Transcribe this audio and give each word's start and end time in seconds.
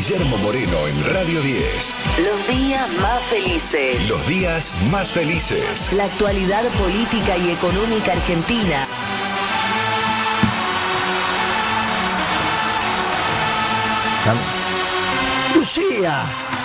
Guillermo 0.00 0.38
Moreno 0.38 0.86
en 0.86 1.12
Radio 1.12 1.42
10. 1.42 1.94
Los 2.24 2.48
días 2.48 2.90
más 3.02 3.22
felices. 3.24 4.08
Los 4.08 4.26
días 4.26 4.72
más 4.90 5.12
felices. 5.12 5.92
La 5.92 6.04
actualidad 6.04 6.64
política 6.78 7.36
y 7.36 7.50
económica 7.50 8.12
argentina. 8.12 8.88
Lucía, 15.54 16.24
¿Cómo 16.48 16.59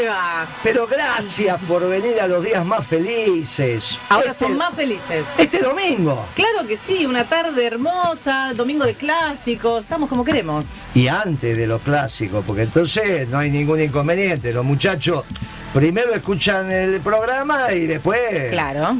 le 0.00 0.08
va? 0.08 0.46
pero 0.62 0.86
gracias 0.86 1.60
por 1.62 1.88
venir 1.88 2.20
a 2.20 2.26
los 2.26 2.44
días 2.44 2.64
más 2.64 2.86
felices. 2.86 3.98
Ahora 4.08 4.30
Este- 4.32 4.44
son 4.46 4.56
más 4.56 4.74
felices. 4.74 5.24
Este 5.38 5.58
domingo. 5.60 6.26
Claro 6.34 6.66
que 6.66 6.76
sí, 6.76 7.06
una 7.06 7.28
tarde 7.28 7.64
hermosa, 7.66 8.52
domingo 8.54 8.84
de 8.84 8.94
clásicos, 8.94 9.80
estamos 9.82 10.08
como 10.08 10.24
queremos. 10.24 10.64
Y 10.94 11.08
antes 11.08 11.56
de 11.56 11.66
los 11.66 11.80
clásicos, 11.82 12.44
porque 12.46 12.62
entonces 12.62 13.28
no 13.28 13.38
hay 13.38 13.50
ningún 13.50 13.80
inconveniente. 13.80 14.52
Los 14.52 14.64
muchachos 14.64 15.24
primero 15.72 16.12
escuchan 16.14 16.70
el 16.70 17.00
programa 17.00 17.72
y 17.72 17.86
después. 17.86 18.50
Claro, 18.50 18.96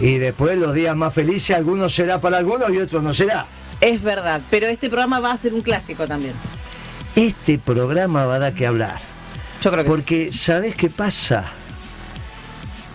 Y 0.00 0.16
después 0.16 0.56
los 0.56 0.72
días 0.72 0.96
más 0.96 1.12
felices, 1.12 1.54
algunos 1.54 1.94
será 1.94 2.18
para 2.20 2.38
algunos 2.38 2.70
y 2.70 2.78
otros 2.78 3.02
no 3.02 3.12
será. 3.12 3.46
es 3.82 4.02
verdad, 4.02 4.40
pero 4.50 4.66
este 4.66 4.88
programa 4.88 5.20
va 5.20 5.32
a 5.32 5.36
ser 5.36 5.52
un 5.54 5.60
clásico 5.60 6.06
también. 6.06 6.32
Este 7.16 7.58
programa 7.58 8.24
va 8.24 8.36
a 8.36 8.38
dar 8.38 8.54
que 8.54 8.66
hablar. 8.66 8.98
Yo 9.60 9.70
creo 9.70 9.84
que 9.84 9.90
Porque, 9.90 10.32
¿sabés 10.32 10.74
qué 10.74 10.88
pasa? 10.88 11.44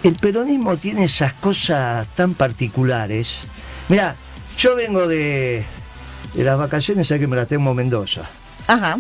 El 0.04 0.16
peronismo 0.16 0.78
tiene 0.78 1.06
esas 1.06 1.34
cosas 1.34 2.08
tan 2.16 2.34
particulares. 2.34 3.40
Mira, 3.90 4.16
yo 4.58 4.76
vengo 4.76 5.08
de, 5.08 5.64
de 6.34 6.44
las 6.44 6.58
vacaciones, 6.58 7.12
a 7.12 7.20
que 7.20 7.28
me 7.28 7.36
las 7.36 7.48
tengo 7.48 7.70
en 7.72 7.76
Mendoza. 7.76 8.22
sí. 8.24 8.64
Ajá. 8.68 8.98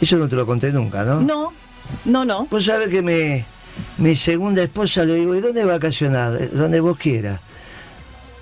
Eso 0.00 0.18
no 0.18 0.28
te 0.28 0.36
lo 0.36 0.44
conté 0.44 0.72
nunca, 0.72 1.04
¿no? 1.04 1.20
No, 1.22 1.52
no, 2.04 2.24
no. 2.24 2.46
Vos 2.50 2.64
sabés 2.66 2.88
que 2.88 3.00
me, 3.00 3.46
mi 3.98 4.14
segunda 4.14 4.62
esposa 4.62 5.04
le 5.04 5.14
digo, 5.14 5.34
¿y 5.34 5.40
dónde 5.40 5.64
vacacionar? 5.64 6.50
Donde 6.50 6.80
vos 6.80 6.98
quieras. 6.98 7.40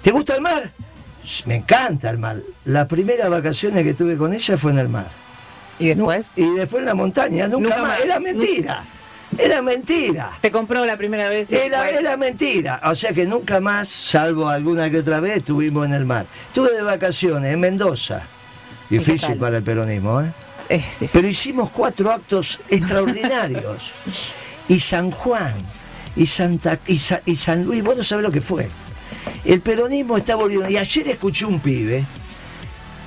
¿Te 0.02 0.10
gusta 0.10 0.34
el 0.34 0.40
mar? 0.40 0.72
Me 1.46 1.56
encanta 1.56 2.10
el 2.10 2.18
mar. 2.18 2.38
Las 2.64 2.86
primeras 2.86 3.30
vacaciones 3.30 3.84
que 3.84 3.94
tuve 3.94 4.16
con 4.16 4.32
ella 4.32 4.56
fue 4.58 4.72
en 4.72 4.78
el 4.78 4.88
mar. 4.88 5.08
¿Y 5.78 5.88
después? 5.88 6.32
No, 6.36 6.44
y 6.44 6.56
después 6.56 6.80
en 6.80 6.86
la 6.86 6.94
montaña, 6.94 7.48
nunca, 7.48 7.68
Nunca 7.70 7.82
más. 7.82 7.88
más. 7.90 8.00
Era 8.00 8.20
mentira. 8.20 8.84
Era 9.36 9.62
mentira. 9.62 10.30
Te 10.40 10.50
compró 10.52 10.84
la 10.86 10.96
primera 10.96 11.28
vez. 11.28 11.50
Era, 11.50 11.90
era 11.90 12.16
mentira. 12.16 12.80
O 12.84 12.94
sea 12.94 13.12
que 13.12 13.26
nunca 13.26 13.60
más, 13.60 13.88
salvo 13.88 14.48
alguna 14.48 14.88
que 14.90 14.98
otra 14.98 15.18
vez, 15.18 15.38
estuvimos 15.38 15.86
en 15.86 15.92
el 15.94 16.04
mar. 16.04 16.26
Estuve 16.48 16.70
de 16.72 16.82
vacaciones 16.82 17.52
en 17.52 17.58
Mendoza. 17.60 18.22
Difícil 18.88 19.36
para 19.36 19.56
el 19.56 19.62
peronismo, 19.64 20.20
¿eh? 20.20 20.32
Es 20.68 20.82
difícil. 20.84 21.08
Pero 21.12 21.26
hicimos 21.28 21.70
cuatro 21.70 22.10
actos 22.12 22.60
extraordinarios. 22.68 23.90
y 24.68 24.78
San 24.78 25.10
Juan, 25.10 25.54
y, 26.14 26.26
Santa, 26.26 26.78
y, 26.86 26.98
Sa- 26.98 27.20
y 27.26 27.34
San 27.36 27.64
Luis, 27.64 27.82
vos 27.82 27.96
no 27.96 28.04
sabés 28.04 28.22
lo 28.22 28.30
que 28.30 28.40
fue. 28.40 28.68
El 29.44 29.60
peronismo 29.62 30.16
está 30.16 30.36
volviendo. 30.36 30.68
Y 30.70 30.76
ayer 30.76 31.08
escuché 31.08 31.44
un 31.44 31.58
pibe. 31.58 32.04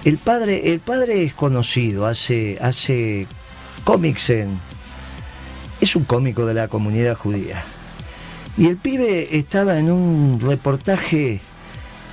El 0.03 0.17
padre, 0.17 0.72
el 0.72 0.80
padre 0.80 1.23
es 1.23 1.34
conocido, 1.34 2.06
hace, 2.06 2.58
hace 2.62 3.28
cómics 3.84 4.30
en. 4.30 4.59
Es 5.81 5.95
un 5.95 6.06
cómico 6.06 6.45
de 6.45 6.54
la 6.54 6.67
comunidad 6.67 7.16
judía. 7.16 7.64
Y 8.58 8.67
el 8.67 8.78
pibe 8.78 9.38
estaba 9.38 9.78
en 9.78 9.92
un 9.92 10.39
reportaje 10.39 11.39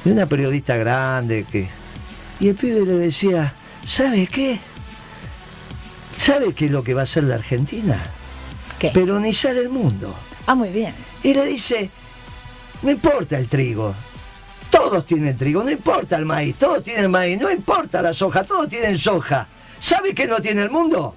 de 0.05 0.13
una 0.13 0.27
periodista 0.27 0.77
grande 0.77 1.47
que. 1.51 1.69
Y 2.41 2.49
el 2.49 2.57
pibe 2.57 2.85
le 2.85 2.95
decía, 2.95 3.55
¿sabe 3.87 4.27
qué? 4.27 4.59
¿Sabe 6.17 6.53
qué 6.53 6.67
es 6.67 6.73
lo 6.73 6.83
que 6.83 6.95
va 6.95 7.03
a 7.03 7.05
hacer 7.05 7.25
la 7.25 7.37
Argentina? 7.37 8.03
¿Qué? 8.79 8.91
Peronizar 8.91 9.57
el 9.57 9.69
mundo. 9.69 10.15
Ah, 10.47 10.55
muy 10.55 10.71
bien. 10.71 10.95
Y 11.23 11.33
le 11.33 11.45
dice, 11.47 11.91
no 12.83 12.91
importa 12.91 13.39
el 13.39 13.49
trigo, 13.49 13.95
todos 14.95 15.07
tienen 15.07 15.37
trigo, 15.37 15.65
no 15.65 15.73
importa 15.73 16.15
el 16.15 16.25
maíz, 16.25 16.55
todos 16.55 16.85
tienen 16.85 17.11
maíz, 17.11 17.37
no 17.41 17.51
importa 17.51 18.01
la 18.01 18.15
soja, 18.15 18.45
todos 18.45 18.69
tienen 18.69 18.97
soja. 18.97 19.45
¿Sabe 19.81 20.15
qué 20.15 20.29
no 20.29 20.41
tiene 20.41 20.63
el 20.63 20.71
mundo? 20.71 21.17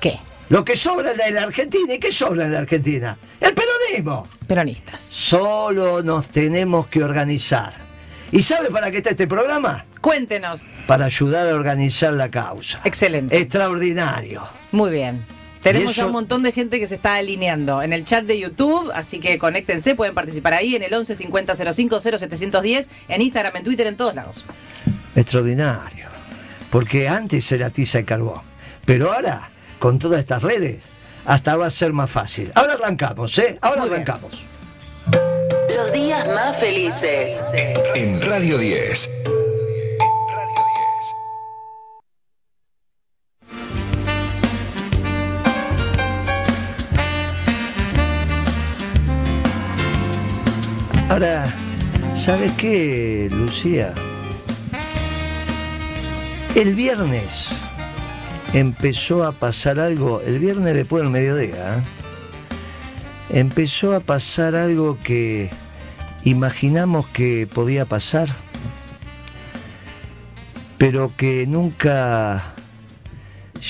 ¿Qué? 0.00 0.18
Lo 0.48 0.64
que 0.64 0.74
sobra 0.74 1.12
en 1.12 1.34
la 1.34 1.42
Argentina. 1.42 1.92
¿Y 1.92 1.98
qué 1.98 2.10
sobra 2.10 2.46
en 2.46 2.52
la 2.52 2.60
Argentina? 2.60 3.18
El 3.42 3.52
peronismo. 3.52 4.26
Peronistas. 4.46 5.02
Solo 5.02 6.02
nos 6.02 6.28
tenemos 6.28 6.86
que 6.86 7.04
organizar. 7.04 7.74
¿Y 8.32 8.42
sabe 8.42 8.70
para 8.70 8.90
qué 8.90 8.96
está 8.96 9.10
este 9.10 9.26
programa? 9.26 9.84
Cuéntenos. 10.00 10.62
Para 10.86 11.04
ayudar 11.04 11.46
a 11.46 11.54
organizar 11.54 12.14
la 12.14 12.30
causa. 12.30 12.80
Excelente. 12.84 13.36
Extraordinario. 13.38 14.44
Muy 14.72 14.92
bien. 14.92 15.22
Tenemos 15.64 15.92
eso- 15.92 16.02
ya 16.02 16.06
un 16.06 16.12
montón 16.12 16.42
de 16.44 16.52
gente 16.52 16.78
que 16.78 16.86
se 16.86 16.94
está 16.94 17.14
alineando 17.16 17.82
en 17.82 17.92
el 17.92 18.04
chat 18.04 18.24
de 18.24 18.38
YouTube, 18.38 18.90
así 18.94 19.18
que 19.18 19.38
conéctense, 19.38 19.94
pueden 19.96 20.14
participar 20.14 20.54
ahí 20.54 20.76
en 20.76 20.82
el 20.84 20.94
11 20.94 21.14
50 21.16 21.54
05 21.56 21.98
0710, 22.00 22.88
en 23.08 23.22
Instagram, 23.22 23.56
en 23.56 23.64
Twitter, 23.64 23.86
en 23.88 23.96
todos 23.96 24.14
lados. 24.14 24.44
Extraordinario. 25.16 26.08
Porque 26.70 27.08
antes 27.08 27.50
era 27.52 27.70
tiza 27.70 28.00
y 28.00 28.04
carbón. 28.04 28.40
Pero 28.84 29.12
ahora, 29.12 29.50
con 29.78 29.98
todas 29.98 30.20
estas 30.20 30.42
redes, 30.42 30.82
hasta 31.24 31.56
va 31.56 31.66
a 31.66 31.70
ser 31.70 31.92
más 31.92 32.10
fácil. 32.10 32.50
Ahora 32.54 32.74
arrancamos, 32.74 33.36
¿eh? 33.38 33.58
Ahora 33.62 33.80
Muy 33.82 33.90
bien. 33.90 34.02
arrancamos. 34.02 34.42
Los 35.74 35.92
días 35.92 36.28
más 36.28 36.56
felices. 36.58 37.42
En 37.94 38.20
Radio 38.22 38.58
10. 38.58 39.10
Ahora, 51.14 51.46
¿sabes 52.12 52.50
qué, 52.58 53.28
Lucía? 53.30 53.94
El 56.56 56.74
viernes 56.74 57.50
empezó 58.52 59.22
a 59.22 59.30
pasar 59.30 59.78
algo, 59.78 60.20
el 60.22 60.40
viernes 60.40 60.74
después 60.74 61.04
del 61.04 61.12
mediodía, 61.12 61.76
¿eh? 61.76 61.82
empezó 63.30 63.94
a 63.94 64.00
pasar 64.00 64.56
algo 64.56 64.98
que 65.04 65.50
imaginamos 66.24 67.06
que 67.06 67.46
podía 67.46 67.84
pasar, 67.84 68.30
pero 70.78 71.12
que 71.16 71.46
nunca 71.46 72.42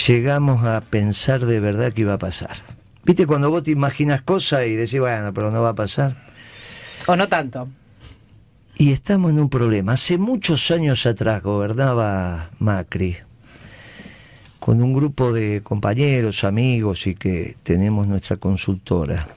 llegamos 0.06 0.64
a 0.64 0.80
pensar 0.80 1.44
de 1.44 1.60
verdad 1.60 1.92
que 1.92 2.00
iba 2.00 2.14
a 2.14 2.18
pasar. 2.18 2.56
¿Viste 3.04 3.26
cuando 3.26 3.50
vos 3.50 3.64
te 3.64 3.70
imaginas 3.70 4.22
cosas 4.22 4.64
y 4.64 4.76
decís, 4.76 4.98
bueno, 4.98 5.34
pero 5.34 5.50
no 5.50 5.60
va 5.60 5.68
a 5.68 5.74
pasar? 5.74 6.23
O 7.06 7.16
no 7.16 7.28
tanto. 7.28 7.68
Y 8.76 8.92
estamos 8.92 9.30
en 9.32 9.40
un 9.40 9.48
problema. 9.48 9.92
Hace 9.92 10.18
muchos 10.18 10.70
años 10.70 11.06
atrás 11.06 11.42
gobernaba 11.42 12.50
Macri 12.58 13.16
con 14.58 14.82
un 14.82 14.94
grupo 14.94 15.30
de 15.32 15.60
compañeros, 15.62 16.42
amigos 16.42 17.06
y 17.06 17.14
que 17.14 17.54
tenemos 17.62 18.06
nuestra 18.06 18.38
consultora. 18.38 19.28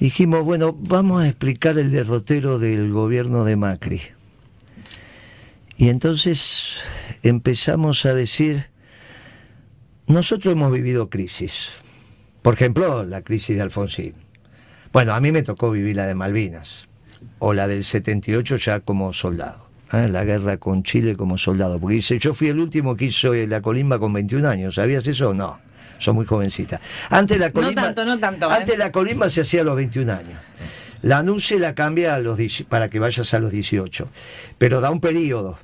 Dijimos, 0.00 0.42
bueno, 0.42 0.76
vamos 0.76 1.22
a 1.22 1.28
explicar 1.28 1.78
el 1.78 1.92
derrotero 1.92 2.58
del 2.58 2.90
gobierno 2.90 3.44
de 3.44 3.54
Macri. 3.54 4.02
Y 5.76 5.90
entonces 5.90 6.78
empezamos 7.22 8.04
a 8.04 8.14
decir, 8.14 8.68
nosotros 10.08 10.52
hemos 10.52 10.72
vivido 10.72 11.08
crisis. 11.08 11.68
Por 12.42 12.54
ejemplo, 12.54 13.04
la 13.04 13.22
crisis 13.22 13.54
de 13.54 13.62
Alfonsín. 13.62 14.23
Bueno, 14.94 15.12
a 15.12 15.18
mí 15.18 15.32
me 15.32 15.42
tocó 15.42 15.72
vivir 15.72 15.96
la 15.96 16.06
de 16.06 16.14
Malvinas, 16.14 16.86
o 17.40 17.52
la 17.52 17.66
del 17.66 17.82
78 17.82 18.58
ya 18.58 18.78
como 18.78 19.12
soldado, 19.12 19.66
¿eh? 19.92 20.06
la 20.08 20.22
guerra 20.22 20.56
con 20.58 20.84
Chile 20.84 21.16
como 21.16 21.36
soldado, 21.36 21.80
porque 21.80 21.96
dice, 21.96 22.16
yo 22.20 22.32
fui 22.32 22.46
el 22.46 22.60
último 22.60 22.94
que 22.94 23.06
hizo 23.06 23.34
la 23.34 23.60
colimba 23.60 23.98
con 23.98 24.12
21 24.12 24.48
años, 24.48 24.76
¿sabías 24.76 25.04
eso? 25.08 25.34
No, 25.34 25.58
son 25.98 26.14
muy 26.14 26.26
jovencita. 26.26 26.80
Antes 27.10 27.40
la 27.40 27.50
colimba, 27.50 27.82
tanto, 27.82 28.04
no 28.04 28.20
tanto, 28.20 28.48
¿eh? 28.48 28.54
Antes 28.54 28.78
la 28.78 28.92
colimba 28.92 29.28
se 29.30 29.40
hacía 29.40 29.62
a 29.62 29.64
los 29.64 29.74
21 29.74 30.12
años. 30.12 30.38
La 31.02 31.24
NUCE 31.24 31.58
la 31.58 31.74
cambia 31.74 32.14
a 32.14 32.20
los, 32.20 32.38
10 32.38 32.66
para 32.68 32.88
que 32.88 33.00
vayas 33.00 33.34
a 33.34 33.40
los 33.40 33.50
18, 33.50 34.08
pero 34.58 34.80
da 34.80 34.90
un 34.90 35.00
periodo. 35.00 35.58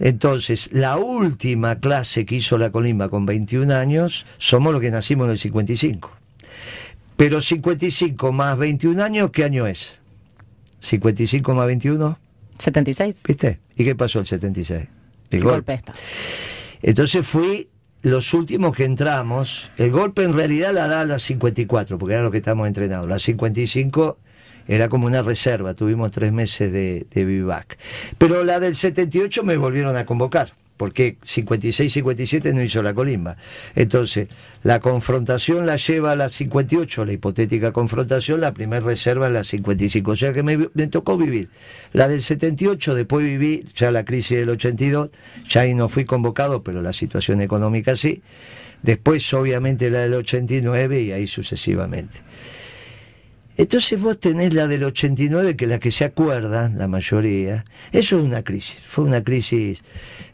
Entonces, 0.00 0.68
la 0.70 0.98
última 0.98 1.76
clase 1.76 2.26
que 2.26 2.34
hizo 2.34 2.58
la 2.58 2.70
colimba 2.70 3.08
con 3.08 3.24
21 3.24 3.74
años, 3.74 4.26
somos 4.36 4.70
los 4.74 4.82
que 4.82 4.90
nacimos 4.90 5.28
en 5.28 5.30
el 5.30 5.38
55. 5.38 6.25
Pero 7.16 7.40
55 7.40 8.32
más 8.32 8.58
21 8.58 9.02
años, 9.02 9.30
¿qué 9.30 9.44
año 9.44 9.66
es? 9.66 10.00
55 10.80 11.54
más 11.54 11.66
21, 11.66 12.18
76. 12.58 13.16
¿viste? 13.26 13.60
¿Y 13.76 13.84
qué 13.84 13.94
pasó 13.94 14.20
el 14.20 14.26
76? 14.26 14.88
El 15.30 15.40
Golpe 15.40 15.54
golpe. 15.54 15.74
esta. 15.74 15.92
Entonces 16.82 17.26
fui 17.26 17.68
los 18.02 18.34
últimos 18.34 18.76
que 18.76 18.84
entramos. 18.84 19.70
El 19.78 19.90
golpe 19.90 20.22
en 20.22 20.32
realidad 20.32 20.72
la 20.72 20.86
da 20.86 21.00
a 21.00 21.04
las 21.04 21.22
54, 21.22 21.98
porque 21.98 22.14
era 22.14 22.22
lo 22.22 22.30
que 22.30 22.38
estamos 22.38 22.68
entrenados. 22.68 23.08
La 23.08 23.18
55 23.18 24.18
era 24.68 24.88
como 24.88 25.06
una 25.06 25.22
reserva, 25.22 25.74
tuvimos 25.74 26.12
tres 26.12 26.32
meses 26.32 26.72
de, 26.72 27.06
de 27.10 27.24
vivac. 27.24 27.78
Pero 28.18 28.44
la 28.44 28.60
del 28.60 28.76
78 28.76 29.42
me 29.42 29.56
volvieron 29.56 29.96
a 29.96 30.04
convocar. 30.06 30.52
Porque 30.76 31.16
56-57 31.24 32.52
no 32.52 32.62
hizo 32.62 32.82
la 32.82 32.94
colimba. 32.94 33.36
Entonces, 33.74 34.28
la 34.62 34.80
confrontación 34.80 35.66
la 35.66 35.76
lleva 35.76 36.12
a 36.12 36.16
la 36.16 36.28
58, 36.28 37.04
la 37.04 37.12
hipotética 37.12 37.72
confrontación, 37.72 38.40
la 38.40 38.52
primera 38.52 38.84
reserva 38.84 39.26
a 39.26 39.30
la 39.30 39.44
55. 39.44 40.10
O 40.10 40.16
sea 40.16 40.32
que 40.32 40.42
me, 40.42 40.68
me 40.74 40.86
tocó 40.88 41.16
vivir 41.16 41.48
la 41.92 42.08
del 42.08 42.22
78, 42.22 42.94
después 42.94 43.24
viví 43.24 43.64
ya 43.74 43.90
la 43.90 44.04
crisis 44.04 44.38
del 44.38 44.50
82, 44.50 45.10
ya 45.48 45.62
ahí 45.62 45.74
no 45.74 45.88
fui 45.88 46.04
convocado, 46.04 46.62
pero 46.62 46.82
la 46.82 46.92
situación 46.92 47.40
económica 47.40 47.96
sí. 47.96 48.22
Después, 48.82 49.32
obviamente, 49.34 49.90
la 49.90 50.00
del 50.00 50.14
89 50.14 51.00
y 51.00 51.12
ahí 51.12 51.26
sucesivamente. 51.26 52.18
Entonces 53.58 53.98
vos 53.98 54.20
tenés 54.20 54.52
la 54.52 54.66
del 54.66 54.84
89, 54.84 55.56
que 55.56 55.64
es 55.64 55.70
la 55.70 55.78
que 55.78 55.90
se 55.90 56.04
acuerdan, 56.04 56.76
la 56.76 56.88
mayoría. 56.88 57.64
Eso 57.90 58.18
es 58.18 58.24
una 58.24 58.42
crisis, 58.42 58.82
fue 58.86 59.04
una 59.04 59.24
crisis 59.24 59.82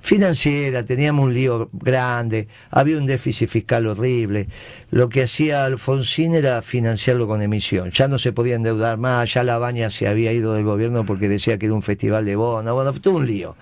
financiera, 0.01 0.85
teníamos 0.85 1.27
un 1.27 1.35
lío 1.35 1.71
grande, 1.73 2.49
había 2.71 2.99
un 2.99 3.07
déficit 3.07 3.49
fiscal 3.49 3.87
horrible. 3.87 4.49
Lo 4.91 5.09
que 5.09 5.23
hacía 5.23 5.65
Alfonsín 5.65 6.35
era 6.35 6.63
financiarlo 6.63 7.29
con 7.29 7.43
emisión. 7.43 7.93
Ya 7.93 8.09
no 8.09 8.19
se 8.19 8.33
podía 8.33 8.57
endeudar 8.57 8.99
más, 8.99 9.33
ya 9.33 9.45
la 9.45 9.57
baña 9.57 9.89
se 9.91 10.09
había 10.09 10.33
ido 10.33 10.55
del 10.55 10.65
gobierno 10.65 11.07
porque 11.07 11.29
decía 11.29 11.59
que 11.59 11.67
era 11.67 11.75
un 11.75 11.83
festival 11.83 12.25
de 12.25 12.35
bonos, 12.35 12.75
bueno, 12.75 12.93
todo 12.95 13.15
un 13.15 13.27
lío. 13.27 13.55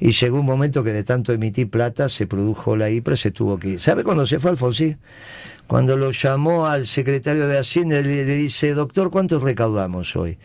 Y 0.00 0.12
llegó 0.12 0.40
un 0.40 0.46
momento 0.46 0.82
que 0.82 0.92
de 0.92 1.04
tanto 1.04 1.32
emitir 1.32 1.70
plata 1.70 2.08
se 2.08 2.26
produjo 2.26 2.74
la 2.74 2.90
IPRE, 2.90 3.16
se 3.16 3.30
tuvo 3.30 3.58
que 3.58 3.68
ir. 3.68 3.80
¿Sabe 3.80 4.02
cuándo 4.02 4.26
se 4.26 4.40
fue 4.40 4.50
Alfonsín? 4.50 4.98
Cuando 5.70 5.96
lo 5.96 6.10
llamó 6.10 6.66
al 6.66 6.88
secretario 6.88 7.46
de 7.46 7.56
Hacienda, 7.56 8.00
le, 8.00 8.24
le 8.24 8.34
dice, 8.34 8.74
doctor, 8.74 9.08
¿cuánto 9.12 9.38
recaudamos 9.38 10.16
hoy? 10.16 10.36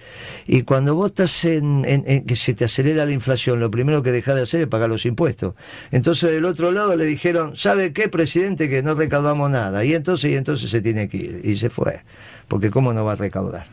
Y 0.45 0.62
cuando 0.62 0.94
vos 0.94 1.07
estás 1.07 1.45
en, 1.45 1.83
en- 1.83 2.04
en 2.06 2.25
que 2.27 2.36
se 2.36 2.54
te 2.54 2.66
acelera 2.66 3.07
la 3.07 3.12
inflación, 3.12 3.60
lo 3.60 3.72
primero 3.72 4.04
que 4.04 4.12
dejás 4.12 4.36
de 4.36 4.44
hacer 4.44 4.62
es 4.62 4.68
pagar 4.68 4.88
los 4.88 5.04
impuestos. 5.07 5.56
Entonces 5.89 6.31
del 6.31 6.45
otro 6.45 6.72
lado 6.72 6.95
le 6.95 7.06
dijeron, 7.06 7.57
¿sabe 7.57 7.92
qué, 7.92 8.07
presidente? 8.07 8.69
Que 8.69 8.83
no 8.83 8.94
recaudamos 8.94 9.50
nada. 9.50 9.83
Y 9.83 9.95
entonces, 9.95 10.30
y 10.30 10.36
entonces 10.36 10.69
se 10.69 10.80
tiene 10.81 11.07
que 11.10 11.18
ir. 11.18 11.42
Y 11.44 11.56
se 11.57 11.71
fue. 11.71 12.01
Porque 12.48 12.69
¿cómo 12.69 12.94
no 12.94 13.04
va 13.04 13.13
a 13.13 13.16
recaudar? 13.16 13.66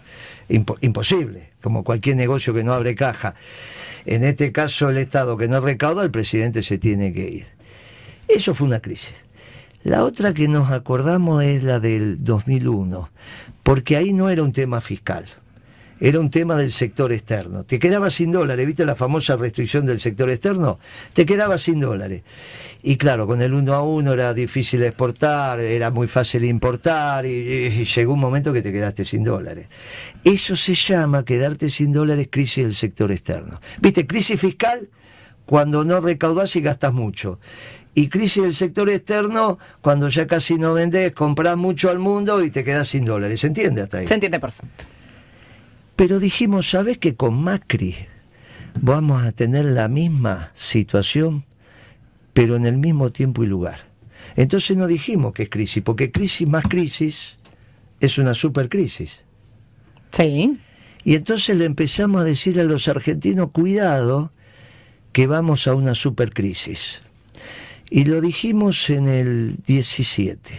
Impo- 0.48 0.78
imposible, 0.81 1.50
como 1.60 1.84
cualquier 1.84 2.16
negocio 2.16 2.55
que 2.55 2.64
no 2.64 2.72
abre 2.72 2.94
caja. 2.94 3.34
En 4.06 4.25
este 4.25 4.52
caso, 4.52 4.88
el 4.88 4.96
Estado 4.96 5.37
que 5.37 5.48
no 5.48 5.60
recauda, 5.60 6.02
el 6.02 6.10
presidente 6.10 6.62
se 6.62 6.78
tiene 6.78 7.12
que 7.12 7.28
ir. 7.28 7.46
Eso 8.26 8.55
fue 8.55 8.66
una 8.66 8.81
crisis. 8.81 9.12
La 9.84 10.05
otra 10.05 10.32
que 10.32 10.46
nos 10.46 10.70
acordamos 10.70 11.43
es 11.43 11.64
la 11.64 11.81
del 11.81 12.23
2001, 12.23 13.11
porque 13.64 13.96
ahí 13.96 14.12
no 14.12 14.31
era 14.31 14.44
un 14.44 14.52
tema 14.52 14.81
fiscal, 14.81 15.25
era 15.99 16.20
un 16.20 16.31
tema 16.31 16.55
del 16.55 16.70
sector 16.70 17.12
externo. 17.12 17.64
Te 17.64 17.81
quedabas 17.81 18.14
sin 18.14 18.31
dólares, 18.31 18.64
¿viste 18.64 18.84
la 18.84 18.94
famosa 18.94 19.34
restricción 19.34 19.84
del 19.84 19.99
sector 19.99 20.31
externo? 20.31 20.79
Te 21.14 21.26
quedabas 21.26 21.62
sin 21.62 21.81
dólares. 21.81 22.23
Y 22.84 22.96
claro, 22.96 23.26
con 23.26 23.43
el 23.43 23.55
uno 23.55 23.75
a 23.75 23.82
uno 23.82 24.12
era 24.12 24.32
difícil 24.34 24.84
exportar, 24.84 25.58
era 25.58 25.90
muy 25.90 26.06
fácil 26.06 26.44
importar, 26.44 27.26
y, 27.26 27.84
llegó 27.84 28.14
un 28.14 28.20
momento 28.20 28.52
que 28.52 28.62
te 28.62 28.73
quedaste 28.73 29.05
sin 29.05 29.25
dólares. 29.25 29.67
Eso 30.23 30.55
se 30.55 30.76
llama 30.76 31.25
quedarte 31.25 31.70
sin 31.70 31.93
dólares 31.93 32.29
crisis 32.31 32.64
del 32.64 32.75
sector 32.76 33.11
externo. 33.11 33.61
¿Viste? 33.81 34.06
Crisis 34.06 34.40
fiscal 34.40 34.88
cuando 35.44 35.84
no 35.84 36.00
recaudás 36.00 36.55
y 36.56 36.61
gastas 36.61 36.93
mucho. 36.93 37.40
Y 37.94 38.09
crisis 38.09 38.43
del 38.43 38.55
sector 38.55 38.89
externo 38.89 39.59
cuando 39.81 40.09
ya 40.09 40.27
casi 40.27 40.55
no 40.55 40.73
vendés, 40.73 41.12
compras 41.12 41.56
mucho 41.56 41.91
al 41.91 41.99
mundo 41.99 42.43
y 42.43 42.50
te 42.50 42.65
quedás 42.65 42.89
sin 42.89 43.05
dólares. 43.05 43.41
¿Se 43.41 43.49
entiende 43.49 43.83
hasta 43.83 43.99
ahí? 43.99 44.06
Se 44.06 44.15
entiende 44.15 44.41
perfecto. 44.41 44.85
Pero 45.97 46.19
dijimos, 46.19 46.71
¿sabes 46.71 46.99
que 46.99 47.15
con 47.15 47.43
Macri 47.43 47.97
vamos 48.81 49.23
a 49.25 49.33
tener 49.33 49.67
la 49.67 49.89
misma 49.89 50.50
situación, 50.55 51.44
pero 52.33 52.56
en 52.56 52.65
el 52.65 52.79
mismo 52.79 53.12
tiempo 53.12 53.44
y 53.44 53.47
lugar? 53.47 53.81
Entonces 54.37 54.77
no 54.77 54.87
dijimos 54.87 55.35
que 55.35 55.44
es 55.44 55.50
crisis, 55.50 55.83
porque 55.83 56.11
crisis 56.11 56.49
más 56.49 56.65
crisis 56.65 57.37
es 58.00 58.17
una 58.17 58.35
supercrisis. 58.35 59.25
Sí. 60.12 60.59
Y 61.05 61.15
entonces 61.15 61.56
le 61.59 61.67
empezamos 61.67 62.23
a 62.23 62.25
decir 62.25 62.59
a 62.59 62.65
los 62.65 62.89
argentinos, 62.89 63.50
cuidado, 63.50 64.33
que 65.12 65.27
vamos 65.27 65.67
a 65.67 65.75
una 65.75 65.94
supercrisis. 65.94 67.03
Y 67.94 68.05
lo 68.06 68.23
dijimos 68.23 68.89
en 68.89 69.06
el 69.06 69.56
17. 69.67 70.55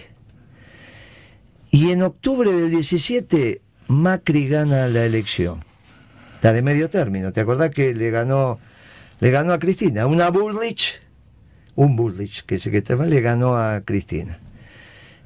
Y 1.72 1.90
en 1.90 2.04
octubre 2.04 2.52
del 2.52 2.70
17, 2.70 3.60
Macri 3.88 4.48
gana 4.48 4.88
la 4.88 5.04
elección. 5.04 5.64
La 6.44 6.54
de 6.54 6.62
medio 6.62 6.92
término. 6.92 7.32
¿Te 7.32 7.42
acordás 7.42 7.72
que 7.72 7.96
le 7.96 8.12
ganó, 8.12 8.60
le 9.20 9.32
ganó 9.32 9.52
a 9.54 9.58
Cristina? 9.58 10.06
Una 10.06 10.30
Bullrich, 10.30 11.02
un 11.74 11.96
Bullrich, 11.96 12.44
que, 12.46 12.60
se- 12.60 12.70
que 12.70 12.78
estaba, 12.78 13.08
le 13.08 13.20
ganó 13.22 13.58
a 13.58 13.82
Cristina. 13.82 14.40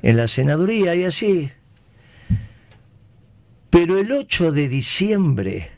En 0.01 0.15
la 0.15 0.29
senaduría 0.29 0.95
y 0.95 1.03
así. 1.03 1.51
Pero 3.69 3.97
el 3.99 4.13
8 4.13 4.53
de 4.53 4.69
diciembre, 4.69 5.71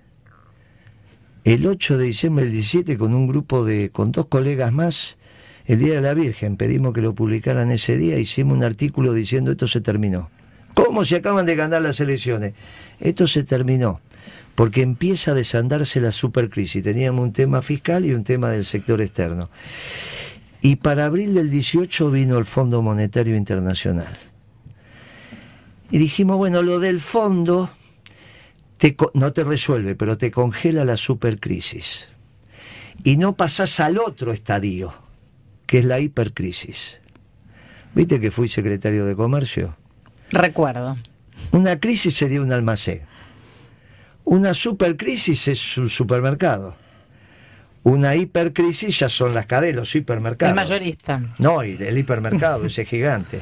el 1.44 1.66
8 1.66 1.98
de 1.98 2.06
diciembre 2.06 2.44
del 2.46 2.54
17, 2.54 3.00
con 3.00 3.16
un 3.16 3.28
grupo 3.28 3.66
de, 3.66 3.90
con 3.90 4.12
dos 4.12 4.28
colegas 4.28 4.72
más, 4.72 5.18
el 5.69 5.77
Día 5.77 5.94
de 5.94 6.01
la 6.01 6.16
Virgen, 6.16 6.57
pedimos 6.57 6.95
que 6.95 7.01
lo 7.01 7.13
publicaran 7.13 7.69
ese 7.69 7.95
día, 7.95 8.18
hicimos 8.18 8.57
un 8.57 8.63
artículo 8.63 9.13
diciendo 9.13 9.51
esto 9.51 9.68
se 9.68 9.81
terminó. 9.81 10.31
¿Cómo 10.74 11.06
se 11.06 11.18
acaban 11.18 11.45
de 11.45 11.56
ganar 11.56 11.83
las 11.83 12.00
elecciones? 12.00 12.56
Esto 13.00 13.27
se 13.27 13.44
terminó, 13.44 14.01
porque 14.56 14.81
empieza 14.81 15.30
a 15.30 15.33
desandarse 15.36 16.01
la 16.01 16.12
supercrisis. 16.12 16.83
Teníamos 16.83 17.24
un 17.24 17.33
tema 17.33 17.62
fiscal 17.62 18.04
y 18.04 18.13
un 18.13 18.24
tema 18.24 18.50
del 18.50 18.66
sector 18.66 19.00
externo. 19.00 19.51
Y 20.60 20.77
para 20.77 21.06
abril 21.06 21.36
del 21.36 21.51
18 21.51 22.10
vino 22.10 22.39
el 22.39 22.45
Fondo 22.45 22.81
Monetario 22.81 23.36
Internacional. 23.36 24.18
Y 25.92 26.00
dijimos, 26.00 26.38
bueno, 26.38 26.63
lo 26.63 26.80
del 26.80 27.00
fondo 27.00 27.69
no 29.13 29.33
te 29.33 29.44
resuelve, 29.44 29.94
pero 29.94 30.18
te 30.18 30.31
congela 30.31 30.83
la 30.83 30.98
supercrisis. 30.98 32.07
Y 33.04 33.18
no 33.18 33.36
pasás 33.36 33.80
al 33.80 34.00
otro 34.00 34.33
estadio, 34.33 35.08
que 35.69 35.77
es 35.77 35.86
la 35.86 36.00
hipercrisis. 36.00 37.00
¿Viste 37.94 38.19
que 38.19 38.31
fui 38.31 38.50
secretario 38.50 39.06
de 39.06 39.16
Comercio? 39.16 39.75
Recuerdo. 40.31 40.98
Una 41.51 41.80
crisis 41.80 42.16
sería 42.16 42.42
un 42.42 42.51
almacén. 42.51 43.04
Una 44.24 44.56
supercrisis 44.56 45.48
es 45.48 45.77
un 45.77 45.88
supermercado. 45.88 46.75
Una 47.83 48.16
hipercrisis 48.16 48.98
ya 48.98 49.10
son 49.10 49.36
las 49.36 49.45
cadenas, 49.45 49.75
los 49.75 49.95
hipermercados. 49.95 50.54
El 50.54 50.56
mayorista. 50.56 51.21
No, 51.38 51.62
el 51.62 51.95
hipermercado, 52.00 52.66
ese 52.66 52.83
gigante. 52.88 53.42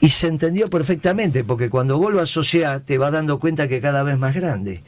Y 0.00 0.08
se 0.08 0.26
entendió 0.26 0.66
perfectamente, 0.66 1.44
porque 1.44 1.70
cuando 1.70 1.98
vos 1.98 2.12
lo 2.12 2.20
asociás 2.20 2.84
te 2.84 2.98
vas 2.98 3.12
dando 3.12 3.38
cuenta 3.38 3.68
que 3.68 3.80
cada 3.80 4.02
vez 4.02 4.18
más 4.18 4.34
grande. 4.34 4.82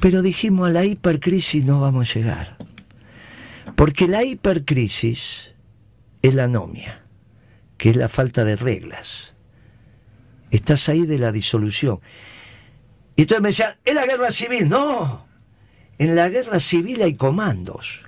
Pero 0.00 0.22
dijimos, 0.22 0.70
a 0.70 0.72
la 0.72 0.86
hipercrisis 0.86 1.66
no 1.66 1.78
vamos 1.78 2.08
a 2.08 2.14
llegar. 2.14 2.53
Porque 3.76 4.08
la 4.08 4.22
hipercrisis 4.24 5.54
es 6.22 6.34
la 6.34 6.44
anomia, 6.44 7.02
que 7.76 7.90
es 7.90 7.96
la 7.96 8.08
falta 8.08 8.44
de 8.44 8.56
reglas. 8.56 9.34
Estás 10.50 10.88
ahí 10.88 11.06
de 11.06 11.18
la 11.18 11.32
disolución. 11.32 12.00
Y 13.16 13.22
entonces 13.22 13.42
me 13.42 13.48
decían, 13.48 13.74
es 13.84 13.94
la 13.94 14.06
guerra 14.06 14.30
civil. 14.30 14.68
No, 14.68 15.26
en 15.98 16.14
la 16.14 16.28
guerra 16.28 16.60
civil 16.60 17.02
hay 17.02 17.14
comandos. 17.14 18.04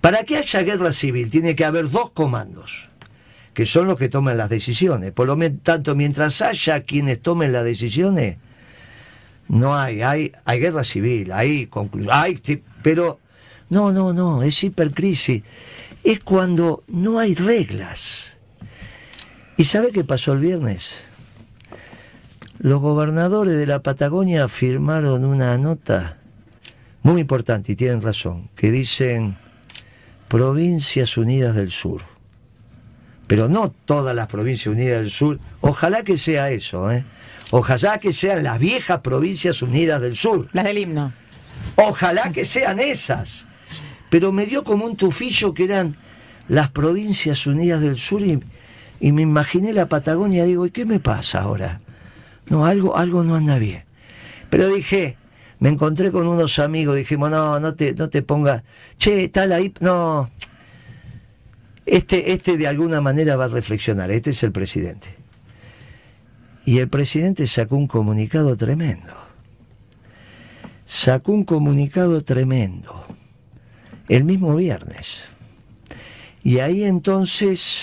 Para 0.00 0.24
que 0.24 0.36
haya 0.36 0.62
guerra 0.62 0.92
civil 0.92 1.30
tiene 1.30 1.54
que 1.54 1.64
haber 1.64 1.88
dos 1.88 2.10
comandos, 2.10 2.90
que 3.54 3.66
son 3.66 3.86
los 3.86 3.98
que 3.98 4.08
toman 4.08 4.36
las 4.36 4.50
decisiones. 4.50 5.12
Por 5.12 5.28
lo 5.28 5.38
tanto, 5.62 5.94
mientras 5.94 6.42
haya 6.42 6.82
quienes 6.82 7.20
tomen 7.22 7.52
las 7.52 7.64
decisiones, 7.64 8.36
no 9.48 9.78
hay, 9.78 10.02
hay, 10.02 10.32
hay 10.44 10.60
guerra 10.60 10.84
civil, 10.84 11.32
hay 11.32 11.66
conclu- 11.66 12.08
hay, 12.10 12.38
sí, 12.42 12.62
pero 12.82 13.20
no, 13.72 13.90
no, 13.90 14.12
no, 14.12 14.42
es 14.42 14.62
hipercrisis. 14.64 15.42
Es 16.04 16.20
cuando 16.20 16.84
no 16.88 17.18
hay 17.18 17.34
reglas. 17.34 18.36
¿Y 19.56 19.64
sabe 19.64 19.92
qué 19.92 20.04
pasó 20.04 20.34
el 20.34 20.40
viernes? 20.40 20.90
Los 22.58 22.82
gobernadores 22.82 23.54
de 23.54 23.66
la 23.66 23.82
Patagonia 23.82 24.46
firmaron 24.48 25.24
una 25.24 25.56
nota 25.56 26.18
muy 27.02 27.22
importante, 27.22 27.72
y 27.72 27.76
tienen 27.76 28.02
razón, 28.02 28.50
que 28.56 28.70
dicen 28.70 29.38
Provincias 30.28 31.16
Unidas 31.16 31.54
del 31.54 31.72
Sur. 31.72 32.02
Pero 33.26 33.48
no 33.48 33.70
todas 33.86 34.14
las 34.14 34.26
Provincias 34.26 34.66
Unidas 34.66 35.00
del 35.00 35.10
Sur. 35.10 35.40
Ojalá 35.62 36.02
que 36.02 36.18
sea 36.18 36.50
eso, 36.50 36.92
¿eh? 36.92 37.06
Ojalá 37.52 37.96
que 37.96 38.12
sean 38.12 38.42
las 38.42 38.58
viejas 38.58 39.00
Provincias 39.00 39.62
Unidas 39.62 39.98
del 40.02 40.14
Sur. 40.14 40.50
Las 40.52 40.64
del 40.64 40.76
himno. 40.76 41.10
Ojalá 41.76 42.32
que 42.32 42.44
sean 42.44 42.78
esas. 42.78 43.46
Pero 44.12 44.30
me 44.30 44.44
dio 44.44 44.62
como 44.62 44.84
un 44.84 44.94
tufillo 44.94 45.54
que 45.54 45.64
eran 45.64 45.96
las 46.46 46.68
Provincias 46.68 47.46
Unidas 47.46 47.80
del 47.80 47.96
Sur 47.96 48.20
y, 48.20 48.38
y 49.00 49.10
me 49.10 49.22
imaginé 49.22 49.72
la 49.72 49.88
Patagonia. 49.88 50.44
Digo, 50.44 50.66
¿y 50.66 50.70
qué 50.70 50.84
me 50.84 51.00
pasa 51.00 51.40
ahora? 51.40 51.80
No, 52.50 52.66
algo, 52.66 52.94
algo 52.94 53.24
no 53.24 53.36
anda 53.36 53.58
bien. 53.58 53.84
Pero 54.50 54.68
dije, 54.68 55.16
me 55.60 55.70
encontré 55.70 56.12
con 56.12 56.26
unos 56.26 56.58
amigos, 56.58 56.94
dijimos, 56.94 57.30
no, 57.30 57.58
no 57.58 57.74
te, 57.74 57.94
no 57.94 58.10
te 58.10 58.20
pongas, 58.20 58.64
che, 58.98 59.30
tal 59.30 59.50
ahí, 59.50 59.72
no, 59.80 60.28
Este, 61.86 62.32
este 62.32 62.58
de 62.58 62.68
alguna 62.68 63.00
manera 63.00 63.36
va 63.36 63.46
a 63.46 63.48
reflexionar, 63.48 64.10
este 64.10 64.32
es 64.32 64.42
el 64.42 64.52
presidente. 64.52 65.08
Y 66.66 66.80
el 66.80 66.88
presidente 66.88 67.46
sacó 67.46 67.76
un 67.76 67.86
comunicado 67.86 68.58
tremendo. 68.58 69.14
Sacó 70.84 71.32
un 71.32 71.44
comunicado 71.44 72.22
tremendo. 72.22 73.06
El 74.12 74.24
mismo 74.24 74.54
viernes. 74.54 75.22
Y 76.42 76.58
ahí 76.58 76.84
entonces, 76.84 77.78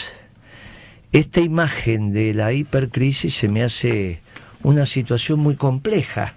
esta 1.12 1.40
imagen 1.40 2.14
de 2.14 2.36
la 2.36 2.54
hipercrisis 2.54 3.34
se 3.34 3.48
me 3.48 3.64
hace 3.64 4.22
una 4.62 4.86
situación 4.86 5.40
muy 5.40 5.56
compleja. 5.56 6.36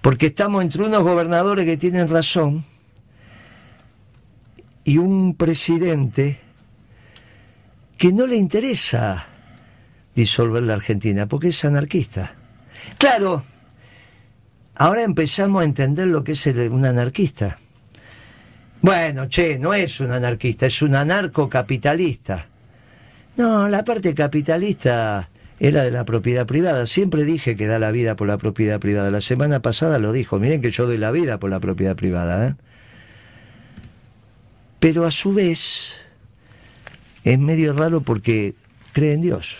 Porque 0.00 0.28
estamos 0.28 0.64
entre 0.64 0.84
unos 0.84 1.02
gobernadores 1.02 1.66
que 1.66 1.76
tienen 1.76 2.08
razón 2.08 2.64
y 4.84 4.96
un 4.96 5.34
presidente 5.34 6.40
que 7.98 8.10
no 8.10 8.26
le 8.26 8.36
interesa 8.36 9.26
disolver 10.14 10.62
la 10.62 10.72
Argentina, 10.72 11.26
porque 11.26 11.48
es 11.48 11.62
anarquista. 11.66 12.36
Claro, 12.96 13.44
ahora 14.76 15.02
empezamos 15.02 15.60
a 15.60 15.66
entender 15.66 16.06
lo 16.06 16.24
que 16.24 16.32
es 16.32 16.46
un 16.46 16.86
anarquista. 16.86 17.58
Bueno, 18.82 19.28
che, 19.28 19.60
no 19.60 19.74
es 19.74 20.00
un 20.00 20.10
anarquista, 20.10 20.66
es 20.66 20.82
un 20.82 20.96
anarcocapitalista. 20.96 22.46
No, 23.36 23.68
la 23.68 23.84
parte 23.84 24.12
capitalista 24.12 25.30
es 25.60 25.72
la 25.72 25.84
de 25.84 25.92
la 25.92 26.04
propiedad 26.04 26.46
privada. 26.46 26.88
Siempre 26.88 27.22
dije 27.22 27.56
que 27.56 27.68
da 27.68 27.78
la 27.78 27.92
vida 27.92 28.16
por 28.16 28.26
la 28.26 28.38
propiedad 28.38 28.80
privada. 28.80 29.12
La 29.12 29.20
semana 29.20 29.62
pasada 29.62 30.00
lo 30.00 30.12
dijo. 30.12 30.40
Miren 30.40 30.60
que 30.60 30.72
yo 30.72 30.86
doy 30.86 30.98
la 30.98 31.12
vida 31.12 31.38
por 31.38 31.48
la 31.48 31.60
propiedad 31.60 31.94
privada. 31.94 32.48
¿eh? 32.48 32.54
Pero 34.80 35.06
a 35.06 35.12
su 35.12 35.32
vez 35.32 35.92
es 37.22 37.38
medio 37.38 37.74
raro 37.74 38.00
porque 38.00 38.56
cree 38.92 39.12
en 39.12 39.20
Dios. 39.20 39.58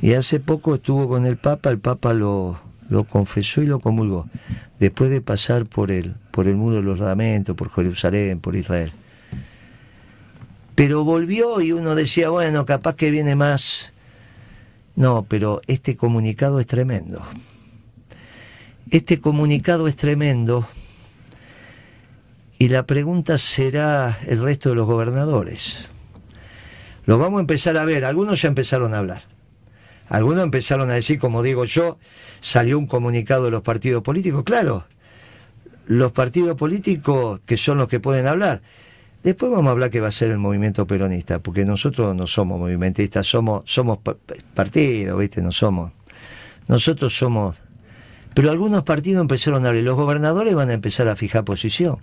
Y 0.00 0.14
hace 0.14 0.38
poco 0.38 0.76
estuvo 0.76 1.08
con 1.08 1.26
el 1.26 1.36
Papa, 1.38 1.70
el 1.70 1.80
Papa 1.80 2.12
lo, 2.12 2.60
lo 2.88 3.04
confesó 3.04 3.62
y 3.62 3.66
lo 3.66 3.80
comulgó, 3.80 4.28
después 4.78 5.10
de 5.10 5.20
pasar 5.20 5.64
por 5.64 5.90
el, 5.90 6.14
por 6.40 6.48
el 6.48 6.56
muro 6.56 6.76
de 6.76 6.82
los 6.82 7.00
lamentos, 7.00 7.54
por 7.54 7.70
Jerusalén, 7.70 8.40
por 8.40 8.56
Israel. 8.56 8.90
Pero 10.74 11.04
volvió 11.04 11.60
y 11.60 11.72
uno 11.72 11.94
decía, 11.94 12.30
bueno, 12.30 12.64
capaz 12.64 12.96
que 12.96 13.10
viene 13.10 13.34
más. 13.34 13.92
No, 14.96 15.26
pero 15.28 15.60
este 15.66 15.98
comunicado 15.98 16.58
es 16.58 16.66
tremendo. 16.66 17.22
Este 18.90 19.20
comunicado 19.20 19.86
es 19.86 19.96
tremendo 19.96 20.66
y 22.58 22.68
la 22.68 22.86
pregunta 22.86 23.36
será 23.36 24.18
el 24.26 24.40
resto 24.40 24.70
de 24.70 24.76
los 24.76 24.86
gobernadores. 24.86 25.90
Lo 27.04 27.18
vamos 27.18 27.36
a 27.36 27.40
empezar 27.42 27.76
a 27.76 27.84
ver, 27.84 28.06
algunos 28.06 28.40
ya 28.40 28.48
empezaron 28.48 28.94
a 28.94 28.98
hablar. 29.00 29.24
Algunos 30.08 30.42
empezaron 30.42 30.88
a 30.88 30.94
decir, 30.94 31.18
como 31.18 31.42
digo 31.42 31.66
yo, 31.66 31.98
salió 32.40 32.78
un 32.78 32.86
comunicado 32.86 33.44
de 33.44 33.50
los 33.50 33.60
partidos 33.60 34.02
políticos. 34.02 34.42
Claro, 34.46 34.86
los 35.90 36.12
partidos 36.12 36.56
políticos 36.56 37.40
que 37.44 37.56
son 37.56 37.78
los 37.78 37.88
que 37.88 38.00
pueden 38.00 38.26
hablar. 38.26 38.62
Después 39.22 39.52
vamos 39.52 39.66
a 39.68 39.70
hablar 39.72 39.90
que 39.90 40.00
va 40.00 40.08
a 40.08 40.12
ser 40.12 40.30
el 40.30 40.38
movimiento 40.38 40.86
peronista, 40.86 41.40
porque 41.40 41.64
nosotros 41.64 42.16
no 42.16 42.26
somos 42.26 42.58
movimentistas, 42.58 43.26
somos, 43.26 43.62
somos 43.66 43.98
partidos, 44.54 45.18
¿viste? 45.18 45.42
No 45.42 45.52
somos. 45.52 45.92
Nosotros 46.68 47.14
somos. 47.14 47.60
Pero 48.34 48.50
algunos 48.50 48.84
partidos 48.84 49.20
empezaron 49.20 49.66
a 49.66 49.68
hablar 49.68 49.82
los 49.82 49.96
gobernadores 49.96 50.54
van 50.54 50.70
a 50.70 50.74
empezar 50.74 51.08
a 51.08 51.16
fijar 51.16 51.44
posición 51.44 51.98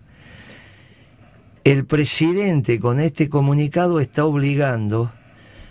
el 1.72 1.86
presidente 1.86 2.80
con 2.80 3.02
este 3.02 3.28
comunicado 3.28 4.00
está 4.00 4.24
obligando 4.24 5.12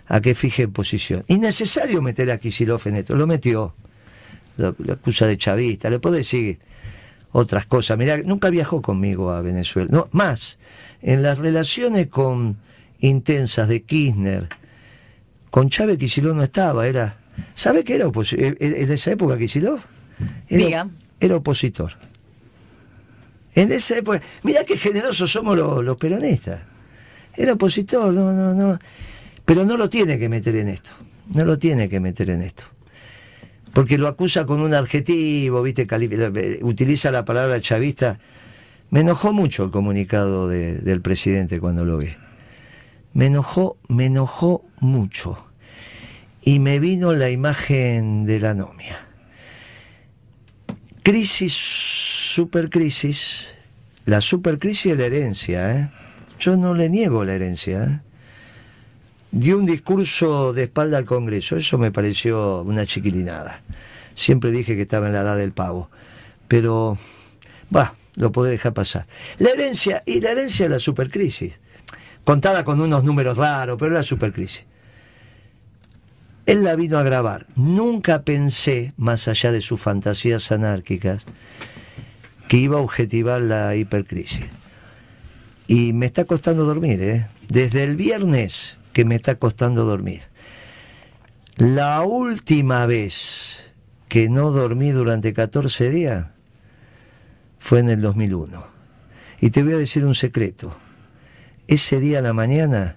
a 0.07 0.21
que 0.21 0.35
fije 0.35 0.69
posición. 0.69 1.25
Innecesario 1.27 2.03
meter 2.03 2.31
a 2.31 2.37
Kisilov 2.37 2.83
en 2.85 2.97
esto, 2.97 3.17
lo 3.17 3.27
metió. 3.27 3.75
Lo, 4.59 4.77
acusa 4.93 5.27
de 5.27 5.39
chavista, 5.39 5.89
le 5.89 5.99
puedo 5.99 6.17
decir 6.17 6.59
otras 7.37 7.67
cosas. 7.67 7.99
Mirá, 7.99 8.17
nunca 8.17 8.49
viajó 8.49 8.81
conmigo 8.81 9.31
a 9.31 9.43
Venezuela. 9.43 9.89
No, 9.93 10.09
más, 10.11 10.59
en 11.03 11.23
las 11.23 11.37
relaciones 11.39 12.07
con 12.07 12.57
intensas 13.01 13.69
de 13.69 13.83
Kirchner, 13.83 14.49
con 15.51 15.69
Chávez 15.69 15.99
Kisilov 15.99 16.35
no 16.35 16.43
estaba, 16.43 16.87
era. 16.87 17.19
¿Sabe 17.55 17.85
qué 17.85 17.97
era 17.97 18.07
opositor? 18.07 18.43
¿En 18.43 18.57
e, 18.59 18.67
e, 18.67 18.95
esa 18.95 19.11
época 19.11 19.37
Kisilov? 19.37 19.81
Era, 20.49 20.89
era 21.21 21.37
opositor. 21.37 21.93
En 23.55 23.71
esa 23.71 23.99
época, 23.99 24.23
mira 24.43 24.65
qué 24.65 24.79
generosos 24.79 25.31
somos 25.31 25.59
los, 25.59 25.97
peronistas. 25.99 26.61
Era 27.37 27.53
opositor, 27.53 28.15
no, 28.15 28.33
no, 28.33 28.55
no. 28.55 28.79
Pero 29.45 29.67
no 29.67 29.77
lo 29.77 29.91
tiene 29.91 30.19
que 30.19 30.31
meter 30.31 30.57
en 30.57 30.69
esto. 30.69 30.91
No 31.35 31.45
lo 31.45 31.59
tiene 31.59 31.91
que 31.91 32.01
meter 32.01 32.31
en 32.31 32.41
esto. 32.41 32.65
Porque 33.77 33.99
lo 33.99 34.09
acusa 34.09 34.47
con 34.47 34.63
un 34.63 34.73
adjetivo, 34.73 35.61
¿viste? 35.61 35.87
Utiliza 36.63 37.11
la 37.11 37.27
palabra 37.27 37.61
chavista. 37.61 38.19
Me 38.89 39.01
enojó 39.01 39.35
mucho 39.35 39.65
el 39.65 39.71
comunicado 39.71 40.49
del 40.49 41.03
presidente 41.03 41.61
cuando 41.61 41.85
lo 41.85 41.99
vi. 41.99 42.09
Me 43.13 43.27
enojó, 43.27 43.77
me 43.89 44.07
enojó 44.07 44.65
mucho. 44.81 45.37
Y 46.41 46.59
me 46.59 46.81
vino 46.81 47.13
la 47.13 47.29
imagen 47.29 48.25
de 48.25 48.41
la 48.41 48.55
novia 48.55 48.97
Crisis, 51.03 51.53
supercrisis. 51.53 53.57
La 54.07 54.23
supercrisis 54.23 54.93
es 54.93 54.99
la 54.99 55.05
herencia. 55.05 55.79
¿eh? 55.79 55.91
Yo 56.41 56.57
no 56.57 56.73
le 56.73 56.89
niego 56.89 57.27
la 57.27 57.35
herencia. 57.35 57.85
¿eh? 57.85 58.01
Dio 59.31 59.59
un 59.59 59.67
discurso 59.67 60.53
de 60.53 60.65
espalda 60.65 60.99
al 60.99 61.05
Congreso. 61.05 61.57
Eso 61.57 61.79
me 61.79 61.91
pareció 61.91 62.63
una 62.63 62.87
chiquilinada. 62.87 63.61
Siempre 64.15 64.51
dije 64.51 64.77
que 64.77 64.83
estaba 64.83 65.09
en 65.09 65.13
la 65.13 65.21
edad 65.21 65.37
del 65.37 65.53
pavo. 65.53 65.91
Pero, 66.49 66.97
va, 67.75 67.95
lo 68.15 68.33
puede 68.33 68.53
dejar 68.53 68.73
pasar. 68.73 69.07
La 69.39 69.51
herencia, 69.51 70.03
y 70.07 70.21
la 70.21 70.31
herencia 70.31 70.67
es 70.67 70.71
la 70.71 70.81
supercrisis. 70.81 71.59
Contada 72.25 72.65
con 72.65 72.81
unos 72.81 73.05
números 73.05 73.37
raros, 73.37 73.77
pero 73.79 73.93
la 73.93 74.03
supercrisis. 74.03 74.65
Él 76.47 76.63
la 76.63 76.77
vino 76.77 76.97
a 76.97 77.03
grabar. 77.03 77.47
Nunca 77.57 78.23
pensé, 78.23 78.93
más 78.97 79.27
allá 79.29 79.53
de 79.53 79.61
sus 79.61 79.81
fantasías 79.81 80.51
anárquicas, 80.53 81.27
que 82.49 82.57
iba 82.57 82.79
a 82.79 82.81
objetivar 82.81 83.43
la 83.43 83.75
hipercrisis. 83.75 84.47
Y 85.67 85.93
me 85.93 86.07
está 86.07 86.25
costando 86.25 86.65
dormir, 86.65 87.03
¿eh? 87.03 87.27
Desde 87.49 87.83
el 87.83 87.97
viernes 87.97 88.77
que 88.97 89.05
me 89.05 89.15
está 89.15 89.35
costando 89.35 89.85
dormir. 89.85 90.23
La 91.59 92.01
última 92.01 92.87
vez 92.87 93.71
que 94.09 94.31
no 94.31 94.53
dormí 94.53 94.91
durante 94.91 95.35
14 95.35 95.91
días 95.91 96.29
fue 97.59 97.81
en 97.81 97.91
el 97.91 98.01
2001. 98.01 98.67
Y 99.43 99.51
te 99.51 99.63
voy 99.63 99.75
a 99.75 99.77
decir 99.77 100.07
un 100.07 100.15
secreto. 100.15 100.75
Ese 101.69 102.01
día 102.01 102.21
a 102.21 102.23
la 102.23 102.33
mañana 102.33 102.97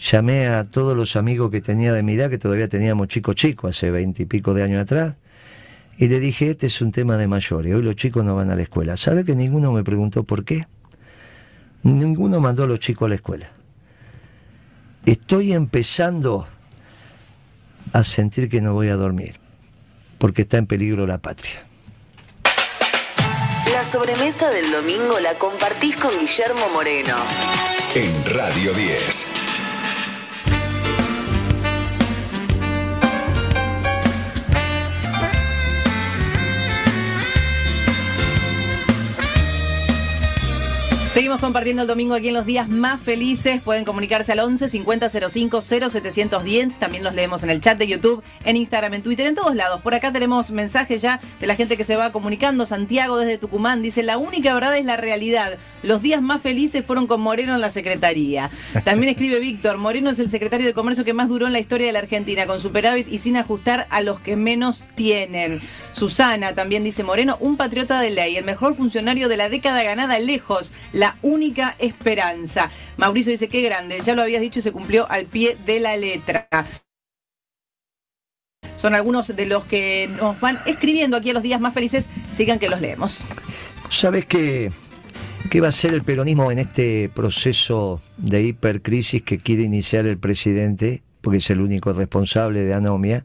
llamé 0.00 0.48
a 0.48 0.64
todos 0.64 0.96
los 0.96 1.14
amigos 1.14 1.52
que 1.52 1.60
tenía 1.60 1.92
de 1.92 2.02
mi 2.02 2.14
edad, 2.14 2.28
que 2.28 2.38
todavía 2.38 2.66
teníamos 2.66 3.06
chico 3.06 3.32
chico, 3.32 3.68
hace 3.68 3.92
veinte 3.92 4.24
y 4.24 4.26
pico 4.26 4.52
de 4.52 4.64
años 4.64 4.82
atrás, 4.82 5.14
y 5.96 6.08
le 6.08 6.18
dije, 6.18 6.50
este 6.50 6.66
es 6.66 6.80
un 6.80 6.90
tema 6.90 7.16
de 7.18 7.28
mayores, 7.28 7.72
hoy 7.72 7.82
los 7.82 7.94
chicos 7.94 8.24
no 8.24 8.34
van 8.34 8.50
a 8.50 8.56
la 8.56 8.62
escuela. 8.62 8.96
¿Sabe 8.96 9.24
que 9.24 9.36
ninguno 9.36 9.70
me 9.70 9.84
preguntó 9.84 10.24
por 10.24 10.44
qué? 10.44 10.66
Ninguno 11.84 12.40
mandó 12.40 12.64
a 12.64 12.66
los 12.66 12.80
chicos 12.80 13.06
a 13.06 13.10
la 13.10 13.14
escuela. 13.14 13.52
Estoy 15.06 15.52
empezando 15.52 16.48
a 17.92 18.02
sentir 18.02 18.50
que 18.50 18.60
no 18.60 18.74
voy 18.74 18.88
a 18.88 18.96
dormir, 18.96 19.36
porque 20.18 20.42
está 20.42 20.58
en 20.58 20.66
peligro 20.66 21.06
la 21.06 21.18
patria. 21.18 21.62
La 23.72 23.84
sobremesa 23.84 24.50
del 24.50 24.72
domingo 24.72 25.20
la 25.20 25.38
compartís 25.38 25.94
con 25.94 26.10
Guillermo 26.18 26.68
Moreno. 26.74 27.14
En 27.94 28.24
Radio 28.34 28.72
10. 28.74 29.55
Seguimos 41.16 41.40
compartiendo 41.40 41.80
el 41.80 41.88
domingo 41.88 42.14
aquí 42.14 42.28
en 42.28 42.34
los 42.34 42.44
días 42.44 42.68
más 42.68 43.00
felices. 43.00 43.62
Pueden 43.62 43.86
comunicarse 43.86 44.32
al 44.32 44.40
11 44.40 44.68
50 44.68 45.08
05 45.08 45.62
0710. 45.62 46.78
También 46.78 47.02
los 47.02 47.14
leemos 47.14 47.42
en 47.42 47.48
el 47.48 47.58
chat 47.58 47.78
de 47.78 47.86
YouTube, 47.86 48.22
en 48.44 48.56
Instagram, 48.56 48.92
en 48.92 49.02
Twitter, 49.02 49.26
en 49.26 49.34
todos 49.34 49.56
lados. 49.56 49.80
Por 49.80 49.94
acá 49.94 50.12
tenemos 50.12 50.50
mensajes 50.50 51.00
ya 51.00 51.22
de 51.40 51.46
la 51.46 51.54
gente 51.54 51.78
que 51.78 51.84
se 51.84 51.96
va 51.96 52.12
comunicando. 52.12 52.66
Santiago 52.66 53.16
desde 53.16 53.38
Tucumán 53.38 53.80
dice: 53.80 54.02
La 54.02 54.18
única 54.18 54.52
verdad 54.52 54.76
es 54.76 54.84
la 54.84 54.98
realidad. 54.98 55.56
Los 55.82 56.02
días 56.02 56.20
más 56.20 56.42
felices 56.42 56.84
fueron 56.84 57.06
con 57.06 57.22
Moreno 57.22 57.54
en 57.54 57.62
la 57.62 57.70
secretaría. 57.70 58.50
También 58.84 59.10
escribe 59.10 59.40
Víctor: 59.40 59.78
Moreno 59.78 60.10
es 60.10 60.18
el 60.18 60.28
secretario 60.28 60.66
de 60.66 60.74
Comercio 60.74 61.02
que 61.02 61.14
más 61.14 61.30
duró 61.30 61.46
en 61.46 61.54
la 61.54 61.60
historia 61.60 61.86
de 61.86 61.94
la 61.94 62.00
Argentina, 62.00 62.46
con 62.46 62.60
superávit 62.60 63.10
y 63.10 63.16
sin 63.16 63.38
ajustar 63.38 63.86
a 63.88 64.02
los 64.02 64.20
que 64.20 64.36
menos 64.36 64.84
tienen. 64.94 65.62
Susana 65.92 66.54
también 66.54 66.84
dice: 66.84 67.04
Moreno, 67.04 67.38
un 67.40 67.56
patriota 67.56 68.00
de 68.00 68.10
ley, 68.10 68.36
el 68.36 68.44
mejor 68.44 68.76
funcionario 68.76 69.30
de 69.30 69.38
la 69.38 69.48
década 69.48 69.82
ganada 69.82 70.18
lejos. 70.18 70.72
La 70.92 71.05
la 71.06 71.16
única 71.22 71.76
esperanza. 71.78 72.70
Mauricio 72.96 73.30
dice, 73.32 73.48
qué 73.48 73.62
grande, 73.62 74.00
ya 74.02 74.14
lo 74.14 74.22
habías 74.22 74.40
dicho 74.40 74.58
y 74.58 74.62
se 74.62 74.72
cumplió 74.72 75.10
al 75.10 75.26
pie 75.26 75.56
de 75.66 75.80
la 75.80 75.96
letra 75.96 76.48
son 78.76 78.94
algunos 78.94 79.34
de 79.34 79.46
los 79.46 79.64
que 79.64 80.08
nos 80.18 80.38
van 80.38 80.60
escribiendo 80.66 81.16
aquí 81.16 81.30
a 81.30 81.32
los 81.32 81.42
días 81.42 81.60
más 81.60 81.74
felices. 81.74 82.08
Sigan 82.30 82.58
que 82.58 82.68
los 82.68 82.80
leemos. 82.80 83.24
¿Sabes 83.88 84.26
qué, 84.26 84.70
qué 85.50 85.60
va 85.60 85.68
a 85.68 85.72
ser 85.72 85.94
el 85.94 86.02
peronismo 86.02 86.52
en 86.52 86.58
este 86.58 87.10
proceso 87.14 88.00
de 88.18 88.42
hipercrisis 88.42 89.22
que 89.22 89.38
quiere 89.38 89.62
iniciar 89.62 90.06
el 90.06 90.18
presidente? 90.18 91.02
Porque 91.22 91.38
es 91.38 91.50
el 91.50 91.60
único 91.60 91.92
responsable 91.92 92.60
de 92.60 92.74
Anomia. 92.74 93.24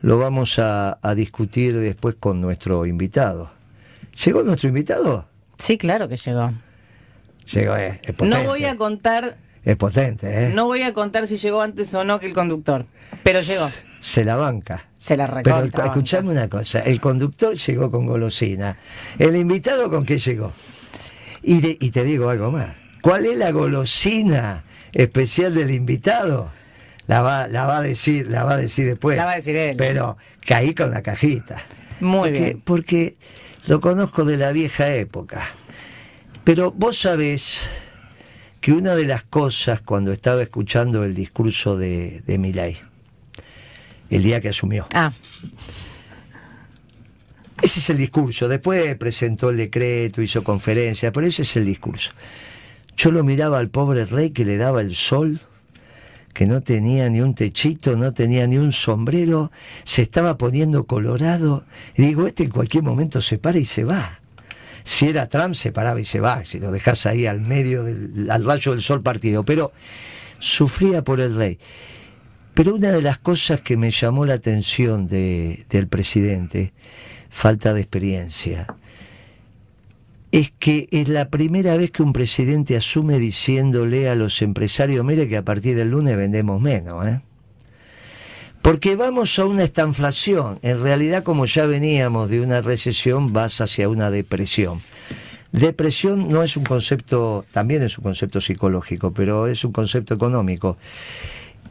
Lo 0.00 0.18
vamos 0.18 0.58
a, 0.58 0.98
discutir 1.16 1.76
después 1.76 2.14
con 2.20 2.40
nuestro 2.40 2.86
invitado. 2.86 3.50
¿Llegó 4.24 4.42
nuestro 4.42 4.68
invitado? 4.68 5.26
Sí, 5.58 5.78
claro 5.78 6.08
que 6.08 6.16
llegó. 6.16 6.52
Llegó, 7.52 7.76
eh, 7.76 8.00
es 8.02 8.14
potente. 8.14 8.42
No 8.42 8.44
voy 8.44 8.64
a 8.64 8.76
contar. 8.76 9.36
Es 9.64 9.76
potente, 9.76 10.46
¿eh? 10.46 10.48
No 10.50 10.66
voy 10.66 10.82
a 10.82 10.92
contar 10.92 11.26
si 11.26 11.36
llegó 11.36 11.60
antes 11.62 11.92
o 11.94 12.04
no 12.04 12.20
que 12.20 12.26
el 12.26 12.32
conductor, 12.32 12.86
pero 13.22 13.40
llegó 13.40 13.70
se 13.98 14.24
la 14.24 14.36
banca. 14.36 14.86
Se 14.96 15.16
la 15.16 15.26
recontra 15.26 15.70
Pero 15.70 15.86
escuchame 15.86 16.30
una 16.30 16.48
cosa, 16.48 16.80
el 16.80 17.00
conductor 17.00 17.54
llegó 17.54 17.90
con 17.90 18.06
golosina, 18.06 18.76
el 19.18 19.36
invitado 19.36 19.90
con 19.90 20.04
qué 20.04 20.18
llegó. 20.18 20.52
Y, 21.42 21.84
y 21.84 21.90
te 21.90 22.04
digo 22.04 22.30
algo 22.30 22.50
más, 22.50 22.74
¿cuál 23.00 23.26
es 23.26 23.36
la 23.36 23.50
golosina 23.50 24.64
especial 24.92 25.54
del 25.54 25.70
invitado? 25.70 26.50
La 27.06 27.22
va, 27.22 27.48
la 27.48 27.64
va 27.64 27.78
a 27.78 27.82
decir, 27.82 28.28
la 28.28 28.44
va 28.44 28.52
a 28.52 28.56
decir 28.56 28.86
después. 28.86 29.16
La 29.16 29.24
va 29.24 29.32
a 29.32 29.36
decir 29.36 29.56
él. 29.56 29.76
Pero 29.76 30.18
caí 30.44 30.74
con 30.74 30.90
la 30.90 31.02
cajita. 31.02 31.62
Muy 32.00 32.30
bien. 32.30 32.60
Porque 32.62 33.16
lo 33.66 33.80
conozco 33.80 34.24
de 34.24 34.36
la 34.36 34.52
vieja 34.52 34.94
época. 34.94 35.48
Pero 36.48 36.72
vos 36.72 36.98
sabés 36.98 37.58
que 38.62 38.72
una 38.72 38.96
de 38.96 39.04
las 39.04 39.22
cosas 39.22 39.82
cuando 39.82 40.12
estaba 40.12 40.42
escuchando 40.42 41.04
el 41.04 41.14
discurso 41.14 41.76
de, 41.76 42.22
de 42.26 42.38
Milay, 42.38 42.78
el 44.08 44.22
día 44.22 44.40
que 44.40 44.48
asumió. 44.48 44.86
Ah. 44.94 45.12
Ese 47.60 47.80
es 47.80 47.90
el 47.90 47.98
discurso. 47.98 48.48
Después 48.48 48.96
presentó 48.96 49.50
el 49.50 49.58
decreto, 49.58 50.22
hizo 50.22 50.42
conferencia, 50.42 51.12
pero 51.12 51.26
ese 51.26 51.42
es 51.42 51.54
el 51.58 51.66
discurso. 51.66 52.12
Yo 52.96 53.10
lo 53.10 53.22
miraba 53.24 53.58
al 53.58 53.68
pobre 53.68 54.06
rey 54.06 54.30
que 54.30 54.46
le 54.46 54.56
daba 54.56 54.80
el 54.80 54.94
sol, 54.94 55.40
que 56.32 56.46
no 56.46 56.62
tenía 56.62 57.10
ni 57.10 57.20
un 57.20 57.34
techito, 57.34 57.94
no 57.94 58.14
tenía 58.14 58.46
ni 58.46 58.56
un 58.56 58.72
sombrero, 58.72 59.52
se 59.84 60.00
estaba 60.00 60.38
poniendo 60.38 60.84
colorado. 60.84 61.66
Y 61.94 62.06
digo, 62.06 62.26
este 62.26 62.44
en 62.44 62.50
cualquier 62.50 62.84
momento 62.84 63.20
se 63.20 63.36
para 63.36 63.58
y 63.58 63.66
se 63.66 63.84
va. 63.84 64.20
Si 64.88 65.06
era 65.06 65.28
Trump, 65.28 65.54
se 65.54 65.70
paraba 65.70 66.00
y 66.00 66.06
se 66.06 66.18
va, 66.18 66.42
si 66.44 66.58
lo 66.58 66.72
dejas 66.72 67.04
ahí 67.04 67.26
al 67.26 67.42
medio 67.42 67.84
del 67.84 68.30
al 68.30 68.42
rayo 68.42 68.72
del 68.72 68.80
sol 68.80 69.02
partido. 69.02 69.42
Pero 69.42 69.70
sufría 70.38 71.04
por 71.04 71.20
el 71.20 71.36
rey. 71.36 71.58
Pero 72.54 72.74
una 72.74 72.90
de 72.90 73.02
las 73.02 73.18
cosas 73.18 73.60
que 73.60 73.76
me 73.76 73.90
llamó 73.90 74.24
la 74.24 74.32
atención 74.32 75.06
del 75.06 75.88
presidente, 75.90 76.72
falta 77.28 77.74
de 77.74 77.82
experiencia, 77.82 78.66
es 80.32 80.52
que 80.58 80.88
es 80.90 81.10
la 81.10 81.28
primera 81.28 81.76
vez 81.76 81.90
que 81.90 82.02
un 82.02 82.14
presidente 82.14 82.74
asume 82.74 83.18
diciéndole 83.18 84.08
a 84.08 84.14
los 84.14 84.40
empresarios, 84.40 85.04
mire 85.04 85.28
que 85.28 85.36
a 85.36 85.44
partir 85.44 85.76
del 85.76 85.90
lunes 85.90 86.16
vendemos 86.16 86.62
menos, 86.62 87.06
¿eh? 87.06 87.20
Porque 88.62 88.96
vamos 88.96 89.38
a 89.38 89.44
una 89.44 89.64
estanflación. 89.64 90.58
En 90.62 90.82
realidad, 90.82 91.22
como 91.22 91.46
ya 91.46 91.66
veníamos 91.66 92.28
de 92.28 92.40
una 92.40 92.60
recesión, 92.60 93.32
vas 93.32 93.60
hacia 93.60 93.88
una 93.88 94.10
depresión. 94.10 94.80
Depresión 95.52 96.28
no 96.30 96.42
es 96.42 96.56
un 96.56 96.64
concepto, 96.64 97.46
también 97.52 97.82
es 97.82 97.96
un 97.96 98.04
concepto 98.04 98.40
psicológico, 98.40 99.12
pero 99.12 99.46
es 99.46 99.64
un 99.64 99.72
concepto 99.72 100.14
económico 100.14 100.76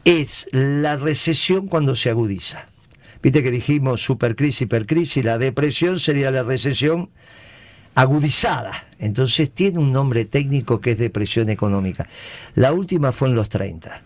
es 0.08 0.48
la 0.52 0.96
recesión 0.96 1.68
cuando 1.68 1.94
se 1.94 2.10
agudiza. 2.10 2.68
Viste 3.22 3.44
que 3.44 3.52
dijimos 3.52 4.02
supercrisis, 4.02 4.62
hipercrisis, 4.62 5.26
la 5.26 5.38
depresión 5.38 6.00
sería 6.00 6.32
la 6.32 6.44
recesión 6.44 7.10
agudizada. 7.94 8.88
Entonces 9.00 9.52
tiene 9.52 9.80
un 9.80 9.92
nombre 9.92 10.24
técnico 10.24 10.80
que 10.80 10.92
es 10.92 10.98
depresión 10.98 11.50
económica. 11.50 12.08
La 12.56 12.72
última 12.72 13.12
fue 13.12 13.28
en 13.28 13.36
los 13.36 13.50
30. 13.50 14.02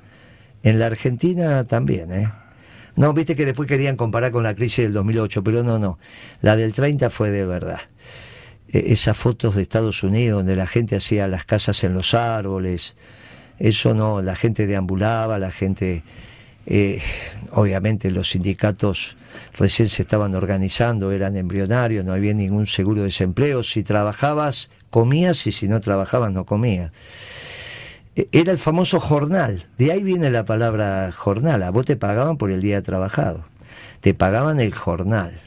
En 0.64 0.80
la 0.80 0.88
Argentina 0.88 1.66
también, 1.66 2.12
¿eh? 2.12 2.32
No, 2.96 3.14
viste 3.14 3.36
que 3.36 3.46
después 3.46 3.68
querían 3.68 3.96
comparar 3.96 4.32
con 4.32 4.44
la 4.44 4.54
crisis 4.54 4.86
del 4.86 4.94
2008, 4.94 5.44
pero 5.44 5.64
no, 5.64 5.80
no. 5.80 5.98
La 6.42 6.56
del 6.56 6.74
30 6.74 7.10
fue 7.10 7.32
de 7.32 7.46
verdad. 7.46 7.80
E, 8.72 8.92
esas 8.94 9.18
fotos 9.18 9.56
de 9.56 9.62
Estados 9.62 10.04
Unidos 10.04 10.40
donde 10.40 10.56
la 10.56 10.68
gente 10.68 10.96
hacía 10.96 11.28
las 11.28 11.46
casas 11.46 11.84
en 11.84 11.94
los 11.94 12.14
árboles, 12.14 12.96
eso 13.60 13.94
no, 13.94 14.22
la 14.22 14.36
gente 14.36 14.66
deambulaba, 14.68 15.38
la 15.38 15.52
gente, 15.52 16.04
eh, 16.66 17.02
obviamente 17.52 18.10
los 18.10 18.30
sindicatos 18.30 19.18
recién 19.58 19.88
se 19.88 20.02
estaban 20.02 20.36
organizando, 20.36 21.12
eran 21.12 21.36
embrionarios, 21.38 22.04
no 22.04 22.14
había 22.14 22.34
ningún 22.34 22.68
seguro 22.68 23.02
de 23.02 23.08
desempleo, 23.08 23.64
si 23.64 23.84
trabajabas 23.84 24.70
comías 24.90 25.46
y 25.48 25.52
si 25.52 25.68
no 25.68 25.80
trabajabas 25.80 26.32
no 26.32 26.46
comías. 26.46 26.92
E, 28.16 28.28
era 28.32 28.52
el 28.52 28.58
famoso 28.58 29.00
jornal, 29.00 29.68
de 29.78 29.92
ahí 29.92 30.04
viene 30.04 30.30
la 30.30 30.46
palabra 30.46 31.12
jornal, 31.12 31.64
a 31.64 31.72
vos 31.72 31.86
te 31.86 31.96
pagaban 31.96 32.38
por 32.38 32.52
el 32.52 32.62
día 32.62 32.82
trabajado, 32.82 33.46
te 34.02 34.14
pagaban 34.14 34.60
el 34.60 34.74
jornal 34.74 35.40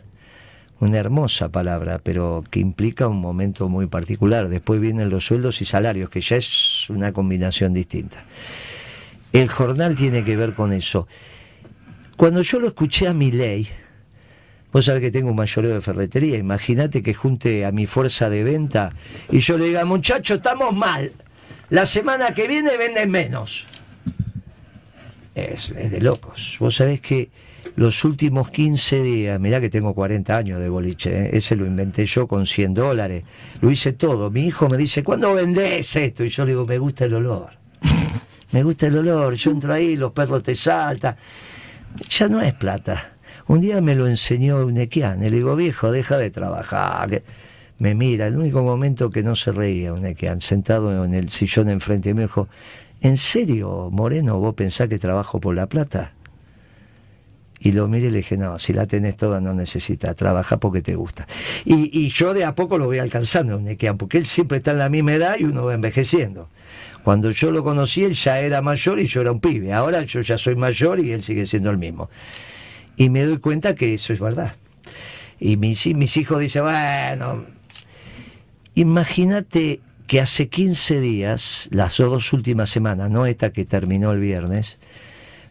una 0.80 0.98
hermosa 0.98 1.48
palabra, 1.48 1.98
pero 2.02 2.44
que 2.50 2.60
implica 2.60 3.08
un 3.08 3.20
momento 3.20 3.68
muy 3.68 3.86
particular. 3.86 4.48
Después 4.48 4.80
vienen 4.80 5.08
los 5.08 5.26
sueldos 5.26 5.60
y 5.62 5.66
salarios, 5.66 6.10
que 6.10 6.20
ya 6.20 6.36
es 6.36 6.88
una 6.90 7.12
combinación 7.12 7.72
distinta. 7.72 8.24
El 9.32 9.48
jornal 9.48 9.94
tiene 9.94 10.24
que 10.24 10.36
ver 10.36 10.54
con 10.54 10.72
eso. 10.72 11.08
Cuando 12.16 12.42
yo 12.42 12.60
lo 12.60 12.68
escuché 12.68 13.08
a 13.08 13.14
mi 13.14 13.32
ley, 13.32 13.68
vos 14.72 14.84
sabés 14.84 15.00
que 15.00 15.10
tengo 15.10 15.30
un 15.30 15.36
mayoreo 15.36 15.74
de 15.74 15.80
ferretería, 15.80 16.38
imagínate 16.38 17.02
que 17.02 17.14
junte 17.14 17.64
a 17.64 17.72
mi 17.72 17.86
fuerza 17.86 18.30
de 18.30 18.44
venta 18.44 18.92
y 19.30 19.40
yo 19.40 19.58
le 19.58 19.66
diga, 19.66 19.84
muchachos, 19.84 20.36
estamos 20.36 20.74
mal, 20.74 21.12
la 21.70 21.86
semana 21.86 22.34
que 22.34 22.48
viene 22.48 22.76
venden 22.76 23.10
menos. 23.10 23.66
Es, 25.34 25.70
es 25.70 25.90
de 25.90 26.00
locos. 26.00 26.56
Vos 26.60 26.76
sabés 26.76 27.00
que 27.00 27.30
los 27.76 28.04
últimos 28.04 28.50
15 28.50 29.02
días, 29.02 29.40
mirá 29.40 29.60
que 29.60 29.68
tengo 29.68 29.94
40 29.94 30.36
años 30.36 30.60
de 30.60 30.68
boliche, 30.68 31.24
¿eh? 31.24 31.30
ese 31.32 31.56
lo 31.56 31.66
inventé 31.66 32.06
yo 32.06 32.28
con 32.28 32.46
100 32.46 32.74
dólares, 32.74 33.24
lo 33.60 33.70
hice 33.70 33.92
todo. 33.92 34.30
Mi 34.30 34.46
hijo 34.46 34.68
me 34.68 34.76
dice, 34.76 35.02
¿cuándo 35.02 35.34
vendés 35.34 35.96
esto? 35.96 36.24
Y 36.24 36.28
yo 36.28 36.44
le 36.44 36.52
digo, 36.52 36.66
me 36.66 36.78
gusta 36.78 37.06
el 37.06 37.14
olor. 37.14 37.50
me 38.52 38.62
gusta 38.62 38.86
el 38.86 38.98
olor, 38.98 39.34
yo 39.34 39.50
entro 39.50 39.72
ahí, 39.72 39.96
los 39.96 40.12
perros 40.12 40.42
te 40.42 40.54
saltan. 40.54 41.16
Ya 42.10 42.28
no 42.28 42.40
es 42.40 42.54
plata. 42.54 43.14
Un 43.46 43.60
día 43.60 43.80
me 43.80 43.94
lo 43.94 44.06
enseñó 44.06 44.64
un 44.64 44.78
equián, 44.78 45.20
le 45.20 45.30
digo, 45.30 45.56
viejo, 45.56 45.90
deja 45.90 46.16
de 46.16 46.30
trabajar. 46.30 47.22
Me 47.84 47.94
mira, 47.94 48.28
el 48.28 48.36
único 48.38 48.62
momento 48.62 49.10
que 49.10 49.22
no 49.22 49.36
se 49.36 49.52
reía 49.52 49.92
un 49.92 50.06
equián, 50.06 50.40
sentado 50.40 51.04
en 51.04 51.12
el 51.12 51.28
sillón 51.28 51.68
enfrente, 51.68 52.14
me 52.14 52.22
dijo, 52.22 52.48
¿en 53.02 53.18
serio, 53.18 53.90
Moreno, 53.92 54.38
vos 54.38 54.54
pensás 54.54 54.88
que 54.88 54.98
trabajo 54.98 55.38
por 55.38 55.54
la 55.54 55.66
plata? 55.66 56.14
Y 57.60 57.72
lo 57.72 57.86
miré 57.86 58.06
y 58.06 58.10
le 58.10 58.16
dije, 58.16 58.38
no, 58.38 58.58
si 58.58 58.72
la 58.72 58.86
tenés 58.86 59.18
toda 59.18 59.38
no 59.42 59.52
necesitas, 59.52 60.16
trabaja 60.16 60.56
porque 60.56 60.80
te 60.80 60.94
gusta. 60.94 61.26
Y, 61.66 62.08
yo 62.08 62.32
de 62.32 62.46
a 62.46 62.54
poco 62.54 62.78
lo 62.78 62.86
voy 62.86 63.00
alcanzando, 63.00 63.60
porque 63.98 64.16
él 64.16 64.24
siempre 64.24 64.56
está 64.56 64.70
en 64.70 64.78
la 64.78 64.88
misma 64.88 65.12
edad 65.12 65.36
y 65.38 65.44
uno 65.44 65.66
va 65.66 65.74
envejeciendo. 65.74 66.48
Cuando 67.02 67.32
yo 67.32 67.50
lo 67.50 67.62
conocí, 67.64 68.02
él 68.02 68.14
ya 68.14 68.40
era 68.40 68.62
mayor 68.62 68.98
y 68.98 69.08
yo 69.08 69.20
era 69.20 69.30
un 69.30 69.40
pibe. 69.40 69.74
Ahora 69.74 70.00
yo 70.04 70.22
ya 70.22 70.38
soy 70.38 70.56
mayor 70.56 71.00
y 71.00 71.12
él 71.12 71.22
sigue 71.22 71.44
siendo 71.44 71.68
el 71.68 71.76
mismo. 71.76 72.08
Y 72.96 73.10
me 73.10 73.24
doy 73.24 73.36
cuenta 73.40 73.74
que 73.74 73.92
eso 73.92 74.14
es 74.14 74.20
verdad. 74.20 74.54
Y 75.38 75.58
mis, 75.58 75.86
mis 75.94 76.16
hijos 76.16 76.40
dicen, 76.40 76.62
bueno, 76.62 77.53
imagínate 78.74 79.80
que 80.06 80.20
hace 80.20 80.48
15 80.48 81.00
días, 81.00 81.68
las 81.70 81.96
dos 81.98 82.32
últimas 82.32 82.70
semanas, 82.70 83.10
no 83.10 83.26
esta 83.26 83.52
que 83.52 83.64
terminó 83.64 84.12
el 84.12 84.20
viernes, 84.20 84.78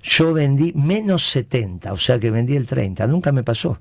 yo 0.03 0.33
vendí 0.33 0.73
menos 0.73 1.27
70, 1.29 1.93
o 1.93 1.97
sea 1.97 2.19
que 2.19 2.29
vendí 2.29 2.55
el 2.55 2.67
30, 2.67 3.07
nunca 3.07 3.31
me 3.31 3.43
pasó. 3.43 3.79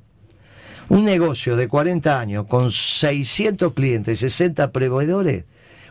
Un 0.89 1.05
negocio 1.05 1.57
de 1.57 1.69
40 1.69 2.21
años 2.21 2.47
con 2.47 2.71
600 2.71 3.73
clientes, 3.73 4.21
60 4.21 4.73
proveedores, 4.73 5.45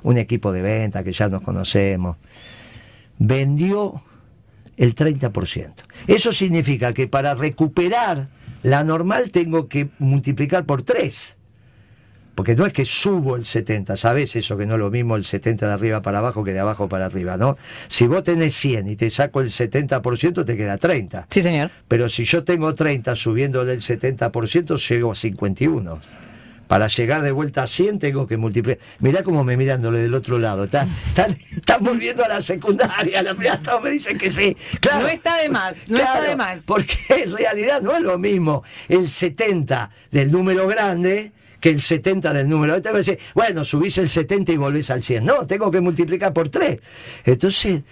un 0.04 0.18
equipo 0.18 0.52
de 0.52 0.62
venta 0.62 1.04
que 1.04 1.12
ya 1.12 1.30
nos 1.30 1.42
conocemos, 1.42 2.18
vendió 3.20 4.02
el 4.78 4.96
30%. 4.96 5.74
Eso 6.08 6.32
significa 6.32 6.94
que 6.94 7.08
para 7.08 7.36
recuperar 7.36 8.30
la 8.64 8.84
normal 8.84 9.32
tengo 9.32 9.68
que 9.68 9.90
multiplicar 10.00 10.66
por 10.66 10.84
3. 10.84 11.38
Porque 12.41 12.56
no 12.56 12.65
es 12.65 12.73
que 12.73 12.86
subo 12.86 13.36
el 13.36 13.45
70, 13.45 13.95
¿sabes 13.97 14.36
eso? 14.36 14.58
Que 14.58 14.65
no 14.65 14.73
es 14.73 14.80
lo 14.80 14.89
mismo 14.89 15.15
el 15.15 15.25
70 15.25 15.67
de 15.67 15.73
arriba 15.73 16.01
para 16.01 16.17
abajo 16.17 16.43
que 16.43 16.54
de 16.54 16.60
abajo 16.60 16.89
para 16.89 17.06
arriba, 17.06 17.38
¿no? 17.38 17.56
Si 17.88 18.08
vos 18.08 18.23
tenés 18.23 18.56
100 18.56 18.88
y 18.88 18.95
te 18.95 19.12
saco 19.12 19.41
el 19.41 19.49
70%, 19.49 20.43
te 20.43 20.58
queda 20.58 20.80
30. 20.80 21.27
Sí, 21.30 21.43
señor. 21.43 21.69
Pero 21.88 22.10
si 22.10 22.25
yo 22.25 22.43
tengo 22.43 22.73
30 22.73 23.15
subiéndole 23.15 23.73
el 23.73 23.82
70%, 23.82 24.89
llego 24.89 25.12
a 25.12 25.15
51 25.15 25.99
Para 26.67 26.88
llegar 26.88 27.21
de 27.21 27.30
vuelta 27.30 27.62
a 27.62 27.67
100 27.67 27.99
tengo 27.99 28.25
que 28.25 28.38
multiplicar. 28.38 28.84
Mirá 29.01 29.21
cómo 29.21 29.43
me 29.43 29.56
mirándole 29.56 29.99
del 29.99 30.15
otro 30.15 30.39
lado. 30.39 30.63
Están 30.63 30.89
está, 31.56 31.77
volviendo 31.77 32.25
a 32.25 32.27
la 32.27 32.41
secundaria. 32.41 33.21
La 33.21 33.36
primera 33.36 33.62
me 33.84 33.91
dicen 33.91 34.17
que 34.17 34.32
sí. 34.32 34.58
Claro, 34.80 35.01
no 35.01 35.10
está 35.10 35.38
de 35.38 35.49
más, 35.49 35.77
no 35.88 35.99
está 35.99 36.21
de 36.21 36.36
más. 36.36 36.63
Porque 36.65 36.97
en 37.08 37.38
realidad 37.38 37.84
no 37.84 37.95
es 37.95 38.01
lo 38.01 38.17
mismo 38.17 38.63
el 38.89 39.10
70 39.10 39.91
del 40.10 40.32
número 40.32 40.67
grande 40.67 41.34
que 41.62 41.69
el 41.69 41.82
70 41.82 42.34
del 42.34 42.50
número. 42.50 42.76
Entonces, 42.76 43.19
bueno, 43.34 43.63
subís 43.63 43.97
el 44.00 44.10
70 44.10 44.52
y 44.52 44.58
volvés 44.58 44.89
al 44.89 45.02
100. 45.02 45.24
No, 45.24 45.47
tengo 45.47 45.71
que 45.71 45.80
multiplicar 45.80 46.34
por 46.34 46.50
3. 46.50 46.82
Entonces, 47.24 47.84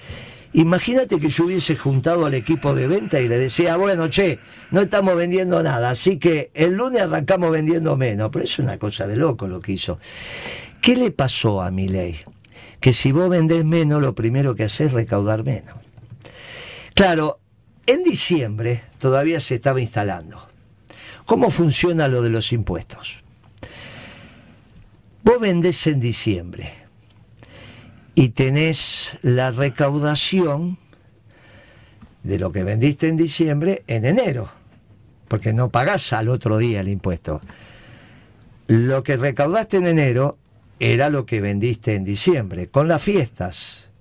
Imagínate 0.51 1.19
que 1.19 1.29
yo 1.29 1.45
hubiese 1.45 1.75
juntado 1.75 2.25
al 2.25 2.33
equipo 2.33 2.73
de 2.73 2.87
venta 2.87 3.19
y 3.19 3.27
le 3.27 3.37
decía, 3.37 3.77
bueno, 3.77 4.07
che, 4.07 4.39
no 4.71 4.81
estamos 4.81 5.15
vendiendo 5.15 5.61
nada, 5.61 5.91
así 5.91 6.17
que 6.17 6.49
el 6.55 6.73
lunes 6.73 7.03
arrancamos 7.03 7.51
vendiendo 7.51 7.95
menos. 7.95 8.31
Pero 8.33 8.45
es 8.45 8.57
una 8.57 8.79
cosa 8.79 9.05
de 9.05 9.15
loco 9.15 9.47
lo 9.47 9.61
que 9.61 9.73
hizo. 9.73 9.99
¿Qué 10.81 10.95
le 10.95 11.11
pasó 11.11 11.61
a 11.61 11.69
mi 11.69 11.87
ley? 11.87 12.17
Que 12.79 12.93
si 12.93 13.11
vos 13.11 13.29
vendés 13.29 13.63
menos, 13.63 14.01
lo 14.01 14.15
primero 14.15 14.55
que 14.55 14.63
haces 14.63 14.87
es 14.87 14.93
recaudar 14.93 15.43
menos. 15.43 15.77
Claro, 16.95 17.39
en 17.85 18.03
diciembre 18.03 18.81
todavía 18.97 19.39
se 19.41 19.53
estaba 19.55 19.79
instalando. 19.79 20.47
¿Cómo 21.25 21.51
funciona 21.51 22.07
lo 22.07 22.23
de 22.23 22.29
los 22.29 22.51
impuestos? 22.53 23.23
Vos 25.29 25.39
vendés 25.39 25.85
en 25.85 25.99
diciembre 25.99 26.71
y 28.15 28.29
tenés 28.29 29.19
la 29.21 29.51
recaudación 29.51 30.79
de 32.23 32.39
lo 32.39 32.51
que 32.51 32.63
vendiste 32.63 33.09
en 33.09 33.15
diciembre 33.15 33.83
en 33.85 34.05
enero, 34.05 34.49
porque 35.27 35.53
no 35.53 35.69
pagás 35.69 36.13
al 36.13 36.29
otro 36.29 36.57
día 36.57 36.79
el 36.79 36.87
impuesto. 36.87 37.41
Lo 38.65 39.03
que 39.03 39.17
recaudaste 39.17 39.77
en 39.77 39.85
enero 39.85 40.39
era 40.79 41.11
lo 41.11 41.27
que 41.27 41.41
vendiste 41.41 41.93
en 41.93 42.05
diciembre, 42.05 42.69
con 42.69 42.87
las 42.87 43.03
fiestas. 43.03 43.91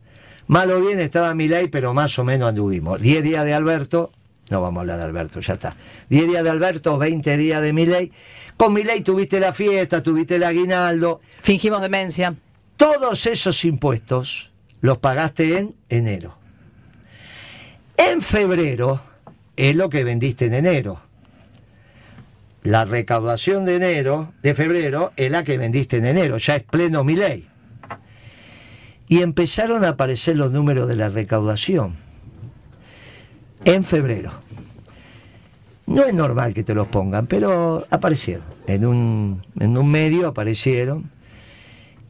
Malo 0.46 0.80
bien 0.80 0.98
estaba 0.98 1.34
mi 1.34 1.46
ley, 1.46 1.68
pero 1.68 1.92
más 1.92 2.18
o 2.18 2.24
menos 2.24 2.48
anduvimos. 2.48 3.02
10 3.02 3.22
días 3.22 3.44
de 3.44 3.52
Alberto, 3.52 4.12
no 4.50 4.62
vamos 4.62 4.78
a 4.78 4.80
hablar 4.82 4.98
de 4.98 5.04
Alberto, 5.04 5.40
ya 5.40 5.54
está. 5.54 5.76
10 6.08 6.28
días 6.28 6.44
de 6.44 6.50
Alberto, 6.50 6.98
20 6.98 7.37
días 7.37 7.62
de 7.62 7.72
mi 7.72 7.87
ley. 7.87 8.12
Con 8.56 8.72
mi 8.72 8.82
ley 8.82 9.02
tuviste 9.02 9.40
la 9.40 9.52
fiesta, 9.52 10.02
tuviste 10.02 10.37
el 10.37 10.44
aguinaldo. 10.44 11.20
Fingimos 11.40 11.82
demencia. 11.82 12.34
Todos 12.76 13.26
esos 13.26 13.64
impuestos 13.64 14.50
los 14.80 14.98
pagaste 14.98 15.58
en 15.58 15.74
enero. 15.88 16.37
En 17.96 18.22
febrero 18.22 19.00
es 19.56 19.76
lo 19.76 19.90
que 19.90 20.04
vendiste 20.04 20.46
en 20.46 20.54
enero. 20.54 21.00
La 22.62 22.84
recaudación 22.84 23.64
de 23.64 23.76
enero, 23.76 24.32
de 24.42 24.54
febrero, 24.54 25.12
es 25.16 25.30
la 25.30 25.42
que 25.42 25.58
vendiste 25.58 25.98
en 25.98 26.06
enero, 26.06 26.38
ya 26.38 26.56
es 26.56 26.62
pleno 26.62 27.04
mi 27.04 27.16
ley. 27.16 27.48
Y 29.08 29.22
empezaron 29.22 29.84
a 29.84 29.90
aparecer 29.90 30.37
los 30.37 30.52
números 30.52 30.87
de 30.87 30.96
la 30.96 31.08
recaudación 31.08 32.08
en 33.68 33.85
febrero. 33.85 34.33
No 35.87 36.04
es 36.04 36.14
normal 36.14 36.54
que 36.54 36.64
te 36.64 36.74
los 36.74 36.88
pongan, 36.88 37.26
pero 37.26 37.87
aparecieron. 37.90 38.44
En 38.66 38.85
un, 38.85 39.42
en 39.59 39.76
un 39.76 39.90
medio 39.90 40.28
aparecieron 40.28 41.11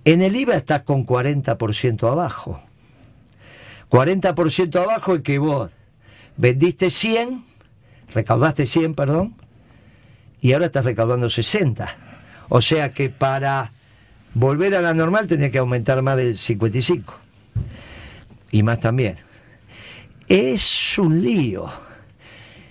en 0.05 0.23
el 0.23 0.37
IVA 0.37 0.57
estás 0.57 0.83
con 0.83 1.05
40% 1.05 2.11
abajo. 2.11 2.63
40% 3.91 4.77
abajo 4.77 5.17
es 5.17 5.23
que 5.23 5.39
vos 5.39 5.71
vendiste 6.37 6.91
100, 6.91 7.45
recaudaste 8.15 8.65
100, 8.65 8.95
perdón, 8.95 9.35
y 10.41 10.53
ahora 10.53 10.67
estás 10.67 10.85
recaudando 10.85 11.29
60. 11.29 11.95
O 12.49 12.61
sea 12.63 12.93
que 12.93 13.11
para 13.11 13.73
volver 14.33 14.75
a 14.77 14.81
la 14.81 14.95
normal 14.95 15.27
tenés 15.27 15.51
que 15.51 15.59
aumentar 15.59 16.01
más 16.03 16.17
del 16.17 16.39
55. 16.39 17.15
Y 18.51 18.63
más 18.63 18.81
también. 18.81 19.17
Es 20.29 20.99
un 20.99 21.23
lío 21.23 21.71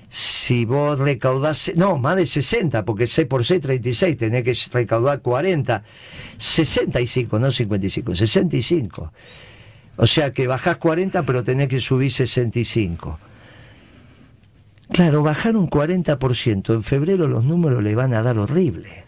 si 0.10 0.66
vos 0.66 0.98
recaudás, 0.98 1.72
no, 1.76 1.98
más 1.98 2.16
de 2.16 2.26
60, 2.26 2.86
porque 2.86 3.08
6 3.08 3.28
por 3.28 3.46
6, 3.46 3.62
36, 3.62 4.18
tenés 4.18 4.44
que 4.44 4.56
recaudar 4.72 5.22
40, 5.22 5.84
65, 6.38 7.40
no 7.40 7.52
55, 7.52 8.16
65. 8.16 9.12
O 9.98 10.08
sea 10.08 10.32
que 10.32 10.48
bajás 10.48 10.78
40, 10.78 11.24
pero 11.24 11.44
tenés 11.44 11.68
que 11.68 11.82
subir 11.82 12.12
65. 12.12 13.20
Claro, 14.92 15.22
bajar 15.22 15.58
un 15.58 15.70
40%, 15.70 16.74
en 16.74 16.84
febrero 16.84 17.28
los 17.28 17.44
números 17.44 17.84
le 17.84 17.94
van 17.94 18.14
a 18.14 18.24
dar 18.24 18.38
horrible. 18.38 19.04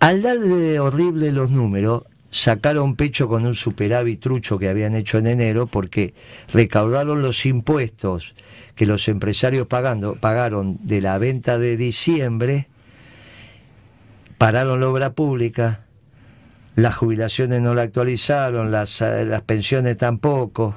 Al 0.00 0.20
darle 0.20 0.78
horrible 0.78 1.32
los 1.32 1.50
números, 1.50 2.02
sacaron 2.30 2.96
pecho 2.96 3.28
con 3.28 3.46
un 3.46 3.54
superávit 3.54 4.20
trucho 4.20 4.58
que 4.58 4.68
habían 4.68 4.94
hecho 4.94 5.18
en 5.18 5.26
enero 5.26 5.66
porque 5.66 6.14
recaudaron 6.52 7.22
los 7.22 7.46
impuestos 7.46 8.34
que 8.74 8.86
los 8.86 9.08
empresarios 9.08 9.66
pagando, 9.66 10.16
pagaron 10.16 10.78
de 10.82 11.00
la 11.00 11.18
venta 11.18 11.58
de 11.58 11.76
diciembre, 11.76 12.68
pararon 14.38 14.80
la 14.80 14.88
obra 14.88 15.12
pública, 15.12 15.80
las 16.74 16.94
jubilaciones 16.94 17.62
no 17.62 17.74
la 17.74 17.82
actualizaron, 17.82 18.70
las, 18.70 19.00
las 19.00 19.40
pensiones 19.42 19.96
tampoco. 19.96 20.76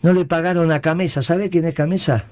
No 0.00 0.12
le 0.12 0.24
pagaron 0.24 0.70
a 0.70 0.80
Camesa. 0.80 1.22
¿Sabe 1.22 1.50
quién 1.50 1.64
es 1.64 1.74
Camesa? 1.74 2.24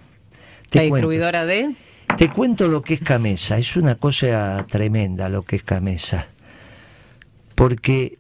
¿La 0.71 0.83
distribuidora 0.83 1.45
de? 1.45 1.75
Te 2.17 2.31
cuento 2.31 2.69
lo 2.69 2.83
que 2.83 2.95
es 2.95 3.01
Camesa. 3.01 3.59
Es 3.59 3.77
una 3.77 3.97
cosa 3.97 4.65
tremenda 4.71 5.29
lo 5.29 5.43
que 5.43 5.57
es 5.57 5.65
Camesa. 5.65 6.29
Porque 7.57 8.19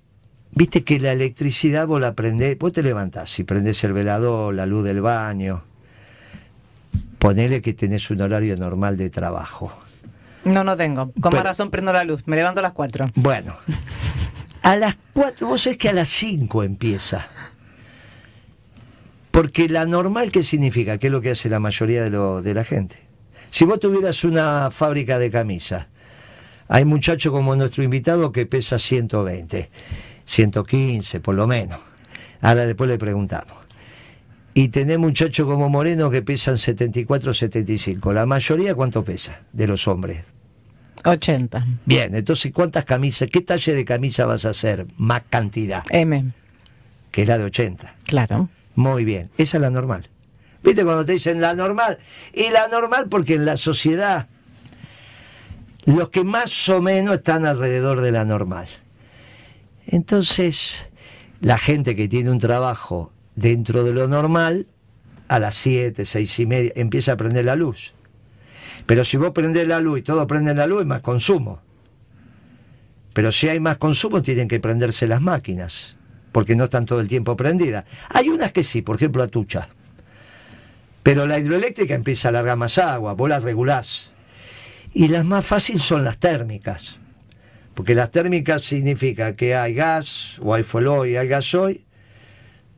Viste 0.57 0.85
que 0.85 0.99
la 0.99 1.12
electricidad 1.12 1.87
vos 1.87 2.01
la 2.01 2.14
prendés, 2.14 2.59
vos 2.59 2.73
te 2.73 2.83
levantás 2.83 3.38
y 3.38 3.45
prendés 3.45 3.85
el 3.85 3.92
velador, 3.92 4.55
la 4.55 4.64
luz 4.64 4.87
del 4.87 5.03
baño. 5.03 5.62
Ponele 7.19 7.61
que 7.61 7.75
tenés 7.75 8.11
un 8.11 8.23
horario 8.23 8.57
normal 8.57 8.97
de 8.97 9.11
trabajo. 9.11 9.71
No, 10.45 10.64
no 10.64 10.75
tengo. 10.75 11.12
Con 11.21 11.35
más 11.35 11.45
razón 11.45 11.71
prendo 11.71 11.92
la 11.92 12.05
luz. 12.05 12.23
Me 12.27 12.37
levanto 12.37 12.61
a 12.61 12.62
las 12.62 12.73
4. 12.73 13.11
Bueno. 13.16 13.55
A 14.62 14.77
las 14.77 14.97
4, 15.12 15.47
vos 15.47 15.61
sabés 15.61 15.77
que 15.77 15.90
a 15.90 15.92
las 15.92 16.09
5 16.09 16.62
empieza. 16.62 17.29
Porque 19.31 19.69
la 19.69 19.85
normal, 19.85 20.33
¿qué 20.33 20.42
significa? 20.42 20.97
¿Qué 20.97 21.09
es 21.09 21.12
lo 21.12 21.21
que 21.21 21.33
hace 21.33 21.51
la 21.51 21.61
mayoría 21.61 22.03
de, 22.03 22.09
lo, 22.09 22.40
de 22.40 22.55
la 22.55 22.64
gente? 22.64 22.97
Si 23.51 23.66
vos 23.66 23.79
tuvieras 23.79 24.25
una 24.25 24.71
fábrica 24.71 25.19
de 25.19 25.31
camisas, 25.31 25.87
hay 26.66 26.87
muchachos 26.87 27.31
como 27.31 27.55
nuestro 27.57 27.83
invitado 27.83 28.33
que 28.33 28.47
pesa 28.47 28.79
120 28.79 29.69
115 30.27 31.21
por 31.21 31.35
lo 31.35 31.47
menos. 31.47 31.81
Ahora 32.43 32.67
después 32.67 32.91
le 32.91 32.99
preguntamos. 32.99 33.57
Y 34.55 34.69
tenés 34.69 34.99
muchachos 34.99 35.47
como 35.47 35.69
Moreno 35.69 36.11
que 36.11 36.23
pesan 36.23 36.57
74, 36.57 37.35
75. 37.35 38.12
La 38.12 38.25
mayoría, 38.27 38.75
¿cuánto 38.75 39.05
pesa 39.05 39.41
de 39.53 39.67
los 39.67 39.87
hombres? 39.87 40.25
80. 41.05 41.67
Bien, 41.85 42.15
entonces, 42.15 42.53
¿cuántas 42.53 42.85
camisas, 42.85 43.29
qué 43.31 43.43
talle 43.43 43.75
de 43.75 43.85
camisa 43.85 44.25
vas 44.27 44.45
a 44.45 44.51
hacer? 44.51 44.87
Más 44.97 45.23
cantidad. 45.29 45.85
M. 45.91 46.33
Que 47.11 47.23
es 47.23 47.29
la 47.29 47.39
de 47.39 47.45
80. 47.45 47.97
Claro. 48.07 48.49
Muy 48.75 49.05
bien, 49.05 49.31
esa 49.37 49.59
es 49.59 49.61
la 49.61 49.71
normal. 49.71 50.09
¿Viste 50.62 50.85
cuando 50.85 51.05
te 51.05 51.12
dicen 51.12 51.41
la 51.41 51.55
normal? 51.55 51.99
Y 52.33 52.51
la 52.51 52.69
normal 52.69 53.09
porque 53.09 53.35
en 53.35 53.45
la 53.45 53.57
sociedad 53.57 54.27
los 55.85 56.09
que 56.09 56.25
más 56.25 56.69
o 56.69 56.83
menos 56.83 57.15
están 57.15 57.47
alrededor 57.47 58.01
de 58.01 58.11
la 58.11 58.25
normal. 58.25 58.67
Entonces, 59.87 60.90
la 61.40 61.59
gente 61.59 61.94
que 61.94 62.09
tiene 62.09 62.31
un 62.31 62.38
trabajo 62.38 63.12
dentro 63.37 63.85
de 63.85 63.92
lo 63.92 64.09
normal, 64.09 64.66
a 65.29 65.38
las 65.38 65.55
7, 65.57 66.05
6 66.05 66.40
y 66.40 66.46
media, 66.46 66.72
empieza 66.75 67.12
a 67.12 67.16
prender 67.16 67.44
la 67.44 67.57
luz. 67.57 67.94
Pero 68.87 69.05
si 69.05 69.16
vos 69.16 69.33
prendés 69.33 69.66
la 69.66 69.81
luz 69.81 70.01
y 70.01 70.03
todo 70.03 70.27
prende 70.27 70.55
la 70.55 70.66
luz, 70.66 70.83
es 70.83 70.87
más 70.87 71.01
consumo. 71.01 71.61
Pero 73.12 73.33
si 73.33 73.49
hay 73.49 73.61
más 73.61 73.79
consumo, 73.79 74.22
tienen 74.22 74.49
que 74.49 74.61
prenderse 74.61 75.07
las 75.07 75.22
máquinas, 75.22 75.96
porque 76.33 76.55
no 76.55 76.64
están 76.64 76.85
todo 76.85 77.01
el 77.01 77.09
tiempo 77.09 77.37
prendidas. 77.37 77.85
Hay 78.11 78.29
unas 78.29 78.53
que 78.53 78.62
sí, 78.62 78.83
por 78.83 78.96
ejemplo, 78.96 79.22
la 79.22 79.29
tucha. 79.29 79.68
Pero 81.03 81.27
la 81.27 81.38
hidroeléctrica 81.38 81.94
empieza 81.94 82.29
a 82.29 82.33
largar 82.33 82.57
más 82.57 82.79
agua, 82.79 83.14
vos 83.14 83.29
la 83.29 83.40
regulás. 83.40 84.11
Y 84.92 85.09
las 85.09 85.25
más 85.25 85.46
fáciles 85.46 85.83
son 85.83 86.05
las 86.05 86.18
térmicas 86.18 86.99
porque 87.77 87.95
las 87.95 88.11
térmicas 88.11 88.65
significa 88.65 89.37
que 89.37 89.55
hay 89.55 89.75
gas, 89.75 90.39
o 90.41 90.55
hay 90.55 90.62
fuel 90.62 91.11
y 91.11 91.19
hay 91.19 91.29
gasoil. 91.29 91.85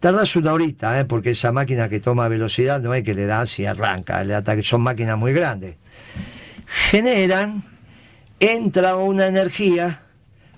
Tardas 0.00 0.34
una 0.34 0.52
horita, 0.52 0.98
¿eh? 0.98 1.04
porque 1.04 1.30
esa 1.30 1.52
máquina 1.52 1.88
que 1.88 2.00
toma 2.00 2.26
velocidad 2.26 2.80
no 2.80 2.92
es 2.92 3.04
que 3.04 3.14
le 3.14 3.24
das 3.24 3.60
y 3.60 3.66
arranca, 3.66 4.24
que 4.56 4.62
son 4.64 4.80
máquinas 4.82 5.16
muy 5.16 5.32
grandes. 5.32 5.76
Generan, 6.90 7.62
entra 8.40 8.96
una 8.96 9.28
energía, 9.28 10.02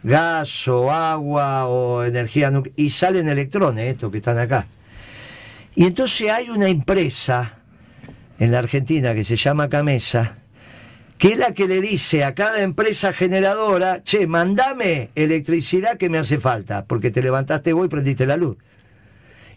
gas 0.03 0.66
o 0.68 0.90
agua 0.90 1.66
o 1.66 2.03
energía 2.03 2.50
y 2.76 2.92
salen 2.92 3.29
electrones, 3.29 3.92
estos 3.92 4.11
que 4.11 4.16
están 4.16 4.38
acá. 4.38 4.66
Y 5.74 5.85
entonces 5.85 6.31
hay 6.31 6.48
una 6.48 6.68
empresa 6.68 7.59
en 8.38 8.53
la 8.53 8.61
Argentina 8.61 9.14
que 9.14 9.22
se 9.22 9.37
llama 9.37 9.68
Camesa, 9.68 10.38
que 11.20 11.33
es 11.33 11.38
la 11.38 11.52
que 11.52 11.68
le 11.68 11.83
dice 11.83 12.24
a 12.24 12.35
cada 12.35 12.62
empresa 12.62 13.12
generadora, 13.12 14.02
che, 14.02 14.26
mandame 14.26 15.11
electricidad 15.14 15.98
que 15.98 16.09
me 16.09 16.16
hace 16.16 16.40
falta, 16.40 16.87
porque 16.87 17.11
te 17.11 17.20
levantaste 17.20 17.74
vos 17.74 17.85
y 17.85 17.88
prendiste 17.90 18.24
la 18.24 18.38
luz. 18.38 18.56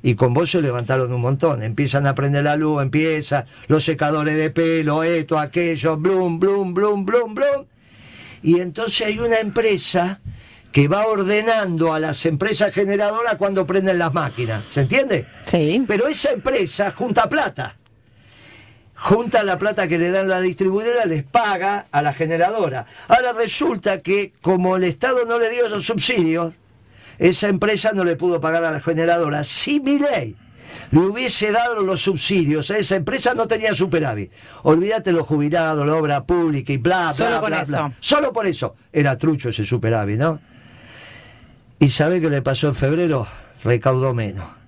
Y 0.01 0.15
con 0.15 0.33
vos 0.33 0.51
se 0.51 0.61
levantaron 0.61 1.13
un 1.13 1.21
montón, 1.21 1.63
empiezan 1.63 2.05
a 2.05 2.15
prender 2.15 2.43
la 2.43 2.57
luz, 2.57 2.81
empieza 2.81 3.45
los 3.67 3.85
secadores 3.85 4.35
de 4.35 4.49
pelo, 4.49 5.03
esto, 5.03 5.39
aquello, 5.39 5.95
blum, 5.95 6.37
blum, 6.37 6.73
blum, 6.73 7.05
blum, 7.05 7.33
blum. 7.33 7.65
Y 8.41 8.59
entonces 8.59 9.07
hay 9.07 9.19
una 9.19 9.39
empresa 9.39 10.19
que 10.73 10.89
va 10.89 11.07
ordenando 11.07 11.93
a 11.93 11.99
las 12.01 12.25
empresas 12.25 12.73
generadoras 12.73 13.35
cuando 13.35 13.65
prenden 13.65 13.99
las 13.99 14.13
máquinas, 14.13 14.65
¿se 14.67 14.81
entiende? 14.81 15.27
Sí. 15.45 15.81
Pero 15.87 16.09
esa 16.09 16.31
empresa 16.31 16.91
junta 16.91 17.29
plata 17.29 17.77
junta 19.03 19.43
la 19.43 19.59
plata 19.59 19.89
que 19.89 19.99
le 19.99 20.11
dan 20.11 20.29
la 20.29 20.39
distribuidora, 20.39 21.05
les 21.05 21.23
paga 21.25 21.87
a 21.91 22.01
la 22.01 22.13
generadora. 22.13 22.85
Ahora 23.09 23.33
resulta 23.33 23.97
que 23.97 24.31
como 24.41 24.77
el 24.77 24.85
Estado 24.85 25.25
no 25.25 25.37
le 25.39 25.49
dio 25.49 25.67
los 25.67 25.85
subsidios, 25.85 26.53
esa 27.19 27.49
empresa 27.49 27.91
no 27.93 28.05
le 28.05 28.15
pudo 28.15 28.39
pagar 28.39 28.63
a 28.63 28.71
la 28.71 28.79
generadora. 28.79 29.43
Si 29.43 29.81
mi 29.81 29.99
ley 29.99 30.37
le 30.91 30.99
hubiese 30.99 31.51
dado 31.51 31.83
los 31.83 32.01
subsidios 32.01 32.71
a 32.71 32.77
esa 32.77 32.95
empresa, 32.95 33.33
no 33.33 33.45
tenía 33.45 33.73
superávit. 33.73 34.31
Olvídate 34.63 35.11
los 35.11 35.27
jubilados, 35.27 35.85
la 35.85 35.95
obra 35.95 36.23
pública 36.23 36.71
y 36.71 36.77
bla, 36.77 37.07
bla, 37.07 37.13
Solo 37.13 37.41
bla, 37.45 37.61
eso. 37.61 37.71
bla. 37.71 37.91
Solo 37.99 38.31
por 38.31 38.47
eso. 38.47 38.75
Era 38.93 39.17
trucho 39.17 39.49
ese 39.49 39.65
superávit, 39.65 40.17
¿no? 40.17 40.39
¿Y 41.77 41.89
sabe 41.89 42.21
qué 42.21 42.29
le 42.29 42.41
pasó 42.41 42.69
en 42.69 42.75
febrero? 42.75 43.27
Recaudó 43.65 44.13
menos. 44.13 44.62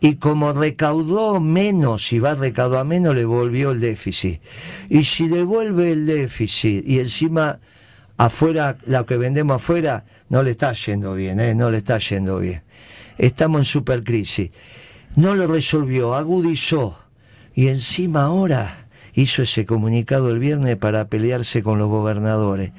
Y 0.00 0.16
como 0.16 0.52
recaudó 0.52 1.40
menos 1.40 2.12
y 2.12 2.18
va 2.18 2.32
a 2.32 2.34
recaudar 2.34 2.84
menos, 2.84 3.14
le 3.14 3.24
volvió 3.24 3.70
el 3.70 3.80
déficit. 3.80 4.40
Y 4.88 5.04
si 5.04 5.28
le 5.28 5.42
vuelve 5.42 5.92
el 5.92 6.06
déficit 6.06 6.86
y 6.86 6.98
encima 6.98 7.58
afuera, 8.18 8.76
lo 8.86 9.06
que 9.06 9.16
vendemos 9.16 9.56
afuera, 9.56 10.04
no 10.28 10.42
le 10.42 10.50
está 10.50 10.72
yendo 10.72 11.14
bien, 11.14 11.40
¿eh? 11.40 11.54
no 11.54 11.70
le 11.70 11.78
está 11.78 11.98
yendo 11.98 12.38
bien. 12.38 12.62
Estamos 13.18 13.60
en 13.60 13.64
supercrisis. 13.64 14.50
No 15.14 15.34
lo 15.34 15.46
resolvió, 15.46 16.14
agudizó. 16.14 16.98
Y 17.54 17.68
encima 17.68 18.24
ahora 18.24 18.88
hizo 19.14 19.42
ese 19.42 19.64
comunicado 19.64 20.30
el 20.30 20.38
viernes 20.38 20.76
para 20.76 21.08
pelearse 21.08 21.62
con 21.62 21.78
los 21.78 21.88
gobernadores. 21.88 22.72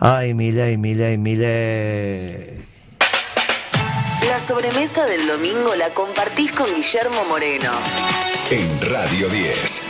Ay, 0.00 0.34
Milei, 0.34 0.76
Milei, 0.76 1.18
Milei. 1.18 2.73
La 4.34 4.40
sobremesa 4.40 5.06
del 5.06 5.28
domingo 5.28 5.76
la 5.76 5.94
compartís 5.94 6.50
con 6.50 6.66
Guillermo 6.74 7.24
Moreno. 7.28 7.70
En 8.50 8.80
Radio 8.80 9.28
10. 9.28 9.86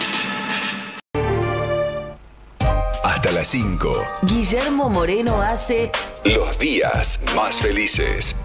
Hasta 3.04 3.32
las 3.32 3.48
5. 3.48 4.06
Guillermo 4.20 4.90
Moreno 4.90 5.40
hace 5.40 5.90
Los 6.26 6.58
días 6.58 7.18
más 7.34 7.62
felices. 7.62 8.36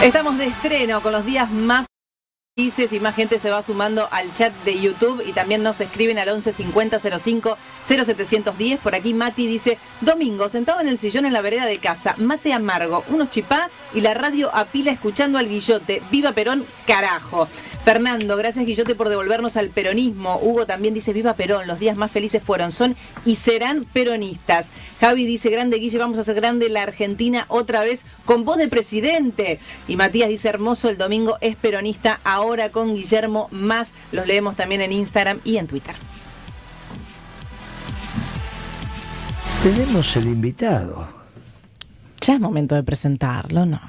Estamos 0.00 0.38
de 0.38 0.46
estreno 0.46 1.02
con 1.02 1.10
los 1.10 1.26
días 1.26 1.50
más 1.50 1.86
felices 2.56 2.92
y 2.92 3.00
más 3.00 3.16
gente 3.16 3.40
se 3.40 3.50
va 3.50 3.62
sumando 3.62 4.06
al 4.12 4.32
chat 4.32 4.54
de 4.64 4.78
YouTube 4.78 5.24
y 5.26 5.32
también 5.32 5.64
nos 5.64 5.80
escriben 5.80 6.20
al 6.20 6.28
11 6.28 6.52
50 6.52 7.00
05 7.00 7.58
0710. 7.82 8.78
Por 8.78 8.94
aquí 8.94 9.12
Mati 9.12 9.48
dice, 9.48 9.76
domingo, 10.02 10.48
sentado 10.48 10.80
en 10.80 10.86
el 10.86 10.96
sillón 10.96 11.26
en 11.26 11.32
la 11.32 11.42
vereda 11.42 11.66
de 11.66 11.78
casa, 11.78 12.14
mate 12.16 12.52
amargo, 12.52 13.02
unos 13.08 13.30
chipá 13.30 13.70
y 13.92 14.02
la 14.02 14.14
radio 14.14 14.54
a 14.54 14.66
pila 14.66 14.92
escuchando 14.92 15.36
al 15.36 15.48
Guillote. 15.48 16.00
Viva 16.12 16.30
Perón, 16.30 16.64
carajo. 16.86 17.48
Fernando, 17.84 18.36
gracias 18.36 18.64
Guillote 18.64 18.94
por 18.94 19.08
devolvernos 19.08 19.56
al 19.56 19.70
peronismo. 19.70 20.38
Hugo 20.40 20.64
también 20.64 20.94
dice, 20.94 21.12
viva 21.12 21.34
Perón, 21.34 21.66
los 21.66 21.80
días 21.80 21.96
más 21.96 22.12
felices 22.12 22.40
fueron, 22.40 22.70
son 22.70 22.94
y 23.24 23.34
serán 23.34 23.82
peronistas. 23.82 24.70
Javi 25.00 25.26
dice, 25.26 25.50
grande 25.50 25.78
Guille, 25.78 25.98
vamos 25.98 26.18
a 26.18 26.20
hacer 26.20 26.36
grande 26.36 26.68
la 26.68 26.82
Argentina 26.82 27.46
otra 27.48 27.82
vez 27.82 28.06
con 28.24 28.44
voz 28.44 28.58
de 28.58 28.68
presidente. 28.68 29.58
Y 29.88 29.96
Matías 29.96 30.28
dice, 30.28 30.48
hermoso, 30.48 30.88
el 30.88 30.98
domingo 30.98 31.36
es 31.40 31.56
peronista, 31.56 32.20
ahora 32.22 32.43
con 32.72 32.94
Guillermo 32.94 33.48
más. 33.50 33.94
Los 34.12 34.26
leemos 34.26 34.56
también 34.56 34.80
en 34.80 34.92
Instagram 34.92 35.40
y 35.44 35.56
en 35.56 35.66
Twitter. 35.66 35.94
Tenemos 39.62 40.14
el 40.16 40.26
invitado, 40.26 41.06
Ya 42.20 42.34
es 42.34 42.40
momento 42.40 42.74
de 42.74 42.82
presentarlo, 42.82 43.64
¿no? 43.66 43.80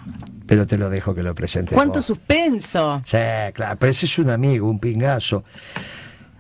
pero 0.48 0.68
te 0.68 0.78
lo 0.78 0.90
dejo 0.92 1.16
que 1.16 1.24
lo 1.24 1.34
presente. 1.34 1.74
¿Cuánto 1.74 1.96
vos. 2.00 2.06
suspenso? 2.06 3.02
Sí, 3.04 3.18
claro, 3.54 3.78
pero 3.80 3.90
ese 3.90 4.06
es 4.06 4.20
un 4.20 4.30
amigo, 4.30 4.70
un 4.70 4.80
pingazo. 4.80 5.44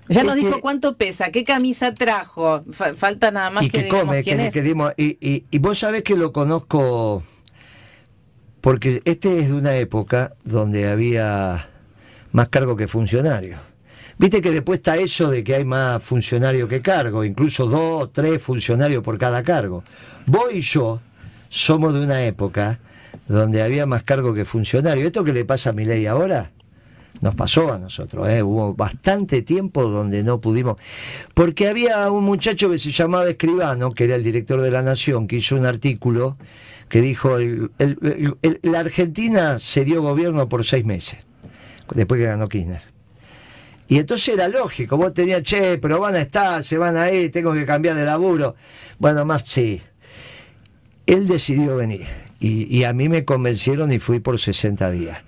Ya 0.07 0.23
nos 0.23 0.35
que- 0.35 0.41
dijo 0.41 0.61
cuánto 0.61 0.95
pesa, 0.95 1.31
qué 1.31 1.43
camisa 1.43 1.91
trajo. 1.95 2.63
Fa- 2.71 2.93
falta 2.93 3.31
nada 3.31 3.49
más 3.49 3.63
y 3.63 3.69
que, 3.69 3.83
que, 3.83 3.87
come, 3.87 4.23
quién 4.23 4.37
que, 4.37 4.47
es. 4.47 4.53
que 4.53 4.61
dimos- 4.61 4.93
y, 4.95 5.17
y- 5.19 5.45
y 5.49 5.57
vos 5.57 5.79
sabés 5.79 6.03
que 6.03 6.15
lo 6.15 6.31
conozco 6.31 7.23
porque 8.61 9.01
este 9.05 9.39
es 9.39 9.47
de 9.47 9.53
una 9.55 9.75
época 9.77 10.33
donde 10.43 10.87
había 10.87 11.67
más 12.35 12.49
cargo 12.49 12.75
que 12.75 12.87
funcionario. 12.87 13.57
Viste 14.17 14.41
que 14.41 14.51
después 14.51 14.79
está 14.79 14.97
eso 14.97 15.29
de 15.29 15.43
que 15.43 15.55
hay 15.55 15.63
más 15.63 16.03
funcionario 16.03 16.67
que 16.67 16.81
cargo, 16.81 17.23
incluso 17.23 17.65
dos, 17.67 18.11
tres 18.11 18.41
funcionarios 18.41 19.01
por 19.03 19.17
cada 19.17 19.41
cargo. 19.41 19.83
Vos 20.25 20.53
y 20.53 20.61
yo 20.61 20.99
somos 21.49 21.93
de 21.93 22.01
una 22.01 22.23
época 22.25 22.79
donde 23.27 23.61
había 23.63 23.85
más 23.85 24.03
cargo 24.03 24.33
que 24.33 24.43
funcionario. 24.43 25.05
¿Esto 25.07 25.23
que 25.23 25.31
le 25.33 25.45
pasa 25.45 25.69
a 25.69 25.73
mi 25.73 25.85
ley 25.85 26.05
ahora? 26.05 26.51
Nos 27.21 27.35
pasó 27.35 27.71
a 27.71 27.79
nosotros, 27.79 28.27
¿eh? 28.27 28.43
hubo 28.43 28.73
bastante 28.73 29.41
tiempo 29.41 29.83
donde 29.83 30.21
no 30.21 30.41
pudimos, 30.41 30.75
porque 31.33 31.69
había 31.69 32.11
un 32.11 32.25
muchacho 32.25 32.69
que 32.69 32.77
se 32.77 32.91
llamaba 32.91 33.29
Escribano, 33.29 33.91
que 33.91 34.03
era 34.03 34.15
el 34.15 34.23
director 34.23 34.59
de 34.61 34.69
La 34.69 34.81
Nación, 34.81 35.25
que 35.25 35.37
hizo 35.37 35.55
un 35.55 35.65
artículo 35.65 36.35
que 36.89 36.99
dijo, 36.99 37.37
el- 37.37 37.71
la 38.63 38.79
Argentina 38.79 39.59
se 39.59 39.85
dio 39.85 40.01
gobierno 40.01 40.49
por 40.49 40.65
seis 40.65 40.83
meses, 40.83 41.19
después 41.93 42.19
que 42.19 42.27
ganó 42.27 42.47
Kirchner. 42.47 42.81
Y 43.87 43.99
entonces 43.99 44.33
era 44.33 44.47
lógico, 44.47 44.97
vos 44.97 45.13
tenías, 45.13 45.43
che, 45.43 45.77
pero 45.77 45.99
van 45.99 46.15
a 46.15 46.21
estar, 46.21 46.63
se 46.63 46.77
van 46.77 46.97
a 46.97 47.11
ir, 47.11 47.31
tengo 47.31 47.53
que 47.53 47.65
cambiar 47.65 47.95
de 47.95 48.05
laburo. 48.05 48.55
Bueno, 48.97 49.25
más 49.25 49.43
sí. 49.45 49.81
Él 51.05 51.27
decidió 51.27 51.75
venir 51.75 52.07
y, 52.39 52.75
y 52.75 52.83
a 52.83 52.93
mí 52.93 53.09
me 53.09 53.25
convencieron 53.25 53.91
y 53.91 53.99
fui 53.99 54.19
por 54.19 54.39
60 54.39 54.89
días. 54.89 55.19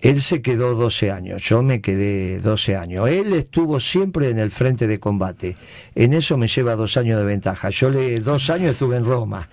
Él 0.00 0.22
se 0.22 0.42
quedó 0.42 0.74
12 0.76 1.10
años, 1.10 1.42
yo 1.42 1.62
me 1.62 1.80
quedé 1.80 2.38
12 2.40 2.76
años. 2.76 3.08
Él 3.08 3.32
estuvo 3.32 3.80
siempre 3.80 4.30
en 4.30 4.38
el 4.38 4.50
frente 4.52 4.86
de 4.86 5.00
combate. 5.00 5.56
En 5.94 6.12
eso 6.12 6.36
me 6.36 6.46
lleva 6.46 6.76
dos 6.76 6.96
años 6.96 7.18
de 7.18 7.24
ventaja. 7.24 7.70
Yo 7.70 7.90
le 7.90 8.20
dos 8.20 8.48
años 8.50 8.72
estuve 8.72 8.96
en 8.96 9.04
Roma. 9.04 9.48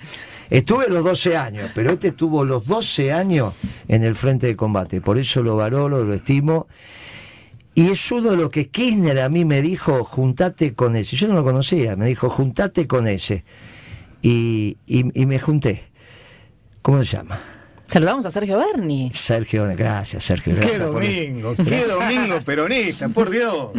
Estuve 0.51 0.88
los 0.89 1.03
12 1.03 1.36
años, 1.36 1.71
pero 1.73 1.89
este 1.89 2.12
tuvo 2.12 2.45
los 2.45 2.67
12 2.67 3.12
años 3.12 3.53
en 3.88 4.03
el 4.03 4.13
frente 4.15 4.45
de 4.45 4.55
combate. 4.55 5.01
Por 5.01 5.17
eso 5.17 5.41
lo 5.41 5.55
valoro, 5.55 6.03
lo 6.05 6.13
estimo. 6.13 6.67
Y 7.73 7.89
es 7.89 8.12
uno 8.12 8.29
de 8.29 8.38
lo 8.38 8.49
que 8.51 8.69
Kirchner 8.69 9.19
a 9.21 9.29
mí 9.29 9.43
me 9.45 9.63
dijo, 9.63 10.03
juntate 10.03 10.75
con 10.75 10.95
ese. 10.95 11.15
Yo 11.15 11.27
no 11.27 11.34
lo 11.34 11.43
conocía, 11.43 11.95
me 11.95 12.05
dijo, 12.05 12.29
juntate 12.29 12.86
con 12.88 13.08
ese. 13.08 13.43
Y, 14.21 14.77
y- 14.86 15.19
y 15.19 15.25
me 15.25 15.39
junté. 15.39 15.86
¿Cómo 16.84 17.03
se 17.03 17.17
llama? 17.17 17.41
Saludamos 17.88 18.26
a 18.26 18.32
Sergio 18.32 18.58
Berni. 18.58 19.12
Sergio, 19.13 19.65
gracias, 19.76 20.24
Sergio. 20.24 20.54
Qué 20.56 20.60
gracias 20.62 20.82
por- 20.84 20.93
domingo, 20.93 21.56
qué 21.56 21.86
domingo 21.86 22.41
peronista, 22.43 23.10
por 23.10 23.30
Dios. 23.30 23.69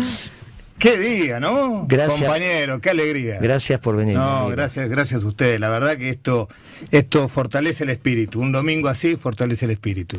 Qué 0.79 0.99
día, 0.99 1.41
¿no? 1.41 1.87
Gracias. 1.89 2.21
Compañero, 2.21 2.81
qué 2.83 2.91
alegría. 2.91 3.39
Gracias 3.41 3.81
por 3.81 3.97
venir. 3.97 4.15
No, 4.15 4.49
gracias, 4.49 4.89
gracias 4.91 5.23
a 5.25 5.27
ustedes. 5.27 5.59
La 5.59 5.71
verdad 5.71 5.97
que 5.97 6.11
esto, 6.11 6.51
esto 6.91 7.29
fortalece 7.29 7.85
el 7.85 7.91
espíritu. 7.91 8.41
Un 8.43 8.53
domingo 8.53 8.89
así 8.89 9.17
fortalece 9.17 9.65
el 9.65 9.71
espíritu. 9.71 10.19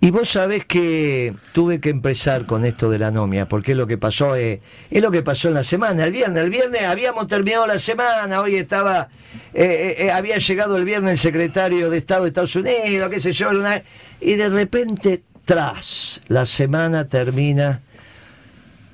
Y 0.00 0.12
vos 0.12 0.28
sabés 0.28 0.64
que 0.64 1.34
tuve 1.52 1.80
que 1.80 1.88
empezar 1.90 2.46
con 2.46 2.64
esto 2.64 2.88
de 2.88 3.00
la 3.00 3.10
nomia, 3.10 3.48
porque 3.48 3.72
es 3.72 3.76
lo 3.76 3.88
que 3.88 3.98
pasó, 3.98 4.36
eh, 4.36 4.60
es 4.92 5.02
lo 5.02 5.10
que 5.10 5.22
pasó 5.22 5.48
en 5.48 5.54
la 5.54 5.64
semana, 5.64 6.04
el 6.04 6.12
viernes. 6.12 6.44
El 6.44 6.50
viernes 6.50 6.82
habíamos 6.82 7.26
terminado 7.26 7.66
la 7.66 7.80
semana, 7.80 8.40
hoy 8.40 8.54
estaba, 8.54 9.08
eh, 9.54 9.64
eh, 9.98 10.04
eh, 10.06 10.10
había 10.12 10.38
llegado 10.38 10.76
el 10.76 10.84
viernes 10.84 11.14
el 11.14 11.18
secretario 11.18 11.90
de 11.90 11.98
Estado 11.98 12.22
de 12.22 12.28
Estados 12.28 12.54
Unidos, 12.54 13.10
qué 13.10 13.18
sé 13.18 13.32
yo, 13.32 13.50
una- 13.50 13.82
y 14.20 14.34
de 14.34 14.50
repente, 14.50 15.22
tras, 15.44 16.20
la 16.28 16.46
semana 16.46 17.08
termina 17.08 17.80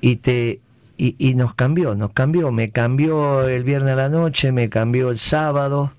y 0.01 0.15
te 0.15 0.59
y, 1.03 1.33
nos 1.33 1.55
cambió, 1.55 1.95
nos 1.95 2.11
cambió, 2.13 2.51
me 2.51 2.69
cambió 2.69 3.47
el 3.47 3.63
viernes 3.63 3.93
a 3.93 3.95
la 3.95 4.09
noche, 4.09 4.51
me 4.51 4.69
cambió 4.69 5.09
el 5.09 5.17
sábado 5.17 5.93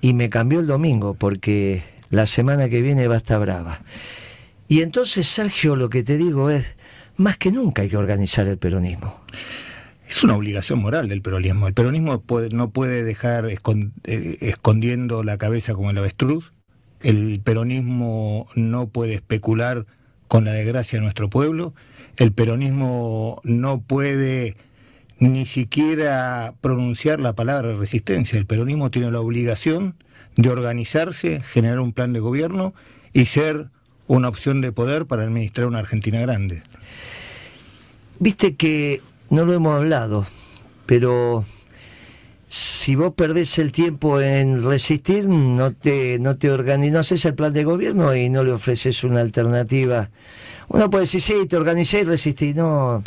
y 0.00 0.14
me 0.14 0.30
cambió 0.30 0.60
el 0.60 0.66
domingo, 0.66 1.12
porque 1.12 1.82
la 2.08 2.26
semana 2.26 2.70
que 2.70 2.80
viene 2.80 3.08
va 3.08 3.16
a 3.16 3.18
estar 3.18 3.38
brava. 3.38 3.82
Y 4.68 4.80
entonces, 4.80 5.28
Sergio, 5.28 5.76
lo 5.76 5.90
que 5.90 6.02
te 6.02 6.16
digo 6.16 6.48
es, 6.48 6.74
más 7.18 7.36
que 7.36 7.52
nunca 7.52 7.82
hay 7.82 7.90
que 7.90 7.98
organizar 7.98 8.46
el 8.46 8.56
peronismo. 8.56 9.14
Es 10.08 10.24
una 10.24 10.36
obligación 10.36 10.78
moral 10.78 11.08
del 11.08 11.20
peronismo. 11.20 11.66
El 11.66 11.74
peronismo 11.74 12.20
puede- 12.20 12.48
no 12.50 12.70
puede 12.70 13.04
dejar 13.04 13.46
eh, 13.46 13.58
escondiendo 14.40 15.24
la 15.24 15.36
cabeza 15.36 15.74
como 15.74 15.90
el 15.90 15.98
avestruz. 15.98 16.52
El 17.02 17.40
peronismo 17.44 18.46
no 18.54 18.86
puede 18.86 19.14
especular 19.14 19.84
con 20.28 20.44
la 20.44 20.52
desgracia 20.52 20.98
de 20.98 21.02
nuestro 21.02 21.30
pueblo. 21.30 21.74
El 22.16 22.32
peronismo 22.32 23.40
no 23.44 23.80
puede 23.80 24.56
ni 25.18 25.46
siquiera 25.46 26.54
pronunciar 26.60 27.20
la 27.20 27.34
palabra 27.34 27.74
resistencia. 27.74 28.38
El 28.38 28.46
peronismo 28.46 28.90
tiene 28.90 29.10
la 29.10 29.20
obligación 29.20 29.94
de 30.36 30.50
organizarse, 30.50 31.42
generar 31.42 31.80
un 31.80 31.92
plan 31.92 32.12
de 32.12 32.20
gobierno 32.20 32.74
y 33.12 33.26
ser 33.26 33.70
una 34.06 34.28
opción 34.28 34.60
de 34.60 34.72
poder 34.72 35.06
para 35.06 35.22
administrar 35.22 35.66
una 35.66 35.78
Argentina 35.78 36.20
grande. 36.20 36.62
Viste 38.18 38.56
que 38.56 39.02
no 39.30 39.44
lo 39.44 39.52
hemos 39.52 39.74
hablado, 39.74 40.26
pero 40.86 41.44
si 42.48 42.94
vos 42.94 43.12
perdés 43.14 43.58
el 43.58 43.72
tiempo 43.72 44.20
en 44.20 44.62
resistir, 44.64 45.24
no 45.28 45.72
te, 45.72 46.18
no 46.20 46.36
te 46.36 46.50
organizas, 46.50 46.92
no 46.94 46.98
haces 47.00 47.24
el 47.24 47.34
plan 47.34 47.52
de 47.52 47.64
gobierno 47.64 48.14
y 48.14 48.28
no 48.28 48.44
le 48.44 48.52
ofreces 48.52 49.02
una 49.04 49.20
alternativa. 49.20 50.10
Uno 50.68 50.88
puede 50.90 51.02
decir, 51.04 51.20
sí, 51.20 51.34
te 51.48 51.56
organizé 51.56 52.00
y 52.00 52.04
resistí. 52.04 52.54
No, 52.54 53.02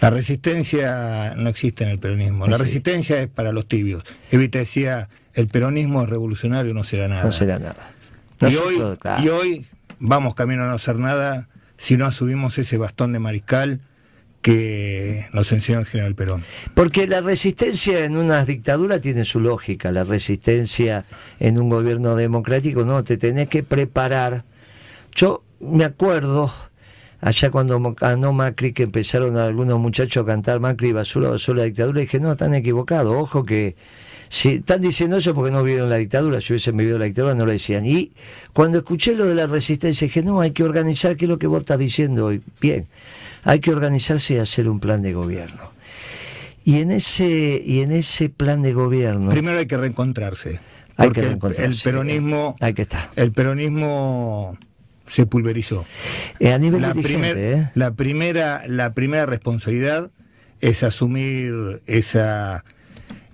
La 0.00 0.10
resistencia 0.10 1.34
no 1.36 1.48
existe 1.50 1.84
en 1.84 1.90
el 1.90 1.98
peronismo. 1.98 2.46
La 2.46 2.56
Sí. 2.56 2.62
resistencia 2.64 3.20
es 3.20 3.28
para 3.28 3.52
los 3.52 3.66
tibios. 3.66 4.04
Evita 4.30 4.58
decía, 4.58 5.08
el 5.34 5.48
peronismo 5.48 6.02
es 6.02 6.08
revolucionario, 6.08 6.72
no 6.72 6.84
será 6.84 7.08
nada. 7.08 7.24
no 7.24 7.32
será 7.32 7.58
nada. 7.58 7.90
y, 8.40 8.54
hoy, 8.56 8.96
claro. 9.00 9.22
y 9.24 9.28
hoy 9.28 9.66
vamos 9.98 10.34
camino 10.34 10.64
a 10.64 10.66
no 10.68 10.72
hacer 10.74 10.98
nada 10.98 11.48
si 11.76 11.96
no 11.96 12.06
asumimos 12.06 12.56
ese 12.58 12.76
bastón 12.78 13.12
de 13.12 13.18
mariscal 13.18 13.80
que 14.42 15.26
nos 15.32 15.50
enseñó 15.52 15.80
el 15.80 15.86
general 15.86 16.14
Perón. 16.14 16.44
Porque 16.74 17.06
la 17.06 17.20
resistencia 17.20 18.04
en 18.04 18.16
una 18.16 18.44
dictadura 18.44 19.00
tiene 19.00 19.24
su 19.24 19.40
lógica, 19.40 19.90
la 19.90 20.04
resistencia 20.04 21.04
en 21.40 21.58
un 21.58 21.68
gobierno 21.68 22.16
democrático 22.16 22.84
no, 22.84 23.02
te 23.04 23.16
tenés 23.16 23.48
que 23.48 23.62
preparar. 23.62 24.44
Yo 25.14 25.42
me 25.60 25.84
acuerdo 25.84 26.52
allá 27.20 27.50
cuando 27.50 27.80
ganó 27.94 28.32
Macri 28.32 28.72
que 28.72 28.84
empezaron 28.84 29.36
algunos 29.36 29.78
muchachos 29.78 30.22
a 30.22 30.26
cantar 30.26 30.60
Macri 30.60 30.92
basura, 30.92 31.28
basura 31.28 31.60
la 31.60 31.64
dictadura, 31.64 32.00
dije, 32.00 32.20
no, 32.20 32.32
están 32.32 32.54
equivocados, 32.54 33.12
ojo 33.12 33.44
que 33.44 33.76
si 34.28 34.48
están 34.50 34.80
diciendo 34.80 35.16
eso 35.16 35.34
porque 35.34 35.50
no 35.50 35.62
vivieron 35.62 35.88
la 35.90 35.96
dictadura, 35.96 36.40
si 36.40 36.52
hubiesen 36.52 36.76
vivido 36.76 36.98
la 36.98 37.06
dictadura 37.06 37.34
no 37.34 37.46
lo 37.46 37.52
decían. 37.52 37.86
Y 37.86 38.12
cuando 38.52 38.78
escuché 38.78 39.14
lo 39.14 39.24
de 39.26 39.34
la 39.34 39.46
resistencia 39.46 40.06
dije, 40.06 40.22
no, 40.22 40.40
hay 40.40 40.50
que 40.50 40.64
organizar, 40.64 41.16
¿qué 41.16 41.24
es 41.24 41.28
lo 41.28 41.38
que 41.38 41.46
vos 41.46 41.60
estás 41.60 41.78
diciendo 41.78 42.26
hoy? 42.26 42.42
Bien, 42.60 42.86
hay 43.44 43.60
que 43.60 43.70
organizarse 43.72 44.34
y 44.34 44.38
hacer 44.38 44.68
un 44.68 44.80
plan 44.80 45.00
de 45.02 45.12
gobierno. 45.12 45.72
Y 46.64 46.80
en 46.80 46.90
ese, 46.90 47.62
y 47.64 47.80
en 47.80 47.92
ese 47.92 48.28
plan 48.28 48.60
de 48.60 48.74
gobierno 48.74 49.30
Primero 49.30 49.58
hay 49.58 49.66
que 49.66 49.76
reencontrarse. 49.78 50.60
hay 50.98 51.10
que 51.12 51.20
el- 51.20 51.26
reencontrarse. 51.26 51.64
el 51.70 51.80
peronismo, 51.82 52.56
Hay 52.60 52.74
que 52.74 52.82
estar. 52.82 53.10
el 53.16 53.32
peronismo 53.32 54.58
se 55.06 55.24
pulverizó. 55.24 55.86
Eh, 56.40 56.52
a 56.52 56.58
nivel 56.58 56.82
la, 56.82 56.92
primer- 56.92 57.38
¿eh? 57.38 57.70
la 57.74 57.92
primera 57.94 58.62
la 58.66 58.92
primera 58.92 59.24
responsabilidad 59.24 60.10
es 60.60 60.82
asumir 60.82 61.80
esa, 61.86 62.64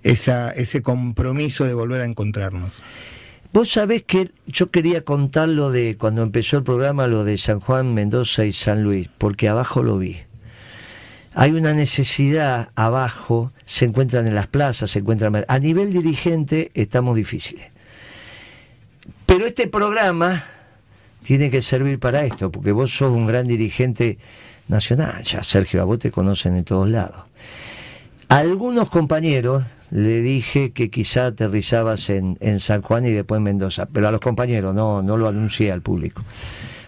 esa 0.05 0.51
ese 0.51 0.81
compromiso 0.81 1.65
de 1.65 1.73
volver 1.73 2.01
a 2.01 2.05
encontrarnos 2.05 2.71
Vos 3.55 3.71
sabés 3.71 4.03
que 4.03 4.31
yo 4.47 4.67
quería 4.67 5.05
contar 5.05 5.47
lo 5.47 5.71
de 5.71 5.95
cuando 5.97 6.23
empezó 6.23 6.57
el 6.57 6.63
programa, 6.63 7.07
lo 7.07 7.23
de 7.23 7.37
San 7.37 7.61
Juan, 7.61 7.93
Mendoza 7.93 8.43
y 8.43 8.51
San 8.51 8.83
Luis, 8.83 9.09
porque 9.17 9.47
abajo 9.47 9.81
lo 9.81 9.97
vi. 9.97 10.17
Hay 11.33 11.51
una 11.51 11.73
necesidad 11.73 12.71
abajo, 12.75 13.53
se 13.63 13.85
encuentran 13.85 14.27
en 14.27 14.35
las 14.35 14.47
plazas, 14.47 14.91
se 14.91 14.99
encuentran... 14.99 15.45
A 15.47 15.59
nivel 15.59 15.93
dirigente 15.93 16.69
estamos 16.73 17.15
difíciles. 17.15 17.67
Pero 19.25 19.45
este 19.45 19.67
programa 19.67 20.43
tiene 21.23 21.49
que 21.49 21.61
servir 21.61 21.97
para 21.97 22.25
esto, 22.25 22.51
porque 22.51 22.73
vos 22.73 22.93
sos 22.93 23.13
un 23.13 23.25
gran 23.25 23.47
dirigente 23.47 24.17
nacional, 24.67 25.23
ya 25.23 25.41
Sergio, 25.43 25.81
a 25.81 25.85
vos 25.85 25.99
te 25.99 26.11
conocen 26.11 26.55
de 26.55 26.63
todos 26.63 26.89
lados. 26.89 27.23
A 28.27 28.37
algunos 28.37 28.89
compañeros 28.89 29.63
le 29.91 30.21
dije 30.21 30.71
que 30.71 30.89
quizá 30.89 31.27
aterrizabas 31.27 32.09
en, 32.09 32.59
San 32.59 32.81
Juan 32.81 33.05
y 33.05 33.11
después 33.11 33.37
en 33.37 33.43
Mendoza, 33.43 33.85
pero 33.85 34.07
a 34.07 34.11
los 34.11 34.19
compañeros, 34.19 34.73
no, 34.73 35.03
no 35.03 35.15
lo 35.15 35.27
anuncié 35.27 35.71
al 35.71 35.81
público. 35.81 36.23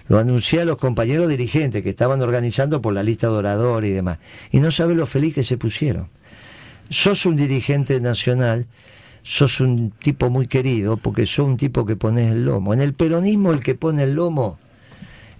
Lo 0.07 0.17
anuncié 0.17 0.61
a 0.61 0.65
los 0.65 0.77
compañeros 0.77 1.29
dirigentes 1.29 1.83
que 1.83 1.89
estaban 1.89 2.21
organizando 2.21 2.81
por 2.81 2.93
la 2.93 3.03
lista 3.03 3.27
de 3.27 3.33
oradores 3.33 3.91
y 3.91 3.93
demás. 3.93 4.17
Y 4.51 4.59
no 4.59 4.71
sabes 4.71 4.97
lo 4.97 5.05
feliz 5.05 5.35
que 5.35 5.43
se 5.43 5.57
pusieron. 5.57 6.09
Sos 6.89 7.25
un 7.25 7.35
dirigente 7.35 7.99
nacional, 8.01 8.65
sos 9.21 9.59
un 9.59 9.91
tipo 9.91 10.29
muy 10.29 10.47
querido, 10.47 10.97
porque 10.97 11.27
sos 11.27 11.45
un 11.45 11.57
tipo 11.57 11.85
que 11.85 11.95
pones 11.95 12.31
el 12.31 12.45
lomo. 12.45 12.73
En 12.73 12.81
el 12.81 12.93
peronismo 12.93 13.51
el 13.51 13.61
que 13.61 13.75
pone 13.75 14.03
el 14.03 14.13
lomo 14.13 14.57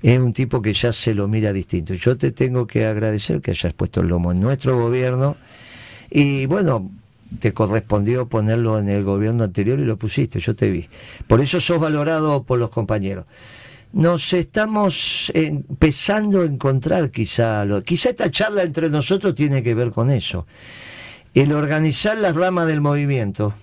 es 0.03 0.19
un 0.19 0.33
tipo 0.33 0.61
que 0.61 0.73
ya 0.73 0.93
se 0.93 1.15
lo 1.15 1.27
mira 1.27 1.53
distinto. 1.53 1.95
Yo 1.95 2.17
te 2.17 2.31
tengo 2.31 2.67
que 2.67 2.85
agradecer 2.85 3.41
que 3.41 3.51
hayas 3.51 3.73
puesto 3.73 4.01
el 4.01 4.09
lomo 4.09 4.31
en 4.31 4.41
nuestro 4.41 4.77
gobierno 4.77 5.37
y 6.09 6.45
bueno, 6.45 6.89
te 7.39 7.53
correspondió 7.53 8.27
ponerlo 8.27 8.79
en 8.79 8.89
el 8.89 9.03
gobierno 9.03 9.43
anterior 9.43 9.79
y 9.79 9.85
lo 9.85 9.97
pusiste, 9.97 10.39
yo 10.39 10.55
te 10.55 10.69
vi. 10.69 10.87
Por 11.27 11.41
eso 11.41 11.59
sos 11.59 11.79
valorado 11.79 12.43
por 12.43 12.59
los 12.59 12.69
compañeros. 12.69 13.25
Nos 13.93 14.33
estamos 14.33 15.31
empezando 15.33 16.41
a 16.41 16.45
encontrar 16.45 17.09
quizá, 17.09 17.65
lo, 17.65 17.83
quizá 17.83 18.09
esta 18.09 18.29
charla 18.29 18.63
entre 18.63 18.89
nosotros 18.89 19.33
tiene 19.35 19.63
que 19.63 19.73
ver 19.73 19.91
con 19.91 20.11
eso. 20.11 20.45
El 21.33 21.53
organizar 21.53 22.17
las 22.17 22.35
ramas 22.35 22.67
del 22.67 22.81
movimiento 22.81 23.53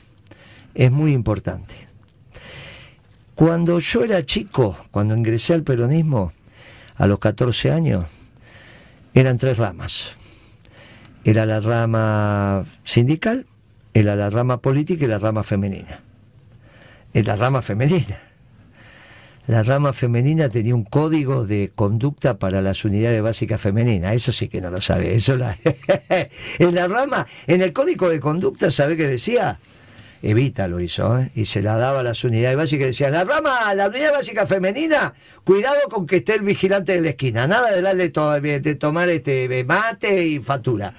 es 0.74 0.90
muy 0.90 1.12
importante. 1.12 1.74
Cuando 3.34 3.80
yo 3.80 4.04
era 4.04 4.24
chico, 4.24 4.76
cuando 4.90 5.16
ingresé 5.16 5.54
al 5.54 5.62
peronismo, 5.62 6.32
a 6.96 7.06
los 7.06 7.18
14 7.18 7.72
años, 7.72 8.06
eran 9.12 9.36
tres 9.38 9.58
ramas. 9.58 10.16
Era 11.24 11.46
la 11.46 11.60
rama 11.60 12.64
sindical, 12.84 13.46
era 13.94 14.14
la 14.14 14.30
rama 14.30 14.60
política 14.60 15.04
y 15.04 15.08
la 15.08 15.18
rama 15.18 15.42
femenina. 15.42 16.00
Es 17.14 17.26
la 17.26 17.36
rama 17.36 17.62
femenina. 17.62 18.20
La 19.46 19.62
rama 19.62 19.92
femenina 19.92 20.48
tenía 20.48 20.74
un 20.74 20.84
código 20.84 21.46
de 21.46 21.70
conducta 21.74 22.38
para 22.38 22.62
las 22.62 22.84
unidades 22.84 23.22
básicas 23.22 23.60
femeninas. 23.60 24.14
Eso 24.14 24.32
sí 24.32 24.48
que 24.48 24.60
no 24.60 24.70
lo 24.70 24.80
sabe. 24.80 25.14
Eso 25.14 25.36
la... 25.36 25.56
en 26.58 26.74
la 26.74 26.88
rama, 26.88 27.26
en 27.46 27.60
el 27.60 27.72
código 27.72 28.08
de 28.08 28.20
conducta, 28.20 28.70
¿sabe 28.70 28.96
qué 28.96 29.06
decía? 29.06 29.58
Evita 30.26 30.68
lo 30.68 30.80
hizo, 30.80 31.18
¿eh? 31.18 31.30
y 31.34 31.44
se 31.44 31.60
la 31.60 31.76
daba 31.76 32.00
a 32.00 32.02
las 32.02 32.24
unidades 32.24 32.56
básicas. 32.56 32.86
Decía, 32.86 33.10
la 33.10 33.24
rama, 33.24 33.74
la 33.74 33.88
unidad 33.88 34.10
básica 34.10 34.46
femenina, 34.46 35.12
cuidado 35.44 35.80
con 35.90 36.06
que 36.06 36.16
esté 36.16 36.34
el 36.34 36.40
vigilante 36.40 36.92
de 36.92 37.02
la 37.02 37.10
esquina. 37.10 37.46
Nada 37.46 37.70
de 37.70 37.82
darle 37.82 38.08
de 38.60 38.74
tomar 38.76 39.10
este 39.10 39.64
mate 39.64 40.26
y 40.26 40.38
factura. 40.38 40.94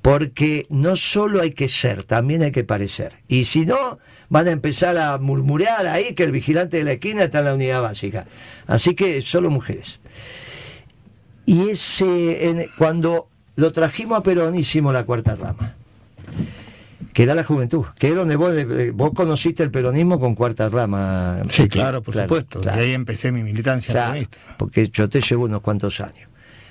Porque 0.00 0.66
no 0.68 0.94
solo 0.94 1.42
hay 1.42 1.50
que 1.50 1.68
ser, 1.68 2.04
también 2.04 2.42
hay 2.42 2.52
que 2.52 2.62
parecer. 2.62 3.14
Y 3.26 3.46
si 3.46 3.66
no, 3.66 3.98
van 4.28 4.46
a 4.46 4.52
empezar 4.52 4.96
a 4.96 5.18
murmurar 5.18 5.88
ahí 5.88 6.14
que 6.14 6.22
el 6.22 6.30
vigilante 6.30 6.76
de 6.76 6.84
la 6.84 6.92
esquina 6.92 7.24
está 7.24 7.40
en 7.40 7.44
la 7.46 7.54
unidad 7.54 7.82
básica. 7.82 8.26
Así 8.68 8.94
que 8.94 9.22
solo 9.22 9.50
mujeres. 9.50 9.98
Y 11.46 11.70
ese, 11.70 12.70
cuando 12.78 13.28
lo 13.56 13.72
trajimos 13.72 14.20
a 14.20 14.22
Perón, 14.22 14.56
hicimos 14.56 14.92
la 14.92 15.04
cuarta 15.04 15.34
rama 15.34 15.74
que 17.12 17.22
era 17.22 17.34
la 17.34 17.44
juventud, 17.44 17.84
que 17.98 18.08
es 18.08 18.14
donde 18.14 18.36
vos, 18.36 18.54
vos 18.94 19.12
conociste 19.14 19.62
el 19.62 19.70
peronismo 19.70 20.18
con 20.18 20.34
cuarta 20.34 20.68
rama. 20.68 21.42
Sí, 21.48 21.68
claro, 21.68 22.02
por 22.02 22.14
supuesto. 22.14 22.60
Claro. 22.60 22.80
Y 22.80 22.84
ahí 22.84 22.92
empecé 22.94 23.32
mi 23.32 23.42
militancia 23.42 23.92
claro, 23.92 24.12
peronista. 24.12 24.38
Porque 24.56 24.88
yo 24.88 25.08
te 25.08 25.20
llevo 25.20 25.44
unos 25.44 25.60
cuantos 25.60 26.00
años. 26.00 26.28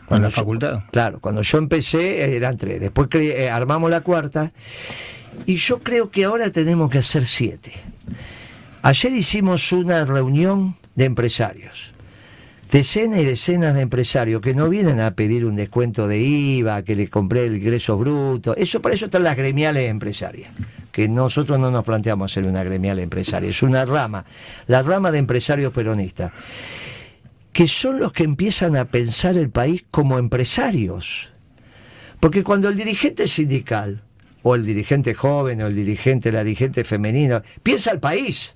Cuando 0.08 0.28
en 0.28 0.32
la 0.32 0.36
yo, 0.36 0.42
facultad. 0.42 0.84
Claro, 0.92 1.20
cuando 1.20 1.42
yo 1.42 1.58
empecé 1.58 2.36
eran 2.36 2.58
tres. 2.58 2.80
Después 2.80 3.08
eh, 3.14 3.50
armamos 3.50 3.90
la 3.90 4.02
cuarta. 4.02 4.52
Y 5.46 5.56
yo 5.56 5.80
creo 5.80 6.10
que 6.10 6.26
ahora 6.26 6.52
tenemos 6.52 6.90
que 6.90 6.98
hacer 6.98 7.26
siete. 7.26 7.74
Ayer 8.82 9.14
hicimos 9.14 9.72
una 9.72 10.04
reunión 10.06 10.76
de 10.96 11.06
empresarios. 11.06 11.91
Decenas 12.72 13.20
y 13.20 13.26
decenas 13.26 13.76
de 13.76 13.82
empresarios 13.82 14.42
que 14.42 14.54
no 14.54 14.70
vienen 14.70 15.02
a 15.02 15.12
pedir 15.12 15.46
un 15.46 15.58
descuento 15.58 16.08
de 16.08 16.22
IVA, 16.22 16.84
que 16.84 16.96
les 16.96 17.10
compré 17.10 17.44
el 17.44 17.58
ingreso 17.58 17.98
bruto. 17.98 18.56
Eso 18.56 18.82
para 18.82 18.96
eso 18.96 19.06
están 19.06 19.24
las 19.24 19.36
gremiales 19.36 19.90
empresarias. 19.90 20.54
Que 20.90 21.10
nosotros 21.10 21.60
no 21.60 21.70
nos 21.70 21.84
planteamos 21.84 22.32
hacer 22.32 22.46
una 22.46 22.64
gremial 22.64 23.00
empresaria, 23.00 23.50
es 23.50 23.62
una 23.62 23.84
rama, 23.84 24.24
la 24.68 24.84
rama 24.84 25.12
de 25.12 25.18
empresarios 25.18 25.74
peronistas, 25.74 26.32
que 27.52 27.68
son 27.68 28.00
los 28.00 28.14
que 28.14 28.24
empiezan 28.24 28.78
a 28.78 28.86
pensar 28.86 29.36
el 29.36 29.50
país 29.50 29.84
como 29.92 30.18
empresarios. 30.18 31.30
Porque 32.22 32.42
cuando 32.42 32.70
el 32.70 32.78
dirigente 32.78 33.28
sindical, 33.28 34.02
o 34.44 34.56
el 34.56 34.66
dirigente 34.66 35.14
joven, 35.14 35.62
o 35.62 35.68
el 35.68 35.76
dirigente, 35.76 36.32
la 36.32 36.46
dirigente 36.46 36.86
femenina, 36.86 37.44
piensa 37.64 37.92
el 37.92 38.00
país, 38.00 38.56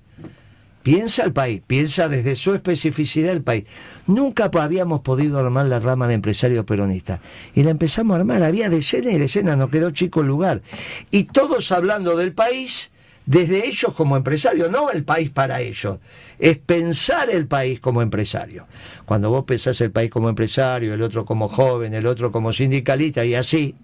piensa 0.86 1.24
el 1.24 1.32
país, 1.32 1.62
piensa 1.66 2.08
desde 2.08 2.36
su 2.36 2.54
especificidad 2.54 3.32
el 3.32 3.42
país. 3.42 3.64
Nunca 4.06 4.48
habíamos 4.52 5.00
podido 5.00 5.36
armar 5.36 5.66
la 5.66 5.80
rama 5.80 6.06
de 6.06 6.14
empresarios 6.14 6.64
peronistas. 6.64 7.18
Y 7.56 7.64
la 7.64 7.70
empezamos 7.70 8.14
a 8.14 8.20
armar, 8.20 8.44
había 8.44 8.70
decenas 8.70 9.12
y 9.12 9.18
decenas, 9.18 9.58
nos 9.58 9.68
quedó 9.68 9.90
chico 9.90 10.20
el 10.20 10.28
lugar. 10.28 10.62
Y 11.10 11.24
todos 11.24 11.72
hablando 11.72 12.16
del 12.16 12.34
país 12.34 12.92
desde 13.26 13.66
ellos 13.66 13.94
como 13.94 14.16
empresarios, 14.16 14.70
no 14.70 14.88
el 14.92 15.02
país 15.02 15.28
para 15.30 15.60
ellos, 15.60 15.98
es 16.38 16.56
pensar 16.58 17.30
el 17.30 17.48
país 17.48 17.80
como 17.80 18.00
empresario. 18.00 18.68
Cuando 19.06 19.28
vos 19.30 19.44
pensás 19.44 19.80
el 19.80 19.90
país 19.90 20.08
como 20.08 20.28
empresario, 20.28 20.94
el 20.94 21.02
otro 21.02 21.24
como 21.24 21.48
joven, 21.48 21.94
el 21.94 22.06
otro 22.06 22.30
como 22.30 22.52
sindicalista 22.52 23.24
y 23.24 23.34
así, 23.34 23.74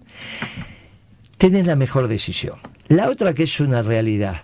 tenés 1.37 1.67
la 1.67 1.75
mejor 1.75 2.07
decisión. 2.07 2.55
La 2.87 3.09
otra 3.09 3.33
que 3.33 3.43
es 3.43 3.59
una 3.59 3.81
realidad, 3.81 4.43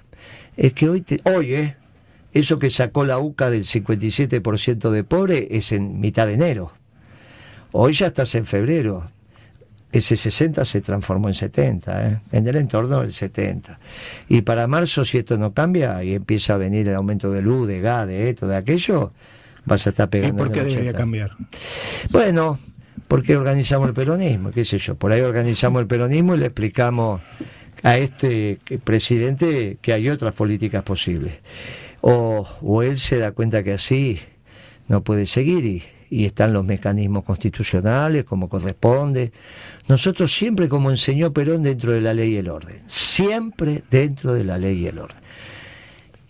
es 0.58 0.74
que 0.74 0.90
hoy, 0.90 1.00
te, 1.00 1.22
hoy 1.24 1.54
eh, 1.54 1.78
eso 2.34 2.60
que 2.60 2.70
sacó 2.70 3.06
la 3.06 3.20
UCA 3.20 3.50
del 3.50 3.66
57% 3.66 4.90
de 4.92 5.04
pobre 5.04 5.48
es 5.52 5.72
en 5.72 6.00
mitad 6.00 6.28
de 6.28 6.34
enero. 6.34 6.72
Hoy 7.72 7.94
ya 7.94 8.08
estás 8.08 8.36
en 8.36 8.46
febrero. 8.46 9.10
Ese 9.92 10.16
60 10.18 10.66
se 10.66 10.82
transformó 10.82 11.30
en 11.30 11.34
70, 11.34 12.08
¿eh? 12.08 12.22
en 12.32 12.48
el 12.48 12.56
entorno 12.58 13.02
del 13.02 13.12
70. 13.12 13.80
Y 14.28 14.44
para 14.44 14.68
marzo, 14.68 15.04
si 15.04 15.18
esto 15.18 15.38
no 15.38 15.54
cambia 15.54 16.04
y 16.04 16.14
empieza 16.14 16.54
a 16.54 16.58
venir 16.58 16.88
el 16.88 16.96
aumento 16.96 17.32
de 17.32 17.42
luz, 17.42 17.68
de 17.68 17.80
gas, 17.82 18.08
de 18.08 18.30
esto, 18.30 18.48
de 18.48 18.56
aquello, 18.56 19.12
vas 19.66 19.88
a 19.88 19.90
estar 19.90 20.08
pegando. 20.10 20.44
¿Y 20.44 20.46
por 20.46 20.54
qué 20.54 20.64
debería 20.64 20.94
cambiar? 20.94 21.32
Bueno, 22.12 22.60
porque 23.08 23.36
organizamos 23.36 23.88
el 23.88 23.96
peronismo, 23.96 24.52
qué 24.52 24.64
sé 24.64 24.78
yo. 24.78 24.94
Por 24.94 25.12
ahí 25.12 25.22
organizamos 25.22 25.82
el 25.82 25.88
peronismo 25.88 26.36
y 26.36 26.38
le 26.38 26.46
explicamos 26.46 27.22
a 27.82 27.98
este 27.98 28.60
presidente 28.84 29.80
que 29.82 29.94
hay 29.94 30.10
otras 30.10 30.34
políticas 30.34 30.84
posibles. 30.84 31.34
O, 32.02 32.48
o 32.62 32.84
él 32.84 33.00
se 33.00 33.18
da 33.18 33.32
cuenta 33.32 33.64
que 33.64 33.74
así 33.74 34.20
no 34.88 35.04
puede 35.04 35.26
seguir 35.26 35.66
y 35.66 35.84
y 36.10 36.26
están 36.26 36.54
los 36.54 36.66
mecanismos 36.66 37.24
constitucionales 37.24 38.24
como 38.24 38.50
corresponde. 38.50 39.32
Nosotros 39.88 40.36
siempre, 40.36 40.68
como 40.68 40.90
enseñó 40.90 41.32
Perón, 41.32 41.64
dentro 41.64 41.92
de 41.92 42.02
la 42.02 42.14
ley 42.14 42.34
y 42.34 42.38
el 42.38 42.50
orden. 42.50 42.82
Siempre 42.88 43.84
dentro 43.90 44.34
de 44.34 44.44
la 44.44 44.58
ley 44.58 44.80
y 44.80 44.88
el 44.88 45.00
orden. 45.00 45.20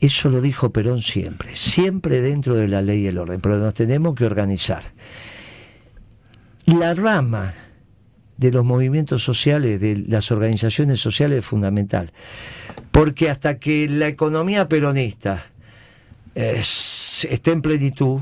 Eso 0.01 0.29
lo 0.29 0.41
dijo 0.41 0.71
Perón 0.71 1.01
siempre, 1.01 1.55
siempre 1.55 2.21
dentro 2.21 2.55
de 2.55 2.67
la 2.67 2.81
ley 2.81 3.01
y 3.01 3.07
el 3.07 3.17
orden, 3.17 3.41
pero 3.41 3.57
nos 3.57 3.73
tenemos 3.73 4.15
que 4.15 4.25
organizar. 4.25 4.83
La 6.65 6.93
rama 6.93 7.53
de 8.37 8.51
los 8.51 8.63
movimientos 8.63 9.23
sociales, 9.23 9.81
de 9.81 10.05
las 10.07 10.31
organizaciones 10.31 11.01
sociales 11.01 11.39
es 11.39 11.45
fundamental, 11.45 12.13
porque 12.91 13.29
hasta 13.29 13.59
que 13.59 13.89
la 13.89 14.07
economía 14.07 14.69
peronista 14.69 15.43
esté 16.35 17.51
en 17.51 17.61
plenitud, 17.61 18.21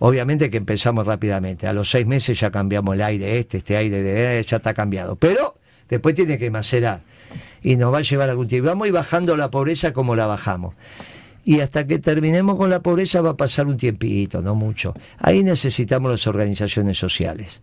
Obviamente 0.00 0.50
que 0.50 0.58
empezamos 0.58 1.06
rápidamente. 1.06 1.66
A 1.66 1.72
los 1.72 1.90
seis 1.90 2.06
meses 2.06 2.38
ya 2.38 2.50
cambiamos 2.50 2.94
el 2.94 3.02
aire 3.02 3.38
este, 3.38 3.58
este 3.58 3.76
aire 3.76 4.02
de 4.02 4.44
ya 4.44 4.58
está 4.58 4.74
cambiado. 4.74 5.16
Pero 5.16 5.54
después 5.88 6.14
tiene 6.14 6.38
que 6.38 6.50
macerar. 6.50 7.02
Y 7.62 7.76
nos 7.76 7.92
va 7.92 7.98
a 7.98 8.02
llevar 8.02 8.30
algún 8.30 8.46
tiempo. 8.46 8.68
Vamos 8.68 8.84
a 8.84 8.88
ir 8.88 8.94
bajando 8.94 9.36
la 9.36 9.50
pobreza 9.50 9.92
como 9.92 10.14
la 10.14 10.26
bajamos. 10.26 10.74
Y 11.44 11.60
hasta 11.60 11.86
que 11.86 11.98
terminemos 11.98 12.56
con 12.56 12.70
la 12.70 12.80
pobreza 12.80 13.20
va 13.22 13.30
a 13.30 13.36
pasar 13.36 13.66
un 13.66 13.76
tiempito, 13.76 14.42
no 14.42 14.54
mucho. 14.54 14.94
Ahí 15.18 15.42
necesitamos 15.42 16.10
las 16.10 16.26
organizaciones 16.26 16.98
sociales. 16.98 17.60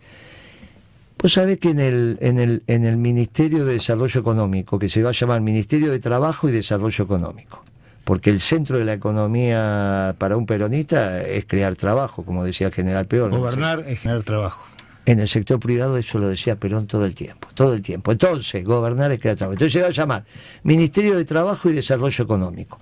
Pues 1.18 1.34
sabés 1.34 1.60
que 1.60 1.70
en 1.70 1.80
el, 1.80 2.18
en, 2.20 2.40
el, 2.40 2.64
en 2.68 2.84
el 2.86 2.98
Ministerio 2.98 3.64
de 3.64 3.74
Desarrollo 3.74 4.20
Económico, 4.20 4.78
que 4.78 4.90
se 4.90 5.02
va 5.02 5.10
a 5.10 5.14
llamar 5.14 5.40
Ministerio 5.42 5.92
de 5.92 6.00
Trabajo 6.00 6.50
y 6.50 6.52
Desarrollo 6.52 7.06
Económico, 7.06 7.64
porque 8.06 8.30
el 8.30 8.40
centro 8.40 8.78
de 8.78 8.86
la 8.86 8.94
economía 8.94 10.16
para 10.20 10.38
un 10.38 10.46
peronista 10.46 11.22
es 11.24 11.46
crear 11.46 11.76
trabajo, 11.76 12.24
como 12.24 12.46
decía 12.46 12.68
el 12.68 12.74
general 12.74 13.08
Peor. 13.08 13.32
Gobernar 13.32 13.84
es 13.88 14.00
generar 14.00 14.24
trabajo. 14.24 14.64
En 15.08 15.20
el 15.20 15.28
sector 15.28 15.60
privado 15.60 15.98
eso 15.98 16.18
lo 16.20 16.30
decía 16.30 16.56
Perón 16.56 16.88
todo 16.88 17.06
el 17.06 17.14
tiempo, 17.14 17.48
todo 17.54 17.74
el 17.74 17.82
tiempo. 17.82 18.12
Entonces, 18.12 18.64
gobernar 18.64 19.12
es 19.12 19.20
crear 19.20 19.36
trabajo. 19.36 19.54
Entonces 19.54 19.74
se 19.74 19.82
va 19.82 19.88
a 19.88 19.92
llamar 19.92 20.24
Ministerio 20.64 21.18
de 21.18 21.26
Trabajo 21.26 21.70
y 21.70 21.74
Desarrollo 21.74 22.24
Económico. 22.24 22.80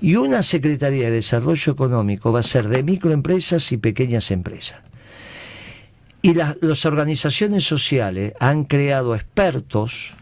Y 0.00 0.16
una 0.16 0.42
Secretaría 0.42 1.04
de 1.06 1.16
Desarrollo 1.16 1.72
Económico 1.72 2.32
va 2.32 2.40
a 2.40 2.44
ser 2.44 2.68
de 2.68 2.82
microempresas 2.82 3.70
y 3.72 3.76
pequeñas 3.76 4.30
empresas. 4.30 4.78
Y 6.22 6.34
las 6.34 6.86
organizaciones 6.86 7.64
sociales 7.64 8.32
han 8.38 8.62
creado 8.62 9.16
expertos 9.16 10.14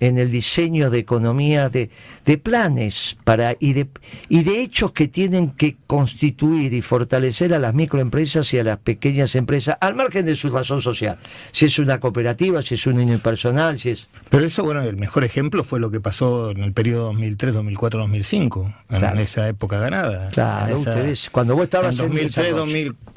en 0.00 0.18
el 0.18 0.30
diseño 0.30 0.90
de 0.90 0.98
economía, 0.98 1.68
de, 1.68 1.90
de 2.24 2.38
planes 2.38 3.16
para, 3.24 3.56
y, 3.58 3.72
de, 3.72 3.88
y 4.28 4.42
de 4.42 4.62
hechos 4.62 4.92
que 4.92 5.08
tienen 5.08 5.50
que 5.50 5.76
constituir 5.86 6.72
y 6.72 6.82
fortalecer 6.82 7.54
a 7.54 7.58
las 7.58 7.74
microempresas 7.74 8.52
y 8.54 8.58
a 8.58 8.64
las 8.64 8.78
pequeñas 8.78 9.34
empresas, 9.34 9.76
al 9.80 9.94
margen 9.94 10.26
de 10.26 10.36
su 10.36 10.50
razón 10.50 10.82
social. 10.82 11.18
Si 11.52 11.66
es 11.66 11.78
una 11.78 12.00
cooperativa, 12.00 12.62
si 12.62 12.74
es 12.74 12.86
un 12.86 12.98
unipersonal, 12.98 13.78
si 13.78 13.90
es... 13.90 14.08
Pero 14.30 14.44
eso, 14.44 14.64
bueno, 14.64 14.82
el 14.82 14.96
mejor 14.96 15.24
ejemplo 15.24 15.64
fue 15.64 15.80
lo 15.80 15.90
que 15.90 16.00
pasó 16.00 16.50
en 16.50 16.62
el 16.62 16.72
periodo 16.72 17.06
2003, 17.06 17.54
2004, 17.54 18.00
2005, 18.00 18.74
en 18.90 19.18
esa 19.18 19.48
época 19.48 19.78
ganada. 19.78 20.30
Claro, 20.30 20.78
ustedes, 20.78 21.30
cuando 21.30 21.54
vos 21.54 21.64
estabas 21.64 21.98
en 21.98 22.08
2003, 22.08 22.54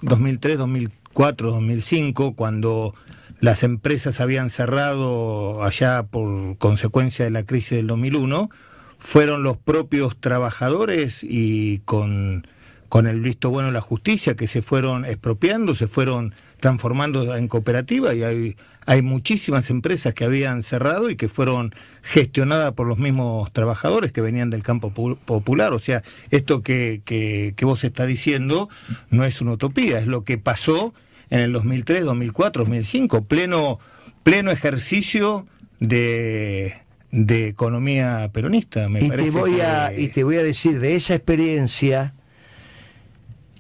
2003, 0.02 0.58
2004, 0.58 1.52
2005, 1.52 2.36
cuando 2.36 2.94
las 3.42 3.64
empresas 3.64 4.22
habían 4.22 4.52
cerrado 4.52 5.64
allá 5.64 6.04
por 6.04 6.58
consecuencia 6.60 7.26
de 7.26 7.32
la 7.32 7.44
crisis 7.44 7.72
del 7.72 7.88
2001, 7.88 8.52
fueron 9.00 9.42
los 9.42 9.58
propios 9.58 10.16
trabajadores 10.22 11.24
y 11.24 11.80
con, 11.80 12.48
con 12.88 13.08
el 13.08 13.20
visto 13.20 13.50
bueno 13.50 13.70
de 13.70 13.74
la 13.74 13.82
justicia 13.82 14.36
que 14.36 14.48
se 14.48 14.62
fueron 14.62 15.06
expropiando, 15.06 15.74
se 15.74 15.88
fueron 15.88 16.36
transformando 16.60 17.36
en 17.36 17.48
cooperativa 17.48 18.14
y 18.14 18.24
hay, 18.24 18.58
hay 18.86 19.02
muchísimas 19.02 19.72
empresas 19.72 20.14
que 20.14 20.24
habían 20.24 20.62
cerrado 20.62 21.10
y 21.10 21.16
que 21.16 21.28
fueron 21.28 21.74
gestionadas 22.04 22.74
por 22.74 22.86
los 22.86 23.00
mismos 23.00 23.52
trabajadores 23.52 24.12
que 24.12 24.22
venían 24.22 24.52
del 24.52 24.62
campo 24.62 24.92
popular. 24.92 25.74
O 25.74 25.80
sea, 25.80 26.04
esto 26.30 26.62
que, 26.62 27.02
que, 27.04 27.56
que 27.58 27.66
vos 27.66 27.84
está 27.84 28.06
diciendo 28.06 28.70
no 29.10 29.26
es 29.26 29.42
una 29.42 29.54
utopía, 29.54 29.98
es 29.98 30.06
lo 30.06 30.24
que 30.24 30.38
pasó 30.38 30.94
en 31.32 31.40
el 31.40 31.54
2003, 31.54 32.04
2004, 32.04 32.64
2005, 32.66 33.24
pleno, 33.24 33.80
pleno 34.22 34.52
ejercicio 34.52 35.48
de, 35.80 36.74
de 37.10 37.48
economía 37.48 38.30
peronista, 38.32 38.90
me 38.90 39.04
y 39.04 39.10
parece. 39.10 39.32
Te 39.32 39.38
voy 39.38 39.62
a, 39.62 39.98
y 39.98 40.10
te 40.10 40.24
voy 40.24 40.36
a 40.36 40.44
decir, 40.44 40.80
de 40.80 40.96
esa 40.96 41.16
experiencia, 41.16 42.14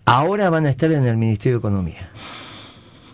ahora 0.05 0.49
van 0.49 0.65
a 0.65 0.69
estar 0.69 0.91
en 0.91 1.05
el 1.05 1.15
Ministerio 1.15 1.57
de 1.57 1.59
Economía. 1.59 2.09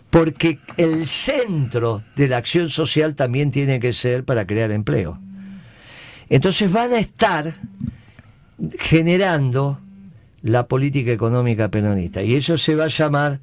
Porque 0.09 0.59
el 0.77 1.05
centro 1.05 2.03
de 2.15 2.27
la 2.27 2.37
acción 2.37 2.69
social 2.69 3.13
también 3.13 3.51
tiene 3.51 3.79
que 3.79 3.93
ser 3.93 4.23
para 4.23 4.47
crear 4.47 4.71
empleo. 4.71 5.19
Entonces 6.29 6.71
van 6.71 6.93
a 6.93 6.97
estar 6.97 7.55
generando 8.79 9.79
la 10.41 10.67
política 10.67 11.11
económica 11.11 11.69
peronista. 11.69 12.23
Y 12.23 12.35
eso 12.35 12.57
se 12.57 12.73
va 12.73 12.85
a 12.85 12.87
llamar 12.87 13.39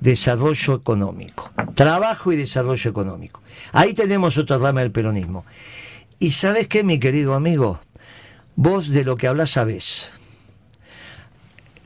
desarrollo 0.00 0.74
económico. 0.74 1.50
Trabajo 1.74 2.32
y 2.32 2.36
desarrollo 2.36 2.90
económico. 2.90 3.40
Ahí 3.72 3.94
tenemos 3.94 4.36
otra 4.38 4.58
rama 4.58 4.80
del 4.80 4.90
peronismo. 4.90 5.44
Y 6.18 6.32
sabes 6.32 6.68
qué, 6.68 6.82
mi 6.82 6.98
querido 6.98 7.34
amigo, 7.34 7.80
vos 8.56 8.88
de 8.88 9.04
lo 9.04 9.16
que 9.16 9.28
hablas 9.28 9.50
sabés. 9.50 10.10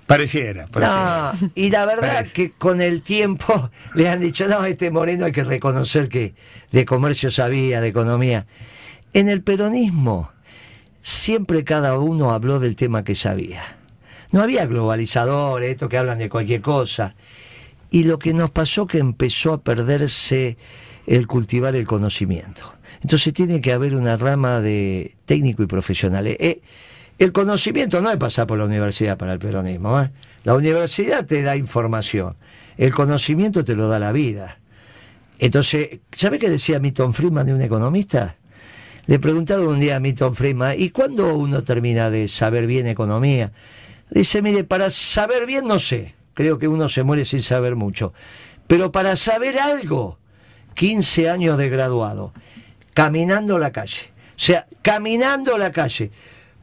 Pareciera, 0.07 0.67
pareciera. 0.67 1.33
y 1.55 1.71
la 1.71 1.87
verdad 1.87 2.27
que 2.27 2.51
con 2.51 2.83
el 2.83 3.01
tiempo 3.03 3.71
le 3.95 4.09
han 4.09 4.21
dicho, 4.21 4.47
no, 4.49 4.65
este 4.65 4.91
Moreno 4.91 5.25
hay 5.25 5.33
que 5.33 5.45
reconocer 5.45 6.09
que 6.09 6.35
de 6.73 6.85
comercio 6.85 7.31
sabía, 7.31 7.81
de 7.81 7.89
economía. 7.89 8.47
En 9.15 9.29
el 9.29 9.43
peronismo 9.43 10.31
siempre 11.01 11.65
cada 11.65 11.99
uno 11.99 12.33
habló 12.33 12.61
del 12.61 12.77
tema 12.77 13.05
que 13.05 13.15
sabía. 13.15 13.63
No 14.33 14.43
había 14.43 14.67
globalizadores, 14.67 15.71
estos 15.71 15.89
que 15.89 15.97
hablan 15.97 16.19
de 16.19 16.29
cualquier 16.29 16.61
cosa. 16.61 17.15
Y 17.95 18.03
lo 18.03 18.19
que 18.19 18.35
nos 18.35 18.51
pasó 18.51 18.89
que 18.89 18.99
empezó 18.99 19.53
a 19.53 19.63
perderse 19.63 20.57
el 21.07 21.29
cultivar 21.29 21.77
el 21.77 21.87
conocimiento. 21.87 22.75
Entonces 23.03 23.33
tiene 23.33 23.61
que 23.61 23.73
haber 23.73 23.95
una 23.95 24.17
rama 24.17 24.61
de 24.61 25.15
técnico 25.27 25.63
y 25.63 25.67
profesional. 25.67 26.27
Eh, 26.27 26.61
el 27.21 27.31
conocimiento 27.31 28.01
no 28.01 28.11
es 28.11 28.17
pasar 28.17 28.49
por 28.49 28.59
la 28.59 28.65
universidad 28.65 29.17
para 29.17 29.33
el 29.33 29.39
peronismo. 29.39 30.03
¿eh? 30.03 30.11
La 30.43 30.57
universidad 30.57 31.25
te 31.25 31.43
da 31.43 31.55
información. 31.55 32.35
El 32.79 32.93
conocimiento 32.93 33.65
te 33.65 33.77
lo 33.77 33.87
da 33.87 34.01
la 34.01 34.11
vida. 34.11 34.59
Entonces, 35.39 36.01
¿sabe 36.11 36.41
qué 36.41 36.51
decía 36.51 36.81
Milton 36.81 37.15
Friedman 37.15 37.47
de 37.47 37.55
un 37.55 37.63
economista? 37.63 38.35
Le 39.07 39.21
preguntaron 39.21 39.69
un 39.69 39.79
día 39.79 39.95
a 39.95 40.01
Milton 40.01 40.35
Friedman, 40.35 40.75
¿y 40.77 40.91
cuándo 40.91 41.33
uno 41.37 41.63
termina 41.63 42.11
de 42.11 42.27
saber 42.27 42.67
bien 42.67 42.89
economía? 42.89 43.53
Dice, 44.11 44.43
mire, 44.43 44.65
para 44.65 44.91
saber 44.91 45.47
bien 45.47 45.69
no 45.69 45.79
sé 45.79 46.13
creo 46.35 46.59
que 46.59 46.69
uno 46.69 46.89
se 46.89 47.03
muere 47.03 47.25
sin 47.25 47.43
saber 47.43 47.77
mucho. 47.77 48.13
Pero 48.67 48.93
para 48.93 49.17
saber 49.17 49.59
algo, 49.59 50.19
15 50.75 51.31
años 51.31 51.59
de 51.59 51.69
graduado, 51.69 52.33
caminando 52.93 53.59
la 53.59 53.73
calle. 53.73 54.13
O 54.31 54.39
sea, 54.39 54.67
caminando 54.83 55.57
la 55.59 55.73
calle. 55.73 56.11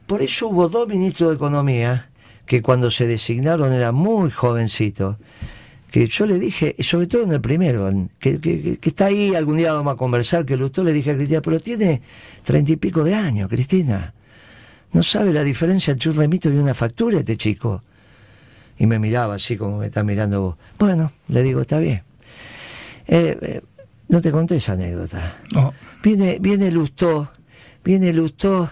Por 0.06 0.22
eso 0.22 0.48
hubo 0.48 0.68
dos 0.68 0.88
ministros 0.88 1.30
de 1.30 1.36
Economía 1.36 2.10
que 2.46 2.60
cuando 2.60 2.90
se 2.90 3.06
designaron 3.06 3.72
eran 3.72 3.94
muy 3.94 4.30
jovencitos, 4.30 5.16
que 5.90 6.08
yo 6.08 6.26
le 6.26 6.38
dije, 6.38 6.74
sobre 6.80 7.06
todo 7.06 7.22
en 7.22 7.32
el 7.32 7.40
primero, 7.40 7.90
que, 8.18 8.78
está 8.82 9.06
ahí, 9.06 9.34
algún 9.34 9.56
día 9.58 9.72
vamos 9.72 9.92
a 9.92 9.96
conversar, 9.96 10.44
que 10.44 10.56
doctor 10.56 10.84
le 10.86 10.92
dije 10.92 11.10
a 11.10 11.14
Cristina, 11.14 11.42
pero 11.42 11.60
tiene 11.60 12.00
treinta 12.42 12.72
y 12.72 12.76
pico 12.76 13.04
de 13.04 13.14
años, 13.14 13.48
Cristina. 13.48 14.14
No 14.92 15.02
sabe 15.02 15.32
la 15.32 15.44
diferencia 15.44 15.92
entre 15.92 16.10
un 16.10 16.16
remito 16.16 16.50
y 16.50 16.56
una 16.56 16.74
factura 16.74 17.18
este 17.18 17.36
chico. 17.36 17.82
Y 18.78 18.86
me 18.86 18.98
miraba 18.98 19.34
así 19.34 19.56
como 19.56 19.78
me 19.78 19.86
está 19.86 20.02
mirando 20.02 20.40
vos. 20.40 20.56
Bueno, 20.78 21.12
le 21.28 21.42
digo, 21.42 21.60
está 21.60 21.78
bien. 21.78 22.02
Eh, 23.06 23.38
eh, 23.40 23.60
no 24.08 24.20
te 24.20 24.30
conté 24.30 24.56
esa 24.56 24.72
anécdota. 24.72 25.36
No. 25.52 25.72
Viene, 26.02 26.38
viene 26.40 26.70
Lustó, 26.70 27.30
viene 27.84 28.12
Lustó, 28.12 28.70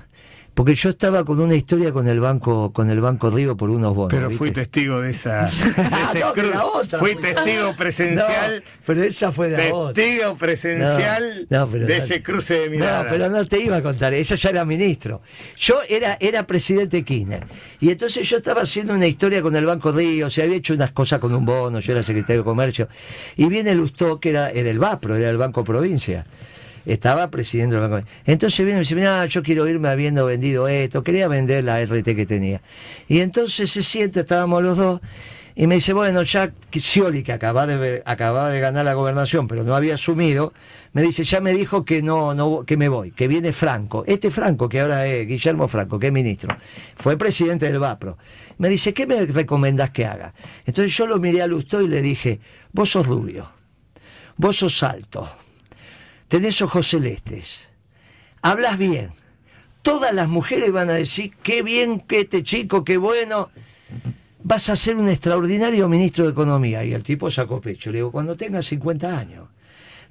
porque 0.55 0.75
yo 0.75 0.91
estaba 0.91 1.25
con 1.25 1.41
una 1.41 1.55
historia 1.55 1.93
con 1.93 2.07
el 2.09 2.21
banco, 2.21 2.71
con 2.73 2.91
el 2.91 3.01
banco 3.01 3.31
Río 3.31 3.57
por 3.57 3.71
unos 3.71 3.95
bonos. 3.95 4.11
Pero 4.13 4.29
¿viste? 4.29 4.39
fui 4.39 4.51
testigo 4.51 5.01
de 5.01 5.11
esa. 5.11 5.45
de 6.13 6.21
No, 6.21 6.35
de 6.35 6.43
cru- 6.43 6.51
la 6.55 6.65
otra, 6.67 6.99
fui 6.99 7.15
pues. 7.15 7.35
testigo 7.35 7.75
presencial. 7.79 8.57
No, 8.67 8.73
pero 8.85 9.03
esa 9.05 9.33
fue 9.33 9.51
la 9.51 9.75
otra. 9.75 9.95
Testigo 10.03 10.37
presencial 10.37 11.47
No, 11.49 11.67
pero 11.67 11.87
de 11.87 11.97
ese 11.97 12.23
cruce 12.23 12.55
de 12.61 12.71
miradas. 12.71 13.05
No, 13.05 13.11
pero 13.11 13.29
no 13.31 13.47
te 13.47 13.61
iba 13.61 13.77
a 13.77 13.83
contar, 13.83 14.13
ella 14.15 14.37
ya 14.37 14.51
era 14.51 14.65
ministro. 14.65 15.23
Yo 15.57 15.77
era, 15.89 16.17
era 16.21 16.47
presidente 16.47 17.03
Kirchner. 17.05 17.45
Y 17.81 17.91
entonces 17.91 18.29
yo 18.29 18.37
estaba 18.37 18.63
haciendo 18.63 18.95
una 18.95 19.07
historia 19.07 19.41
con 19.43 19.55
el 19.57 19.65
Banco 19.65 19.93
Río, 19.93 20.29
se 20.31 20.43
había 20.43 20.57
hecho 20.57 20.75
unas 20.75 20.93
cosas 20.93 21.21
con 21.21 21.35
un 21.35 21.45
bono, 21.45 21.81
yo 21.81 21.93
era 21.93 22.03
secretario 22.03 22.43
de 22.43 22.45
Comercio. 22.45 22.89
Y 23.37 23.47
viene 23.47 23.75
Lustó, 23.75 24.21
que 24.21 24.31
era, 24.31 24.51
era 24.51 24.69
el 24.71 24.79
VAPRO, 24.79 25.17
era 25.17 25.31
el 25.31 25.37
Banco 25.39 25.65
Provincia. 25.65 26.27
Estaba 26.87 27.31
presidiendo 27.31 27.77
el 27.77 27.89
Banco 27.89 28.07
Entonces 28.25 28.59
viene 28.59 28.73
y 28.73 28.75
me 28.75 28.81
dice, 28.81 28.95
mira, 28.95 29.27
yo 29.27 29.43
quiero 29.43 29.69
irme 29.69 29.89
habiendo 29.89 30.27
vendido 30.27 30.69
esto, 30.69 31.03
quería 31.03 31.29
vender 31.29 31.65
la 31.65 31.81
RT 31.85 32.05
que 32.05 32.27
tenía. 32.27 32.63
Y 33.09 33.21
entonces 33.21 33.71
se 33.71 33.83
siente, 33.83 34.21
estábamos 34.21 34.63
los 34.63 34.77
dos, 34.77 35.01
y 35.61 35.67
me 35.67 35.75
dice, 35.75 35.93
bueno, 35.93 36.23
ya 36.23 36.53
Scioli, 36.73 37.23
que 37.23 37.33
acaba 37.33 37.67
de, 37.67 38.03
acababa 38.07 38.51
de 38.51 38.61
ganar 38.61 38.85
la 38.85 38.95
gobernación, 38.95 39.49
pero 39.49 39.65
no 39.65 39.75
había 39.75 39.95
asumido, 39.95 40.55
me 40.93 41.03
dice, 41.03 41.25
ya 41.25 41.41
me 41.41 41.53
dijo 41.53 41.85
que 41.85 42.03
no, 42.03 42.35
no, 42.35 42.65
que 42.65 42.77
me 42.77 42.89
voy, 42.89 43.11
que 43.11 43.29
viene 43.29 43.53
Franco. 43.53 44.05
Este 44.07 44.31
Franco, 44.31 44.69
que 44.69 44.81
ahora 44.81 45.07
es 45.07 45.27
Guillermo 45.27 45.69
Franco, 45.69 45.99
que 45.99 46.07
es 46.07 46.13
ministro, 46.13 46.57
fue 46.97 47.19
presidente 47.19 47.67
del 47.67 47.79
VAPRO. 47.79 48.17
Me 48.59 48.69
dice, 48.69 48.95
¿qué 48.95 49.07
me 49.07 49.27
recomendás 49.27 49.91
que 49.91 50.07
haga? 50.07 50.33
Entonces 50.65 50.97
yo 50.97 51.07
lo 51.07 51.19
miré 51.19 51.43
a 51.43 51.47
Lustó 51.47 51.83
y 51.83 51.89
le 51.89 52.01
dije, 52.01 52.41
vos 52.73 52.91
sos 52.91 53.07
rubio, 53.07 53.51
vos 54.37 54.57
sos 54.57 54.83
alto, 54.83 55.29
tenés 56.31 56.63
ojos 56.63 56.89
celestes, 56.89 57.73
hablas 58.41 58.79
bien. 58.79 59.11
Todas 59.83 60.15
las 60.15 60.29
mujeres 60.29 60.71
van 60.71 60.89
a 60.89 60.95
decir, 60.95 61.35
qué 61.43 61.63
bien 61.63 61.99
que 61.99 62.21
este 62.21 62.45
chico, 62.45 62.85
qué 62.85 62.99
bueno 62.99 63.51
vas 64.45 64.69
a 64.69 64.77
ser 64.77 64.95
un 64.97 65.09
extraordinario 65.09 65.89
ministro 65.89 66.25
de 66.25 66.31
Economía. 66.31 66.85
Y 66.85 66.93
el 66.93 67.03
tipo 67.03 67.31
sacó 67.33 67.61
pecho. 67.61 67.91
Le 67.91 67.99
digo, 67.99 68.13
cuando 68.13 68.37
tengas 68.37 68.67
50 68.67 69.19
años, 69.19 69.49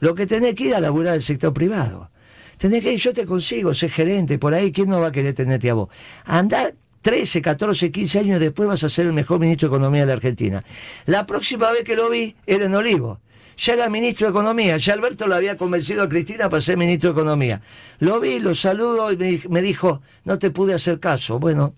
lo 0.01 0.13
que 0.13 0.28
tenés 0.28 0.55
que 0.55 0.65
ir 0.65 0.76
a 0.76 0.82
laburar 0.82 1.15
el 1.15 1.24
sector 1.24 1.53
privado. 1.53 2.09
Tenés 2.57 2.84
que 2.84 2.91
ir, 2.93 2.99
yo 2.99 3.13
te 3.13 3.26
consigo, 3.26 3.74
ser 3.74 3.89
gerente, 3.89 4.38
por 4.38 4.53
ahí, 4.53 4.74
¿quién 4.74 4.89
no 4.89 4.99
va 4.99 5.07
a 5.07 5.11
querer 5.13 5.34
tenerte 5.34 5.70
a 5.70 5.76
vos? 5.76 5.89
Andá 6.26 6.74
13, 7.01 7.41
14, 7.41 7.91
15 7.91 8.20
años 8.20 8.39
después 8.41 8.67
vas 8.67 8.84
a 8.84 8.89
ser 8.89 9.05
el 9.05 9.13
mejor 9.13 9.39
ministro 9.39 9.70
de 9.70 9.76
Economía 9.78 10.01
de 10.01 10.07
la 10.07 10.13
Argentina. 10.13 10.65
La 11.05 11.26
próxima 11.26 11.72
vez 11.72 11.86
que 11.86 11.95
lo 11.95 12.09
vi 12.09 12.36
era 12.45 12.65
en 12.65 12.76
Olivo. 12.76 13.22
Ya 13.62 13.74
era 13.74 13.89
ministro 13.89 14.28
de 14.28 14.32
Economía, 14.32 14.78
ya 14.78 14.93
Alberto 14.93 15.28
lo 15.28 15.36
había 15.36 15.57
convencido 15.57 16.03
a 16.03 16.07
Cristina 16.10 16.49
para 16.49 16.62
ser 16.62 16.78
ministro 16.78 17.10
de 17.14 17.20
Economía. 17.20 17.62
Lo 17.99 18.20
vi, 18.22 18.39
lo 18.39 18.55
saludo 18.55 19.12
y 19.12 19.18
me, 19.18 19.26
di- 19.26 19.43
me 19.49 19.62
dijo, 19.62 20.01
no 20.24 20.39
te 20.39 20.49
pude 20.49 20.74
hacer 20.74 20.99
caso. 21.01 21.39
Bueno, 21.39 21.74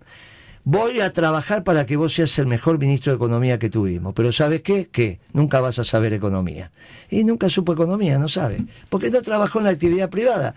voy 0.63 1.01
a 1.01 1.11
trabajar 1.11 1.63
para 1.63 1.87
que 1.87 1.95
vos 1.95 2.13
seas 2.13 2.37
el 2.37 2.45
mejor 2.45 2.77
ministro 2.77 3.11
de 3.11 3.15
Economía 3.15 3.57
que 3.57 3.71
tuvimos. 3.71 4.13
Pero 4.13 4.31
¿sabes 4.31 4.61
qué? 4.61 4.89
Que 4.91 5.19
nunca 5.33 5.59
vas 5.59 5.79
a 5.79 5.83
saber 5.83 6.13
economía. 6.13 6.69
Y 7.09 7.23
nunca 7.23 7.49
supo 7.49 7.73
economía, 7.73 8.19
no 8.19 8.29
sabe. 8.29 8.57
Porque 8.89 9.09
no 9.09 9.23
trabajó 9.23 9.57
en 9.57 9.65
la 9.65 9.71
actividad 9.71 10.09
privada. 10.11 10.53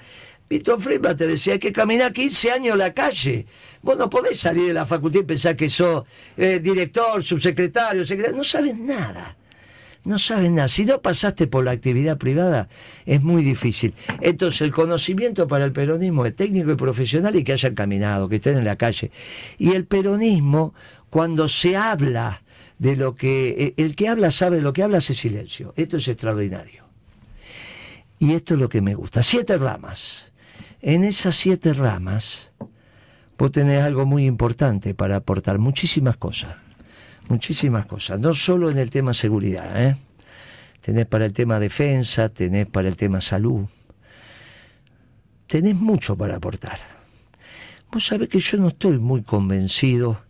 Víctor 0.51 0.79
Friedman 0.79 1.17
te 1.17 1.27
decía, 1.27 1.55
hay 1.55 1.59
que 1.59 1.73
caminar 1.73 2.13
15 2.13 2.51
años 2.53 2.77
la 2.77 2.93
calle. 2.93 3.47
Vos 3.81 3.97
no 3.97 4.11
podés 4.11 4.39
salir 4.39 4.67
de 4.67 4.75
la 4.75 4.85
facultad 4.85 5.21
y 5.21 5.25
pensar 5.25 5.57
que 5.57 5.71
sos 5.71 6.05
eh, 6.37 6.61
director, 6.63 7.25
subsecretario, 7.25 8.05
secretario. 8.07 8.37
No 8.37 8.45
sabes 8.45 8.77
nada. 8.77 9.39
No 10.05 10.19
saben 10.19 10.57
nada. 10.57 10.69
Si 10.69 10.85
no 10.85 11.01
pasaste 11.01 11.47
por 11.47 11.65
la 11.65 11.71
actividad 11.71 12.19
privada, 12.19 12.69
es 13.07 13.23
muy 13.23 13.43
difícil. 13.43 13.95
Entonces, 14.21 14.61
el 14.61 14.71
conocimiento 14.71 15.49
para 15.49 15.65
el 15.65 15.73
peronismo 15.73 16.27
es 16.27 16.37
técnico 16.37 16.71
y 16.73 16.77
profesional 16.77 17.35
y 17.37 17.43
que 17.43 17.55
hayan 17.55 17.75
caminado, 17.75 18.29
que 18.29 18.37
estén 18.37 18.59
en 18.59 18.65
la 18.65 18.77
calle. 18.77 19.11
Y 19.57 19.73
el 19.73 19.87
peronismo, 19.87 20.75
cuando 21.09 21.49
se 21.49 21.77
habla 21.77 22.43
de 22.79 22.97
lo 22.97 23.15
que. 23.15 23.49
eh, 23.59 23.75
El 23.79 23.97
que 23.97 24.09
habla 24.09 24.31
sabe 24.31 24.61
lo 24.61 24.75
que 24.75 24.83
habla, 24.83 24.99
hace 24.99 25.15
silencio. 25.15 25.73
Esto 25.77 25.97
es 25.97 26.07
extraordinario. 26.07 26.85
Y 28.19 28.35
esto 28.35 28.55
es 28.55 28.61
lo 28.61 28.69
que 28.69 28.83
me 28.83 28.95
gusta. 28.95 29.23
Siete 29.23 29.57
ramas. 29.57 30.33
En 30.83 31.03
esas 31.03 31.35
siete 31.35 31.73
ramas, 31.73 32.53
vos 33.39 33.51
tenés 33.53 33.83
algo 33.83 34.05
muy 34.05 34.27
importante 34.27 34.93
para 34.93 35.17
aportar, 35.17 35.59
muchísimas 35.59 36.19
cosas 36.19 36.64
muchísimas 37.29 37.87
cosas, 37.87 38.21
no 38.21 38.35
solo 38.35 38.71
en 38.71 38.79
el 38.79 38.91
tema 38.91 39.15
seguridad, 39.15 39.83
¿eh? 39.83 39.97
tenés 40.81 41.07
para 41.07 41.25
el 41.25 41.33
tema 41.33 41.59
defensa, 41.59 42.29
tenés 42.29 42.67
para 42.67 42.89
el 42.89 42.97
tema 42.97 43.21
salud, 43.21 43.67
tenés 45.47 45.75
mucho 45.75 46.17
para 46.17 46.37
aportar. 46.37 46.79
Vos 47.91 48.07
sabés 48.07 48.29
que 48.29 48.41
yo 48.41 48.59
no 48.59 48.69
estoy 48.69 48.99
muy 48.99 49.23
convencido 49.23 50.21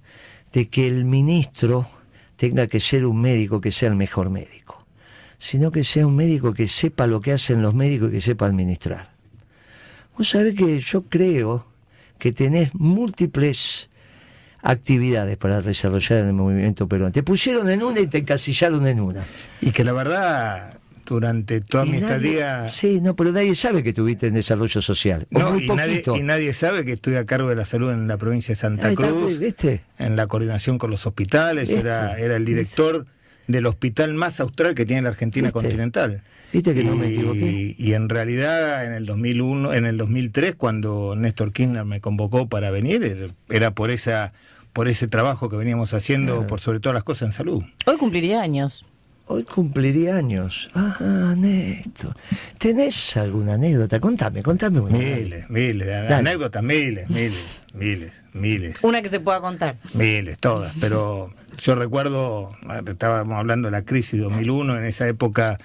de 0.52 0.68
que 0.68 0.86
el 0.86 1.04
ministro 1.04 1.88
tenga 2.36 2.66
que 2.66 2.78
ser 2.78 3.06
un 3.06 3.20
médico 3.20 3.60
que 3.60 3.72
sea 3.72 3.88
el 3.88 3.96
mejor 3.96 4.30
médico, 4.30 4.86
sino 5.38 5.72
que 5.72 5.82
sea 5.82 6.06
un 6.06 6.14
médico 6.14 6.52
que 6.52 6.68
sepa 6.68 7.06
lo 7.06 7.20
que 7.20 7.32
hacen 7.32 7.62
los 7.62 7.74
médicos 7.74 8.10
y 8.10 8.12
que 8.12 8.20
sepa 8.20 8.46
administrar. 8.46 9.14
Vos 10.16 10.28
sabés 10.28 10.54
que 10.54 10.78
yo 10.80 11.02
creo 11.02 11.66
que 12.18 12.32
tenés 12.32 12.74
múltiples 12.74 13.88
actividades 14.64 15.36
para 15.36 15.60
desarrollar 15.60 16.20
en 16.20 16.28
el 16.28 16.32
movimiento 16.32 16.88
peruano. 16.88 17.12
Te 17.12 17.22
pusieron 17.22 17.68
en 17.70 17.82
una 17.82 18.00
y 18.00 18.06
te 18.06 18.18
encasillaron 18.18 18.86
en 18.86 18.98
una. 18.98 19.22
Y 19.60 19.70
que 19.72 19.84
la 19.84 19.92
verdad, 19.92 20.78
durante 21.06 21.60
toda 21.60 21.84
Y 21.84 21.90
mi 21.90 21.98
nadie- 21.98 22.06
estadía. 22.40 22.68
Sí, 22.70 23.00
no, 23.02 23.14
pero 23.14 23.30
nadie 23.30 23.54
sabe 23.54 23.82
que 23.82 23.92
tuviste 23.92 24.26
en 24.26 24.34
desarrollo 24.34 24.80
social. 24.80 25.26
No, 25.30 25.52
muy 25.52 25.64
y 25.64 25.68
nadie, 25.68 25.96
poquito. 26.00 26.16
y 26.16 26.22
nadie 26.22 26.52
sabe 26.54 26.84
que 26.86 26.92
estoy 26.92 27.16
a 27.16 27.26
cargo 27.26 27.50
de 27.50 27.56
la 27.56 27.66
salud 27.66 27.92
en 27.92 28.08
la 28.08 28.16
provincia 28.16 28.54
de 28.54 28.60
Santa 28.60 28.94
Cruz, 28.94 29.38
¿viste? 29.38 29.82
en 29.98 30.16
la 30.16 30.26
coordinación 30.26 30.78
con 30.78 30.90
los 30.90 31.06
hospitales, 31.06 31.68
¿Viste? 31.68 31.82
era, 31.82 32.18
era 32.18 32.36
el 32.36 32.46
director 32.46 33.06
del 33.46 33.66
hospital 33.66 34.14
más 34.14 34.40
austral 34.40 34.74
que 34.74 34.86
tiene 34.86 35.02
la 35.02 35.10
Argentina 35.10 35.48
¿Viste? 35.48 35.52
continental. 35.60 36.22
¿Viste 36.54 36.72
que 36.72 36.82
y, 36.82 36.84
no 36.84 36.94
me 36.96 37.08
equivoqué? 37.08 37.74
y 37.76 37.92
en 37.94 38.08
realidad 38.08 38.86
en 38.86 38.92
el 38.94 39.04
2001, 39.06 39.74
en 39.74 39.84
el 39.86 39.98
2003 39.98 40.54
cuando 40.54 41.14
Néstor 41.16 41.52
Kirchner 41.52 41.84
me 41.84 42.00
convocó 42.00 42.48
para 42.48 42.70
venir, 42.70 43.32
era 43.50 43.72
por 43.72 43.90
esa 43.90 44.32
por 44.74 44.88
ese 44.88 45.08
trabajo 45.08 45.48
que 45.48 45.56
veníamos 45.56 45.94
haciendo 45.94 46.46
por 46.46 46.60
sobre 46.60 46.80
todas 46.80 46.94
las 46.94 47.04
cosas 47.04 47.28
en 47.28 47.32
salud. 47.32 47.62
Hoy 47.86 47.96
cumpliría 47.96 48.42
años. 48.42 48.84
Hoy 49.26 49.44
cumpliría 49.44 50.16
años. 50.16 50.68
Ah, 50.74 51.34
Néstor. 51.38 52.14
¿Tenés 52.58 53.16
alguna 53.16 53.54
anécdota? 53.54 53.98
Contame, 54.00 54.42
contame 54.42 54.80
una. 54.80 54.98
Miles, 54.98 55.48
miles, 55.48 55.86
de 55.86 55.92
Dale. 55.92 56.14
anécdotas, 56.16 56.62
miles, 56.62 57.08
miles, 57.08 57.38
miles, 57.72 58.12
miles. 58.34 58.76
Una 58.82 59.00
que 59.00 59.08
se 59.08 59.20
pueda 59.20 59.40
contar. 59.40 59.76
Miles, 59.94 60.38
todas, 60.38 60.74
pero 60.80 61.32
yo 61.56 61.74
recuerdo, 61.76 62.54
estábamos 62.86 63.38
hablando 63.38 63.68
de 63.68 63.72
la 63.72 63.82
crisis 63.82 64.20
2001, 64.20 64.76
en 64.76 64.84
esa 64.84 65.06
época, 65.06 65.58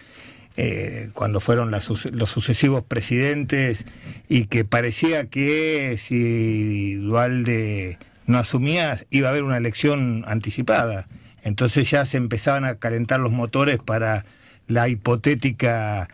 eh, 0.55 1.09
cuando 1.13 1.39
fueron 1.39 1.71
las 1.71 1.89
los 2.11 2.29
sucesivos 2.29 2.83
presidentes 2.83 3.85
y 4.29 4.45
que 4.45 4.65
parecía 4.65 5.25
que 5.25 5.97
si 5.97 6.93
Dualde 6.93 7.97
no 8.29 8.37
asumía 8.37 8.99
iba 9.09 9.27
a 9.27 9.31
haber 9.31 9.43
una 9.43 9.57
elección 9.57 10.23
anticipada. 10.27 11.07
Entonces 11.43 11.89
ya 11.89 12.05
se 12.05 12.17
empezaban 12.17 12.63
a 12.63 12.75
calentar 12.75 13.19
los 13.19 13.31
motores 13.31 13.79
para 13.79 14.23
la 14.67 14.87
hipotética 14.87 16.07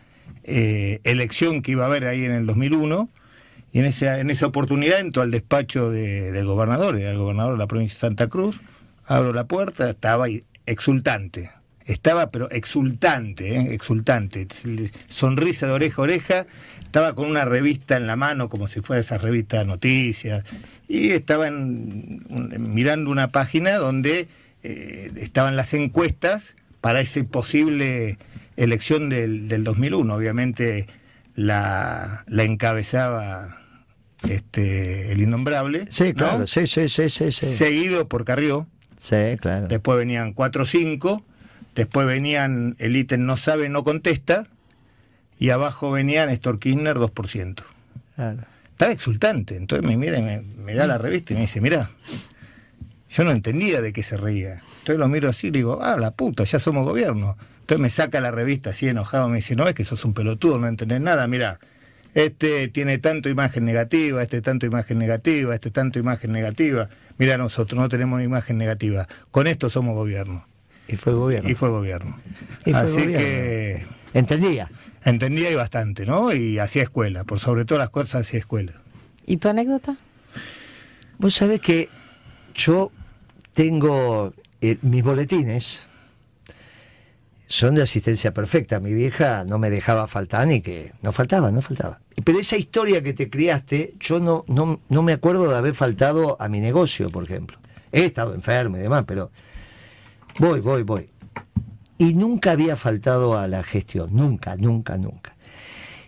eh, 0.43 0.99
elección 1.03 1.61
que 1.61 1.71
iba 1.71 1.83
a 1.83 1.87
haber 1.87 2.05
ahí 2.05 2.23
en 2.23 2.31
el 2.31 2.45
2001. 2.45 3.09
Y 3.73 3.79
en 3.79 3.85
esa, 3.85 4.19
en 4.19 4.29
esa 4.29 4.45
oportunidad 4.45 4.99
entro 5.01 5.21
al 5.21 5.31
despacho 5.31 5.89
de- 5.91 6.31
del 6.31 6.45
gobernador, 6.45 6.97
era 6.97 7.11
el 7.11 7.17
gobernador 7.17 7.53
de 7.53 7.57
la 7.59 7.67
provincia 7.67 7.95
de 7.95 7.99
Santa 7.99 8.27
Cruz, 8.27 8.57
abro 9.05 9.33
la 9.33 9.43
puerta, 9.45 9.89
estaba 9.89 10.27
exultante. 10.65 11.51
Estaba, 11.85 12.31
pero 12.31 12.49
exultante, 12.49 13.55
¿eh? 13.57 13.73
exultante. 13.73 14.47
Sonrisa 15.09 15.67
de 15.67 15.73
oreja 15.73 16.01
a 16.01 16.03
oreja. 16.03 16.47
Estaba 16.95 17.13
con 17.13 17.29
una 17.29 17.43
revista 17.43 17.97
en 17.97 18.07
la 18.07 18.15
mano, 18.15 18.47
como 18.47 18.69
si 18.69 18.79
fuera 18.79 19.01
esa 19.01 19.17
revista 19.17 19.59
de 19.59 19.65
noticias. 19.65 20.45
Y 20.87 21.09
estaba 21.09 21.49
en- 21.49 22.23
un- 22.29 22.73
mirando 22.73 23.11
una 23.11 23.33
página 23.33 23.75
donde 23.75 24.29
eh, 24.63 25.11
estaban 25.17 25.57
las 25.57 25.73
encuestas 25.73 26.55
para 26.79 27.01
esa 27.01 27.21
posible 27.25 28.17
elección 28.55 29.09
del, 29.09 29.49
del 29.49 29.65
2001. 29.65 30.13
Obviamente 30.15 30.87
la, 31.35 32.23
la 32.27 32.43
encabezaba 32.45 33.57
este, 34.29 35.11
el 35.11 35.19
innombrable. 35.19 35.87
Sí, 35.89 36.05
¿no? 36.05 36.13
claro, 36.13 36.47
sí, 36.47 36.65
sí, 36.65 36.87
sí, 36.87 37.09
sí. 37.09 37.29
Sí, 37.29 37.45
Seguido 37.55 38.07
por 38.07 38.23
Carrió. 38.23 38.67
Sí, 39.01 39.35
claro. 39.41 39.67
Después 39.67 39.97
venían 39.97 40.31
4 40.31 40.63
o 40.63 40.65
5. 40.65 41.25
Después 41.75 42.07
venían 42.07 42.77
el 42.79 42.95
ítem 42.95 43.25
no 43.25 43.35
sabe, 43.35 43.67
no 43.67 43.83
contesta. 43.83 44.47
Y 45.39 45.49
abajo 45.49 45.91
venía 45.91 46.25
Néstor 46.25 46.59
Kirchner 46.59 46.97
2%. 46.97 47.63
claro. 48.15 48.43
estaba 48.71 48.91
exultante. 48.91 49.55
Entonces 49.57 49.85
me 49.87 49.97
mira 49.97 50.17
y 50.19 50.21
me, 50.21 50.41
me 50.41 50.73
da 50.73 50.87
la 50.87 50.97
revista 50.97 51.33
y 51.33 51.35
me 51.35 51.41
dice, 51.43 51.61
mira, 51.61 51.91
yo 53.09 53.23
no 53.23 53.31
entendía 53.31 53.81
de 53.81 53.93
qué 53.93 54.03
se 54.03 54.17
reía. 54.17 54.61
Entonces 54.79 54.97
lo 54.99 55.07
miro 55.07 55.29
así 55.29 55.47
y 55.47 55.51
digo, 55.51 55.79
ah, 55.81 55.97
la 55.97 56.11
puta, 56.11 56.43
ya 56.43 56.59
somos 56.59 56.85
gobierno. 56.85 57.37
Entonces 57.61 57.81
me 57.81 57.89
saca 57.89 58.21
la 58.21 58.31
revista 58.31 58.69
así 58.69 58.87
enojado, 58.87 59.27
me 59.29 59.37
dice, 59.37 59.55
no, 59.55 59.67
es 59.67 59.73
que 59.73 59.83
sos 59.83 60.05
un 60.05 60.13
pelotudo, 60.13 60.59
no 60.59 60.67
entendés 60.67 61.01
nada, 61.01 61.27
mira, 61.27 61.59
este 62.13 62.67
tiene 62.67 62.99
tanto 62.99 63.27
imagen 63.27 63.65
negativa, 63.65 64.21
este 64.21 64.41
tanto 64.41 64.65
imagen 64.65 64.99
negativa, 64.99 65.55
este 65.55 65.71
tanto 65.71 65.97
imagen 65.99 66.31
negativa. 66.31 66.89
Mira, 67.17 67.37
nosotros 67.37 67.79
no 67.81 67.89
tenemos 67.89 68.21
imagen 68.21 68.57
negativa. 68.57 69.07
Con 69.31 69.47
esto 69.47 69.69
somos 69.69 69.95
gobierno. 69.95 70.45
Y 70.87 70.95
fue 70.95 71.13
gobierno. 71.13 71.49
Y 71.49 71.55
fue 71.55 71.69
gobierno. 71.69 72.19
Y 72.65 72.71
fue 72.71 72.79
Así 72.79 72.91
gobierno. 72.91 73.17
que 73.17 73.85
Entendía. 74.13 74.69
Entendía 75.05 75.49
y 75.51 75.55
bastante, 75.55 76.05
¿no? 76.05 76.33
Y 76.33 76.59
hacía 76.59 76.83
escuela, 76.83 77.23
por 77.23 77.39
sobre 77.39 77.65
todas 77.65 77.79
las 77.79 77.89
cosas 77.89 78.21
hacía 78.27 78.39
escuela. 78.39 78.73
¿Y 79.25 79.37
tu 79.37 79.47
anécdota? 79.47 79.97
Vos 81.17 81.33
sabés 81.33 81.61
que 81.61 81.89
yo 82.53 82.91
tengo 83.53 84.33
eh, 84.61 84.77
mis 84.81 85.03
boletines 85.03 85.83
son 87.47 87.75
de 87.75 87.83
asistencia 87.83 88.33
perfecta. 88.33 88.79
Mi 88.79 88.93
vieja 88.93 89.45
no 89.45 89.59
me 89.59 89.69
dejaba 89.69 90.07
faltar 90.07 90.47
ni 90.47 90.61
que 90.61 90.93
no 91.01 91.11
faltaba, 91.11 91.51
no 91.51 91.61
faltaba. 91.61 91.99
Pero 92.23 92.39
esa 92.39 92.57
historia 92.57 93.01
que 93.01 93.13
te 93.13 93.29
criaste, 93.29 93.93
yo 93.99 94.19
no, 94.19 94.43
no, 94.47 94.81
no 94.89 95.03
me 95.03 95.13
acuerdo 95.13 95.49
de 95.49 95.55
haber 95.55 95.75
faltado 95.75 96.37
a 96.41 96.49
mi 96.49 96.59
negocio, 96.59 97.09
por 97.09 97.23
ejemplo. 97.23 97.57
He 97.91 98.05
estado 98.05 98.33
enfermo 98.33 98.77
y 98.77 98.81
demás, 98.81 99.05
pero 99.07 99.31
voy, 100.39 100.59
voy, 100.59 100.83
voy. 100.83 101.09
Y 101.97 102.13
nunca 102.13 102.51
había 102.51 102.75
faltado 102.75 103.37
a 103.37 103.47
la 103.47 103.63
gestión, 103.63 104.09
nunca, 104.11 104.55
nunca, 104.57 104.97
nunca. 104.97 105.35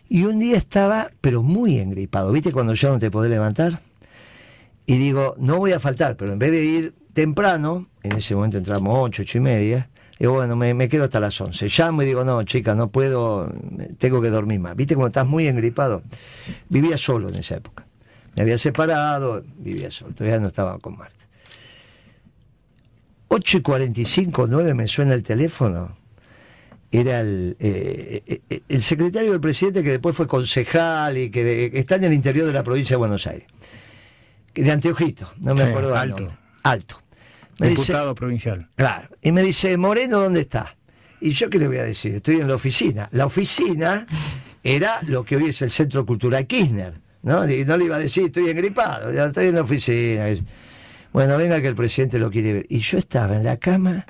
Y 0.10 0.24
un 0.24 0.40
día 0.40 0.58
estaba, 0.58 1.12
pero 1.22 1.44
muy 1.44 1.80
engripado, 1.80 2.32
¿viste? 2.32 2.52
Cuando 2.52 2.74
ya 2.74 2.90
no 2.90 3.00
te 3.00 3.12
podés 3.12 3.30
levantar. 3.32 3.80
Y 4.86 4.98
digo, 4.98 5.36
no 5.38 5.58
voy 5.58 5.74
a 5.74 5.80
faltar, 5.80 6.16
pero 6.16 6.32
en 6.32 6.40
vez 6.40 6.52
de 6.52 6.64
ir 6.64 6.94
temprano, 7.14 7.88
en 8.04 8.14
ese 8.14 8.36
momento 8.36 8.58
entramos 8.58 8.96
ocho, 9.02 9.24
ocho 9.24 9.38
y 9.38 9.42
media, 9.42 9.90
digo, 10.18 10.34
bueno, 10.34 10.56
me, 10.56 10.74
me 10.74 10.88
quedo 10.88 11.06
hasta 11.06 11.20
las 11.20 11.40
11. 11.40 11.68
Llamo 11.68 12.04
y 12.04 12.06
digo, 12.06 12.24
no, 12.24 12.42
chica, 12.44 12.74
no 12.74 12.90
puedo, 12.90 13.52
tengo 13.98 14.22
que 14.22 14.30
dormir 14.30 14.60
más. 14.60 14.76
¿Viste 14.76 14.96
cuando 14.96 15.08
estás 15.08 15.28
muy 15.28 15.48
engripado? 15.48 16.04
Vivía 16.70 16.98
solo 16.98 17.28
en 17.30 17.36
esa 17.36 17.56
época. 17.56 17.86
Me 18.36 18.44
había 18.44 18.58
separado, 18.58 19.44
vivía 19.58 19.92
solo, 19.92 20.14
todavía 20.14 20.40
no 20.40 20.48
estaba 20.48 20.78
con 20.80 20.98
Marta. 20.98 21.16
8 23.30 23.57
y 23.57 23.61
45, 23.61 24.47
9 24.47 24.73
me 24.73 24.88
suena 24.88 25.13
el 25.13 25.23
teléfono. 25.23 25.97
Era 26.91 27.19
el, 27.19 27.57
eh, 27.59 28.41
eh, 28.49 28.61
el 28.69 28.82
secretario 28.82 29.32
del 29.32 29.41
presidente 29.41 29.84
que 29.84 29.91
después 29.91 30.15
fue 30.15 30.28
concejal 30.28 31.17
y 31.17 31.30
que, 31.30 31.43
de- 31.43 31.71
está 31.80 31.95
en 31.95 32.05
el 32.05 32.13
interior 32.13 32.45
de 32.47 32.53
la 32.53 32.63
provincia 32.63 32.93
de 32.93 32.97
Buenos 32.97 33.28
Aires. 33.28 33.45
De 34.53 34.71
Anteojito, 34.71 35.32
no 35.39 35.53
me 35.53 35.61
Sí, 35.63 35.67
acuerdo. 35.67 35.95
alto. 35.95 36.38
Alto. 36.63 37.01
Me 37.59 37.69
dice, 37.69 37.82
Diputado 37.82 38.15
provincial. 38.15 38.69
Claro. 38.75 39.09
Y 39.21 39.32
me 39.32 39.41
dice, 39.43 39.75
Moreno, 39.78 40.19
¿dónde 40.21 40.41
está? 40.41 40.75
Y 41.19 41.32
yo 41.32 41.49
qué 41.49 41.59
le 41.59 41.67
voy 41.67 41.78
a 41.78 41.84
decir, 41.84 42.15
estoy 42.15 42.36
en 42.39 42.47
la 42.47 42.55
oficina. 42.55 43.09
La 43.11 43.25
oficina 43.25 44.07
era 44.63 44.99
lo 45.07 45.25
que 45.25 45.36
hoy 45.36 45.49
es 45.49 45.61
el 45.61 45.71
Centro 45.71 46.05
Cultural 46.05 46.47
Kirchner. 46.47 46.93
¿no? 47.23 47.47
Y 47.49 47.65
no 47.65 47.75
le 47.78 47.86
iba 47.86 47.97
a 47.97 47.99
decir, 47.99 48.25
estoy 48.25 48.49
engripado, 48.49 49.11
ya 49.11 49.25
estoy 49.25 49.47
en 49.47 49.55
la 49.55 49.61
oficina. 49.61 50.25
Bueno, 51.14 51.38
venga 51.38 51.62
que 51.62 51.68
el 51.68 51.76
presidente 51.76 52.20
lo 52.20 52.30
quiere 52.30 52.53
ver. 52.53 52.66
Y 52.70 52.80
yo 52.80 52.97
estaba 52.97 53.36
en 53.36 53.43
la 53.43 53.58
cama, 53.58 54.05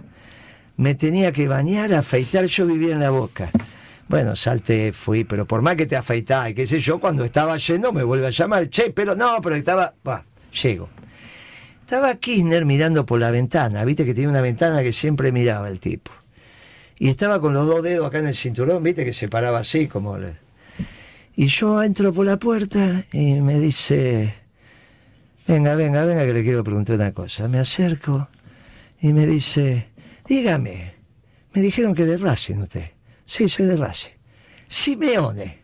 me 0.75 0.95
tenía 0.95 1.31
que 1.31 1.47
bañar, 1.47 1.93
afeitar, 1.93 2.45
yo 2.45 2.65
vivía 2.65 2.93
en 2.93 2.99
la 2.99 3.09
boca. 3.09 3.51
Bueno, 4.07 4.35
salté, 4.35 4.93
fui, 4.93 5.25
pero 5.25 5.45
por 5.45 5.61
más 5.61 5.75
que 5.75 5.85
te 5.85 5.97
afeitás, 5.97 6.53
qué 6.53 6.65
sé 6.65 6.79
yo, 6.79 6.99
cuando 6.99 7.25
estaba 7.25 7.57
yendo 7.57 7.91
me 7.91 8.03
vuelve 8.03 8.27
a 8.27 8.29
llamar, 8.29 8.69
che, 8.69 8.91
pero 8.91 9.15
no, 9.15 9.41
pero 9.41 9.55
estaba, 9.55 9.93
bah, 10.03 10.23
llego. 10.61 10.89
Estaba 11.81 12.15
Kirchner 12.15 12.65
mirando 12.65 13.05
por 13.05 13.19
la 13.19 13.31
ventana, 13.31 13.83
viste 13.83 14.05
que 14.05 14.13
tenía 14.13 14.29
una 14.29 14.41
ventana 14.41 14.81
que 14.81 14.93
siempre 14.93 15.31
miraba 15.31 15.67
el 15.67 15.79
tipo. 15.79 16.11
Y 16.99 17.09
estaba 17.09 17.39
con 17.39 17.53
los 17.53 17.67
dos 17.67 17.83
dedos 17.83 18.07
acá 18.07 18.19
en 18.19 18.27
el 18.27 18.35
cinturón, 18.35 18.81
viste 18.81 19.05
que 19.05 19.13
se 19.13 19.27
paraba 19.27 19.59
así 19.59 19.87
como... 19.87 20.17
Y 21.35 21.47
yo 21.47 21.83
entro 21.83 22.11
por 22.11 22.25
la 22.25 22.37
puerta 22.37 23.05
y 23.11 23.33
me 23.35 23.59
dice, 23.59 24.33
venga, 25.47 25.75
venga, 25.75 26.05
venga 26.05 26.25
que 26.25 26.33
le 26.33 26.43
quiero 26.43 26.63
preguntar 26.63 26.95
una 26.95 27.11
cosa. 27.11 27.47
Me 27.47 27.59
acerco 27.59 28.29
y 29.01 29.13
me 29.13 29.25
dice, 29.25 29.89
dígame, 30.27 30.93
me 31.53 31.61
dijeron 31.61 31.95
que 31.95 32.05
de 32.05 32.17
Racing 32.17 32.57
usted. 32.57 32.91
Sí, 33.25 33.49
soy 33.49 33.65
de 33.65 33.77
Racing. 33.77 34.11
Simeone, 34.67 35.59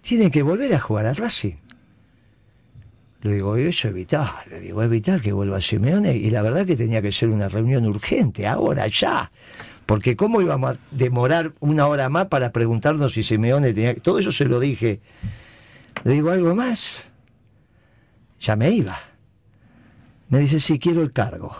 tiene 0.00 0.30
que 0.30 0.42
volver 0.42 0.74
a 0.74 0.80
jugar 0.80 1.06
a 1.06 1.14
Racing. 1.14 1.56
Le 3.22 3.34
digo, 3.34 3.54
eso 3.56 3.88
es 3.88 3.94
vital, 3.94 4.30
le 4.48 4.60
digo, 4.60 4.82
es 4.82 5.22
que 5.22 5.32
vuelva 5.32 5.60
Simeone. 5.60 6.16
Y 6.16 6.30
la 6.30 6.40
verdad 6.40 6.64
que 6.64 6.74
tenía 6.74 7.02
que 7.02 7.12
ser 7.12 7.28
una 7.28 7.48
reunión 7.48 7.84
urgente, 7.86 8.46
ahora, 8.46 8.86
ya. 8.86 9.30
Porque 9.84 10.16
cómo 10.16 10.40
íbamos 10.40 10.72
a 10.72 10.78
demorar 10.90 11.52
una 11.60 11.86
hora 11.86 12.08
más 12.08 12.26
para 12.28 12.50
preguntarnos 12.50 13.12
si 13.12 13.22
Simeone 13.22 13.74
tenía 13.74 13.94
que... 13.94 14.00
Todo 14.00 14.20
eso 14.20 14.32
se 14.32 14.46
lo 14.46 14.58
dije. 14.58 15.00
Le 16.04 16.12
digo, 16.12 16.30
¿algo 16.30 16.54
más? 16.54 17.02
Ya 18.40 18.56
me 18.56 18.70
iba. 18.70 19.09
Me 20.30 20.38
dice, 20.38 20.58
sí, 20.60 20.78
quiero 20.78 21.02
el 21.02 21.12
cargo. 21.12 21.52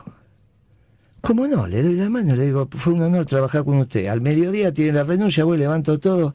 ¿Cómo 1.21 1.47
no? 1.47 1.67
Le 1.67 1.83
doy 1.83 1.97
la 1.97 2.09
mano, 2.09 2.35
le 2.35 2.45
digo, 2.47 2.69
fue 2.71 2.95
un 2.95 3.03
honor 3.03 3.27
trabajar 3.27 3.65
con 3.65 3.79
usted. 3.79 4.07
Al 4.07 4.21
mediodía 4.21 4.73
tiene 4.73 4.93
la 4.93 5.05
renuncia, 5.05 5.45
voy, 5.45 5.59
levanto 5.59 5.99
todo. 5.99 6.35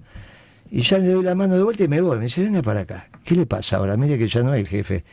Y 0.70 0.82
ya 0.82 0.98
le 0.98 1.12
doy 1.12 1.24
la 1.24 1.34
mano 1.34 1.56
de 1.56 1.64
vuelta 1.64 1.84
y 1.86 1.88
me 1.88 2.02
voy. 2.02 2.18
Me 2.18 2.26
dice, 2.26 2.44
venga 2.44 2.62
para 2.62 2.82
acá. 2.82 3.08
¿Qué 3.24 3.36
le 3.36 3.46
pasa 3.46 3.78
ahora? 3.78 3.98
Mire 3.98 4.18
que 4.18 4.28
ya 4.28 4.44
no 4.44 4.52
hay 4.52 4.62
el 4.62 4.68
jefe. 4.68 5.04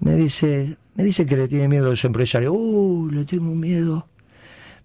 Me 0.00 0.14
dice, 0.14 0.76
me 0.94 1.04
dice 1.04 1.24
que 1.24 1.36
le 1.36 1.48
tiene 1.48 1.68
miedo 1.68 1.86
a 1.86 1.90
los 1.90 2.04
empresarios. 2.04 2.52
Uh, 2.54 3.08
le 3.10 3.24
tengo 3.24 3.54
miedo. 3.54 4.08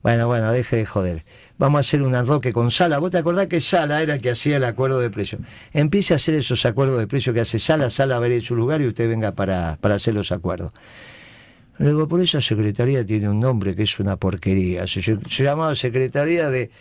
Bueno, 0.04 0.28
bueno, 0.28 0.52
deje 0.52 0.78
de 0.78 0.86
joder. 0.86 1.26
Vamos 1.58 1.78
a 1.78 1.82
hacer 1.82 2.02
un 2.02 2.16
arroque 2.16 2.52
con 2.52 2.70
Sala. 2.70 3.00
¿Vos 3.00 3.12
te 3.12 3.18
acordás 3.18 3.48
que 3.48 3.62
Sala 3.62 4.02
era 4.02 4.16
el 4.16 4.22
que 4.22 4.32
hacía 4.32 4.58
el 4.58 4.66
acuerdo 4.66 5.00
de 5.00 5.10
precio? 5.10 5.40
Empiece 5.72 6.14
a 6.14 6.18
hacer 6.18 6.36
esos 6.36 6.66
acuerdos 6.66 7.00
de 7.00 7.08
precio 7.08 7.34
que 7.34 7.40
hace 7.40 7.60
Sala. 7.60 7.90
Sala 7.90 8.18
a 8.18 8.28
ir 8.28 8.34
en 8.34 8.42
su 8.42 8.56
lugar 8.56 8.82
y 8.82 8.88
usted 8.88 9.08
venga 9.08 9.32
para, 9.32 9.78
para 9.80 9.96
hacer 9.96 10.14
los 10.14 10.32
acuerdos. 10.34 10.74
Le 11.78 11.88
digo, 11.88 12.08
por 12.08 12.22
esa 12.22 12.40
secretaría 12.42 13.06
tiene 13.06 13.30
un 13.30 13.40
nombre 13.40 13.76
que 13.76 13.84
es 13.84 14.00
una 14.00 14.16
porquería. 14.16 14.88
Se, 14.88 15.02
se 15.02 15.44
llamaba 15.44 15.76
Secretaría 15.76 16.50
de, 16.50 16.72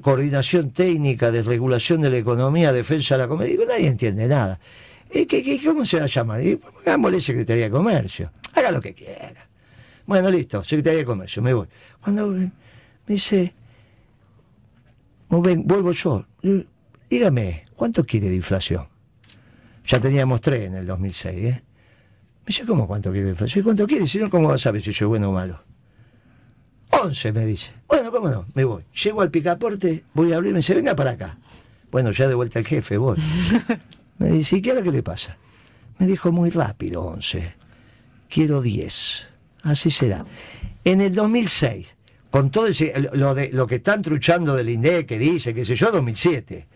Coordinación 0.00 0.70
Técnica, 0.70 1.30
de 1.30 1.42
Regulación 1.42 2.00
de 2.00 2.10
la 2.10 2.16
Economía, 2.16 2.72
Defensa 2.72 3.16
de 3.16 3.22
la 3.22 3.28
Comercio. 3.28 3.58
Digo, 3.58 3.70
nadie 3.70 3.88
entiende 3.88 4.26
nada. 4.26 4.58
¿Y 5.12 5.26
qué, 5.26 5.60
cómo 5.64 5.84
se 5.84 5.98
va 5.98 6.04
a 6.04 6.08
llamar? 6.08 6.42
Y, 6.42 6.56
pongámosle 6.56 7.20
Secretaría 7.20 7.64
de 7.64 7.70
Comercio. 7.70 8.32
Haga 8.54 8.70
lo 8.70 8.80
que 8.80 8.94
quiera. 8.94 9.46
Bueno, 10.06 10.30
listo, 10.30 10.62
Secretaría 10.62 11.00
de 11.00 11.04
Comercio, 11.04 11.42
me 11.42 11.54
voy. 11.54 11.68
Cuando 12.00 12.26
me 12.28 12.50
dice, 13.06 13.36
"Muy 13.36 13.46
bien, 13.46 13.61
vuelvo 15.40 15.92
yo. 15.92 16.26
Dígame, 17.08 17.64
¿cuánto 17.74 18.04
quiere 18.04 18.28
de 18.28 18.36
inflación? 18.36 18.86
Ya 19.86 20.00
teníamos 20.00 20.40
tres 20.40 20.66
en 20.66 20.74
el 20.74 20.86
2006, 20.86 21.44
¿eh? 21.44 21.62
Me 22.40 22.46
dice, 22.46 22.64
¿cómo 22.66 22.86
cuánto 22.86 23.10
quiere 23.10 23.26
de 23.26 23.30
inflación? 23.32 23.60
¿Y 23.60 23.64
¿Cuánto 23.64 23.86
quiere? 23.86 24.06
Si 24.06 24.18
no, 24.18 24.30
¿cómo 24.30 24.48
va 24.48 24.56
a 24.56 24.58
saber 24.58 24.82
si 24.82 24.92
soy 24.92 25.06
bueno 25.06 25.30
o 25.30 25.32
malo? 25.32 25.62
11, 26.90 27.32
me 27.32 27.46
dice. 27.46 27.72
Bueno, 27.88 28.10
¿cómo 28.10 28.28
no? 28.28 28.44
Me 28.54 28.64
voy. 28.64 28.82
Llego 29.02 29.22
al 29.22 29.30
picaporte, 29.30 30.04
voy 30.14 30.32
a 30.32 30.36
abrir, 30.36 30.52
me 30.52 30.58
dice, 30.58 30.74
venga 30.74 30.94
para 30.94 31.12
acá. 31.12 31.38
Bueno, 31.90 32.10
ya 32.10 32.28
de 32.28 32.34
vuelta 32.34 32.58
el 32.58 32.66
jefe, 32.66 32.96
voy. 32.96 33.18
Me 34.18 34.30
dice, 34.30 34.56
¿y 34.56 34.62
qué 34.62 34.70
ahora 34.70 34.82
qué 34.82 34.92
le 34.92 35.02
pasa? 35.02 35.36
Me 35.98 36.06
dijo 36.06 36.32
muy 36.32 36.50
rápido, 36.50 37.02
11. 37.02 37.54
Quiero 38.28 38.62
10. 38.62 39.28
Así 39.62 39.90
será. 39.90 40.24
En 40.84 41.00
el 41.00 41.14
2006, 41.14 41.96
con 42.32 42.50
todo 42.50 42.68
ese, 42.68 42.94
lo, 43.12 43.34
de, 43.34 43.50
lo 43.52 43.66
que 43.66 43.74
están 43.74 44.00
truchando 44.00 44.56
del 44.56 44.70
INDEC, 44.70 45.06
que 45.06 45.18
dice, 45.18 45.52
qué 45.52 45.66
sé 45.66 45.76
yo, 45.76 45.92
2007. 45.92 46.66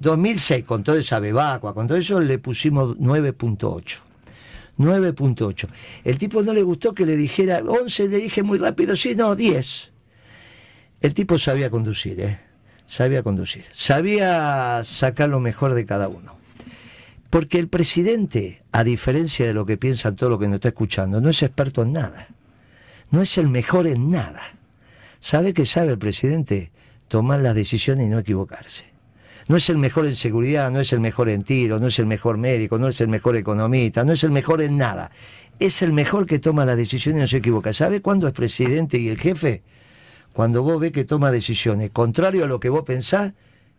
2006, 0.00 0.64
con 0.64 0.82
toda 0.82 0.98
esa 0.98 1.20
bebacua, 1.20 1.72
con 1.72 1.86
todo 1.86 1.96
eso, 1.96 2.18
le 2.20 2.40
pusimos 2.40 2.98
9.8. 2.98 3.98
9.8. 4.76 5.68
El 6.02 6.18
tipo 6.18 6.42
no 6.42 6.52
le 6.52 6.64
gustó 6.64 6.94
que 6.94 7.06
le 7.06 7.16
dijera 7.16 7.62
11, 7.64 8.08
le 8.08 8.16
dije 8.16 8.42
muy 8.42 8.58
rápido, 8.58 8.96
sí, 8.96 9.14
no, 9.14 9.36
10. 9.36 9.92
El 11.00 11.14
tipo 11.14 11.38
sabía 11.38 11.70
conducir, 11.70 12.18
¿eh? 12.18 12.40
Sabía 12.84 13.22
conducir. 13.22 13.66
Sabía 13.70 14.82
sacar 14.82 15.28
lo 15.28 15.38
mejor 15.38 15.74
de 15.74 15.86
cada 15.86 16.08
uno. 16.08 16.34
Porque 17.30 17.60
el 17.60 17.68
presidente, 17.68 18.64
a 18.72 18.82
diferencia 18.82 19.46
de 19.46 19.54
lo 19.54 19.64
que 19.64 19.76
piensan 19.76 20.16
todo 20.16 20.28
lo 20.30 20.40
que 20.40 20.48
nos 20.48 20.56
está 20.56 20.70
escuchando, 20.70 21.20
no 21.20 21.30
es 21.30 21.40
experto 21.44 21.82
en 21.82 21.92
nada. 21.92 22.26
No 23.12 23.22
es 23.22 23.38
el 23.38 23.46
mejor 23.46 23.86
en 23.86 24.10
nada. 24.10 24.53
¿Sabe 25.24 25.54
que 25.54 25.64
sabe 25.64 25.90
el 25.90 25.98
presidente 25.98 26.70
tomar 27.08 27.40
las 27.40 27.54
decisiones 27.54 28.08
y 28.08 28.10
no 28.10 28.18
equivocarse? 28.18 28.84
No 29.48 29.56
es 29.56 29.70
el 29.70 29.78
mejor 29.78 30.04
en 30.04 30.16
seguridad, 30.16 30.70
no 30.70 30.80
es 30.80 30.92
el 30.92 31.00
mejor 31.00 31.30
en 31.30 31.44
tiro, 31.44 31.78
no 31.80 31.86
es 31.86 31.98
el 31.98 32.04
mejor 32.04 32.36
médico, 32.36 32.78
no 32.78 32.88
es 32.88 33.00
el 33.00 33.08
mejor 33.08 33.34
economista, 33.34 34.04
no 34.04 34.12
es 34.12 34.22
el 34.22 34.32
mejor 34.32 34.60
en 34.60 34.76
nada. 34.76 35.10
Es 35.58 35.80
el 35.80 35.94
mejor 35.94 36.26
que 36.26 36.40
toma 36.40 36.66
las 36.66 36.76
decisiones 36.76 37.20
y 37.20 37.20
no 37.22 37.26
se 37.26 37.36
equivoca. 37.38 37.72
¿Sabe 37.72 38.02
cuándo 38.02 38.28
es 38.28 38.34
presidente 38.34 38.98
y 38.98 39.08
el 39.08 39.16
jefe? 39.16 39.62
Cuando 40.34 40.62
vos 40.62 40.78
ves 40.78 40.92
que 40.92 41.06
toma 41.06 41.30
decisiones 41.30 41.90
contrario 41.90 42.44
a 42.44 42.46
lo 42.46 42.60
que 42.60 42.68
vos 42.68 42.84
pensás 42.84 43.32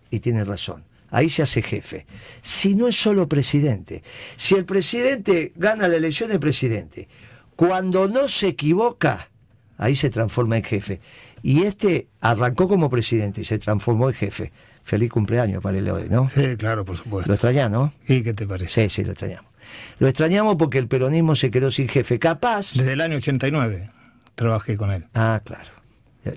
y 0.10 0.22
tiene 0.22 0.46
razón. 0.46 0.84
ahí 1.12 1.30
se 1.30 1.44
hace 1.44 1.62
jefe. 1.62 2.08
Si 2.42 2.74
no 2.74 2.88
es 2.88 3.00
solo 3.00 3.30
presidente, 3.30 4.02
si 4.36 4.56
el 4.56 4.66
presidente 4.66 5.54
gana 5.56 5.88
la 5.88 5.98
elección 5.98 6.28
de 6.28 6.40
presidente, 6.40 7.08
cuando 7.56 8.08
no 8.08 8.28
se 8.28 8.48
equivoca, 8.48 9.30
ahí 9.78 9.96
se 9.96 10.10
transforma 10.10 10.58
en 10.58 10.64
jefe. 10.64 11.02
Y 11.46 11.62
este 11.62 12.08
arrancó 12.22 12.68
como 12.68 12.90
presidente 12.90 13.42
y 13.42 13.46
se 13.46 13.60
transformó 13.60 14.10
en 14.10 14.16
jefe. 14.16 14.52
Feliz 14.84 15.12
cumpleaños 15.12 15.62
para 15.62 15.78
él 15.78 15.88
hoy, 15.92 16.08
¿no? 16.10 16.28
Sí, 16.28 16.58
claro, 16.58 16.86
por 16.86 16.98
supuesto. 16.98 17.28
Lo 17.28 17.36
extraña, 17.36 17.70
¿no? 17.70 17.94
¿Y 18.08 18.24
qué 18.24 18.34
te 18.34 18.48
parece? 18.48 18.90
Sí, 18.90 18.90
sí, 18.90 19.04
lo 19.04 19.12
extrañamos. 19.12 19.52
Lo 20.00 20.08
extrañamos 20.08 20.56
porque 20.56 20.80
el 20.80 20.88
peronismo 20.88 21.36
se 21.36 21.52
quedó 21.52 21.70
sin 21.70 21.88
jefe. 21.88 22.18
Capaz. 22.18 22.74
Desde 22.74 22.94
el 22.94 23.02
año 23.02 23.18
89 23.18 23.92
trabajé 24.34 24.76
con 24.76 24.92
él. 24.92 25.06
Ah, 25.14 25.40
claro. 25.46 25.70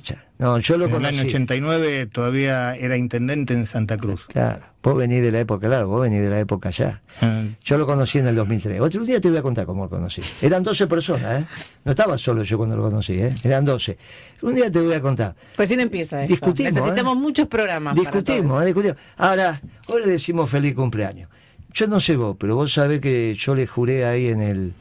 Ya. 0.04 0.22
No, 0.38 0.58
yo 0.58 0.76
lo 0.76 0.84
En 0.86 0.94
el 0.96 1.04
año 1.06 1.22
89 1.22 2.06
todavía 2.12 2.76
era 2.76 2.96
intendente 2.96 3.54
en 3.54 3.64
Santa 3.66 3.96
Cruz. 3.96 4.26
Claro, 4.26 4.60
vos 4.82 4.96
venís 4.96 5.22
de 5.22 5.30
la 5.32 5.40
época, 5.40 5.66
claro, 5.66 5.88
vos 5.88 6.02
venís 6.02 6.20
de 6.20 6.28
la 6.28 6.38
época 6.40 6.70
ya. 6.70 7.00
Eh, 7.22 7.54
Yo 7.64 7.78
lo 7.78 7.86
conocí 7.86 8.18
en 8.18 8.26
el 8.26 8.34
2003. 8.36 8.80
Otro 8.80 9.04
día 9.04 9.18
te 9.20 9.28
voy 9.30 9.38
a 9.38 9.42
contar 9.42 9.64
cómo 9.64 9.84
lo 9.84 9.90
conocí. 9.90 10.20
Eran 10.42 10.62
12 10.62 10.86
personas, 10.86 11.40
¿eh? 11.40 11.46
No 11.84 11.92
estaba 11.92 12.18
solo 12.18 12.42
yo 12.42 12.58
cuando 12.58 12.76
lo 12.76 12.82
conocí, 12.82 13.14
¿eh? 13.14 13.34
Eran 13.42 13.64
12. 13.64 13.96
Un 14.42 14.54
día 14.54 14.70
te 14.70 14.80
voy 14.80 14.92
a 14.92 15.00
contar. 15.00 15.34
Recién 15.56 15.80
empieza 15.80 16.22
esto. 16.22 16.32
Discutimos, 16.34 16.74
Necesitamos 16.74 17.16
¿eh? 17.16 17.20
muchos 17.20 17.48
programas. 17.48 17.96
para 17.96 18.10
Discutimos, 18.10 18.52
eso. 18.52 18.62
¿eh? 18.62 18.66
discutimos. 18.66 18.96
Ahora, 19.16 19.62
hoy 19.86 20.02
le 20.02 20.08
decimos 20.08 20.50
feliz 20.50 20.74
cumpleaños. 20.74 21.30
Yo 21.72 21.86
no 21.86 21.98
sé 21.98 22.16
vos, 22.16 22.36
pero 22.38 22.54
vos 22.56 22.72
sabés 22.72 23.00
que 23.00 23.34
yo 23.34 23.54
le 23.54 23.66
juré 23.66 24.04
ahí 24.04 24.28
en 24.28 24.42
el, 24.42 24.72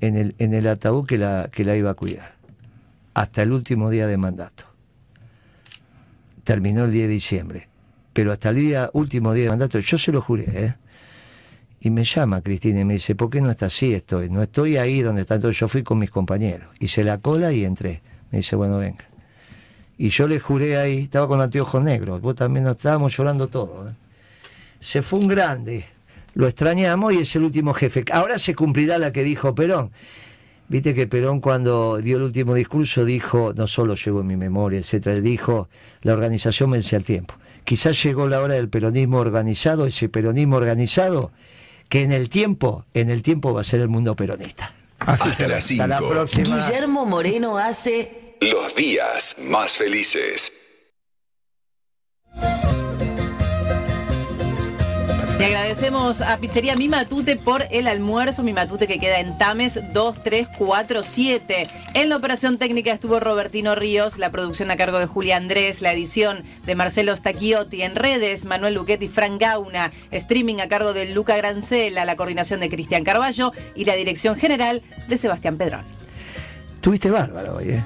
en 0.00 0.16
el, 0.16 0.34
en 0.38 0.54
el 0.54 0.66
ataúd 0.68 1.06
que 1.06 1.18
la, 1.18 1.48
que 1.52 1.64
la 1.64 1.74
iba 1.76 1.90
a 1.90 1.94
cuidar. 1.94 2.37
Hasta 3.18 3.42
el 3.42 3.50
último 3.50 3.90
día 3.90 4.06
de 4.06 4.16
mandato. 4.16 4.62
Terminó 6.44 6.84
el 6.84 6.92
10 6.92 7.08
de 7.08 7.12
diciembre. 7.12 7.68
Pero 8.12 8.30
hasta 8.30 8.50
el 8.50 8.54
día, 8.54 8.90
último 8.92 9.34
día 9.34 9.44
de 9.46 9.50
mandato, 9.50 9.80
yo 9.80 9.98
se 9.98 10.12
lo 10.12 10.20
juré, 10.20 10.44
¿eh? 10.46 10.74
Y 11.80 11.90
me 11.90 12.04
llama 12.04 12.42
Cristina 12.42 12.78
y 12.78 12.84
me 12.84 12.92
dice, 12.92 13.16
¿por 13.16 13.28
qué 13.28 13.40
no 13.40 13.50
está 13.50 13.66
así 13.66 13.92
estoy? 13.92 14.30
No 14.30 14.40
estoy 14.40 14.76
ahí 14.76 15.00
donde 15.00 15.22
está. 15.22 15.34
Entonces 15.34 15.58
yo 15.58 15.66
fui 15.66 15.82
con 15.82 15.98
mis 15.98 16.12
compañeros. 16.12 16.68
Hice 16.78 17.02
la 17.02 17.18
cola 17.18 17.52
y 17.52 17.64
entré. 17.64 18.02
Me 18.30 18.38
dice, 18.38 18.54
bueno, 18.54 18.78
venga. 18.78 19.04
Y 19.96 20.10
yo 20.10 20.28
le 20.28 20.38
juré 20.38 20.78
ahí, 20.78 20.98
estaba 21.02 21.26
con 21.26 21.40
anteojos 21.40 21.82
negros, 21.82 22.20
vos 22.20 22.36
también 22.36 22.66
nos 22.66 22.76
estábamos 22.76 23.16
llorando 23.16 23.48
todo. 23.48 23.88
¿eh? 23.88 23.94
Se 24.78 25.02
fue 25.02 25.18
un 25.18 25.26
grande, 25.26 25.86
lo 26.34 26.46
extrañamos 26.46 27.14
y 27.14 27.18
es 27.18 27.34
el 27.34 27.42
último 27.42 27.74
jefe. 27.74 28.04
Ahora 28.12 28.38
se 28.38 28.54
cumplirá 28.54 28.96
la 28.96 29.10
que 29.10 29.24
dijo 29.24 29.56
Perón. 29.56 29.90
Viste 30.68 30.94
que 30.94 31.06
Perón 31.06 31.40
cuando 31.40 31.96
dio 31.96 32.18
el 32.18 32.22
último 32.24 32.54
discurso 32.54 33.06
dijo, 33.06 33.54
no 33.56 33.66
solo 33.66 33.94
llevo 33.94 34.20
en 34.20 34.26
mi 34.26 34.36
memoria, 34.36 34.78
etcétera, 34.78 35.18
dijo, 35.20 35.68
la 36.02 36.12
organización 36.12 36.70
vence 36.70 36.94
al 36.94 37.04
tiempo. 37.04 37.34
Quizás 37.64 38.02
llegó 38.02 38.28
la 38.28 38.40
hora 38.40 38.54
del 38.54 38.68
peronismo 38.68 39.18
organizado, 39.18 39.86
ese 39.86 40.10
peronismo 40.10 40.56
organizado, 40.56 41.32
que 41.88 42.02
en 42.02 42.12
el 42.12 42.28
tiempo, 42.28 42.84
en 42.92 43.08
el 43.08 43.22
tiempo 43.22 43.54
va 43.54 43.62
a 43.62 43.64
ser 43.64 43.80
el 43.80 43.88
mundo 43.88 44.14
peronista. 44.14 44.74
así 44.98 45.30
Hasta 45.30 45.56
Hasta 45.56 45.86
la 45.86 45.98
5. 45.98 46.08
próxima. 46.08 46.56
Guillermo 46.56 47.06
Moreno 47.06 47.56
hace 47.56 48.36
Los 48.40 48.74
días 48.74 49.36
más 49.38 49.78
felices. 49.78 50.52
Y 55.38 55.42
agradecemos 55.44 56.20
a 56.20 56.36
Pizzería 56.38 56.74
Mi 56.74 56.88
Matute 56.88 57.36
por 57.36 57.64
el 57.70 57.86
almuerzo. 57.86 58.42
Mi 58.42 58.52
Matute 58.52 58.88
que 58.88 58.98
queda 58.98 59.20
en 59.20 59.38
Tames 59.38 59.78
2347. 59.92 61.62
En 61.94 62.08
la 62.08 62.16
operación 62.16 62.58
técnica 62.58 62.92
estuvo 62.92 63.20
Robertino 63.20 63.76
Ríos, 63.76 64.18
la 64.18 64.32
producción 64.32 64.72
a 64.72 64.76
cargo 64.76 64.98
de 64.98 65.06
Julia 65.06 65.36
Andrés, 65.36 65.80
la 65.80 65.92
edición 65.92 66.42
de 66.66 66.74
Marcelo 66.74 67.14
Stacchiotti 67.14 67.82
en 67.82 67.94
redes, 67.94 68.46
Manuel 68.46 68.74
Luquetti 68.74 69.04
y 69.04 69.08
Frank 69.08 69.40
Gauna, 69.40 69.92
streaming 70.10 70.58
a 70.58 70.68
cargo 70.68 70.92
de 70.92 71.06
Luca 71.14 71.36
Grancela, 71.36 72.04
la 72.04 72.16
coordinación 72.16 72.58
de 72.58 72.68
Cristian 72.68 73.04
Carballo 73.04 73.52
y 73.76 73.84
la 73.84 73.94
dirección 73.94 74.34
general 74.34 74.82
de 75.06 75.16
Sebastián 75.18 75.56
Pedrón. 75.56 75.84
Tuviste 76.80 77.10
bárbaro 77.10 77.58
hoy, 77.58 77.70
¿eh? 77.70 77.84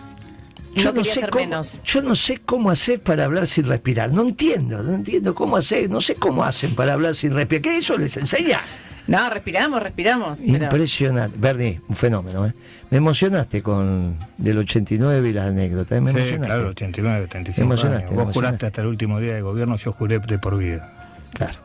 No 0.77 0.95
quería 0.95 1.13
ser 1.15 1.31
cómo, 1.31 1.45
menos. 1.45 1.81
yo 1.85 2.03
no 2.03 2.15
sé 2.15 2.39
cómo 2.45 2.71
hacer 2.71 3.03
para 3.03 3.25
hablar 3.25 3.47
sin 3.47 3.65
respirar. 3.67 4.13
No 4.13 4.23
entiendo, 4.23 4.83
no 4.83 4.95
entiendo 4.95 5.35
cómo 5.35 5.57
hacer, 5.57 5.89
no 5.91 6.01
sé 6.01 6.15
cómo 6.15 6.45
hacen 6.45 6.75
para 6.75 6.95
hablar 6.95 7.15
sin 7.15 7.35
respirar. 7.35 7.63
¿Qué 7.63 7.79
eso 7.79 7.99
les 7.99 8.17
enseña? 8.17 8.61
No, 9.07 9.29
respiramos, 9.31 9.83
respiramos. 9.83 10.39
pero- 10.39 10.65
Impresionante. 10.65 11.37
Bernie, 11.39 11.81
un 11.89 11.97
fenómeno, 11.97 12.47
¿eh? 12.47 12.55
Me 12.91 12.99
emocionaste 12.99 13.61
con 13.63 14.17
del 14.39 14.59
89 14.59 15.29
y 15.29 15.33
las 15.33 15.49
anécdotas. 15.49 15.99
¿eh? 15.99 16.01
Me 16.01 16.13
Sí, 16.13 16.17
emocionaste. 16.19 16.47
claro, 16.47 16.69
89, 16.69 17.27
35 17.29 17.61
Me 17.69 17.75
emocionaste, 17.75 18.05
años. 18.07 18.11
me 18.11 18.17
Vos 18.17 18.23
emocionaste. 18.25 18.39
juraste 18.59 18.67
hasta 18.67 18.81
el 18.83 18.87
último 18.87 19.19
día 19.21 19.35
de 19.35 19.43
gobierno, 19.43 19.77
yo 19.77 19.93
juré 19.93 20.19
de 20.21 20.39
por 20.39 20.57
vida. 20.57 21.11
Claro. 21.35 21.59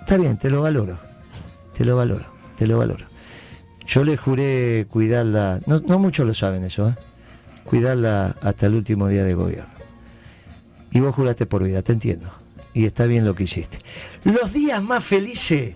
Está 0.00 0.16
bien, 0.16 0.36
te 0.38 0.48
lo 0.50 0.62
valoro. 0.62 0.98
Te 1.76 1.84
lo 1.84 1.96
valoro, 1.96 2.24
te 2.56 2.66
lo 2.66 2.78
valoro. 2.78 3.04
Yo 3.86 4.04
le 4.04 4.16
juré 4.16 4.86
cuidarla, 4.88 5.60
no, 5.66 5.80
no 5.80 5.98
muchos 5.98 6.26
lo 6.26 6.34
saben 6.34 6.64
eso, 6.64 6.88
¿eh? 6.88 6.94
Cuidarla 7.66 8.36
hasta 8.40 8.66
el 8.66 8.74
último 8.74 9.08
día 9.08 9.24
de 9.24 9.34
gobierno. 9.34 9.74
Y 10.90 11.00
vos 11.00 11.14
juraste 11.14 11.46
por 11.46 11.62
vida, 11.62 11.82
te 11.82 11.92
entiendo. 11.92 12.30
Y 12.72 12.86
está 12.86 13.06
bien 13.06 13.24
lo 13.24 13.34
que 13.34 13.44
hiciste. 13.44 13.78
Los 14.24 14.52
días 14.52 14.82
más 14.82 15.04
felices 15.04 15.74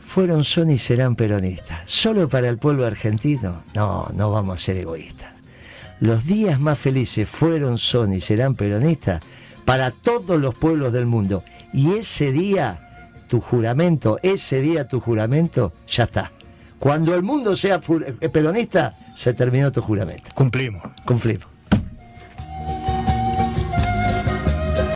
fueron, 0.00 0.44
son 0.44 0.70
y 0.70 0.78
serán 0.78 1.16
peronistas. 1.16 1.80
Solo 1.84 2.28
para 2.28 2.48
el 2.48 2.58
pueblo 2.58 2.86
argentino, 2.86 3.62
no, 3.74 4.08
no 4.14 4.30
vamos 4.30 4.60
a 4.60 4.64
ser 4.64 4.76
egoístas. 4.76 5.32
Los 6.00 6.24
días 6.24 6.60
más 6.60 6.78
felices 6.78 7.28
fueron, 7.28 7.78
son 7.78 8.12
y 8.12 8.20
serán 8.20 8.54
peronistas 8.54 9.20
para 9.64 9.90
todos 9.90 10.40
los 10.40 10.54
pueblos 10.54 10.92
del 10.92 11.06
mundo. 11.06 11.42
Y 11.72 11.92
ese 11.92 12.32
día, 12.32 13.14
tu 13.28 13.40
juramento, 13.40 14.18
ese 14.22 14.60
día 14.60 14.88
tu 14.88 15.00
juramento, 15.00 15.72
ya 15.88 16.04
está. 16.04 16.32
Cuando 16.78 17.14
el 17.14 17.22
mundo 17.22 17.56
sea 17.56 17.80
eh, 18.20 18.28
peronista, 18.28 18.96
se 19.18 19.34
terminó 19.34 19.72
tu 19.72 19.82
juramento. 19.82 20.30
Cumplimos. 20.32 20.80
Cumplimos. 21.04 21.48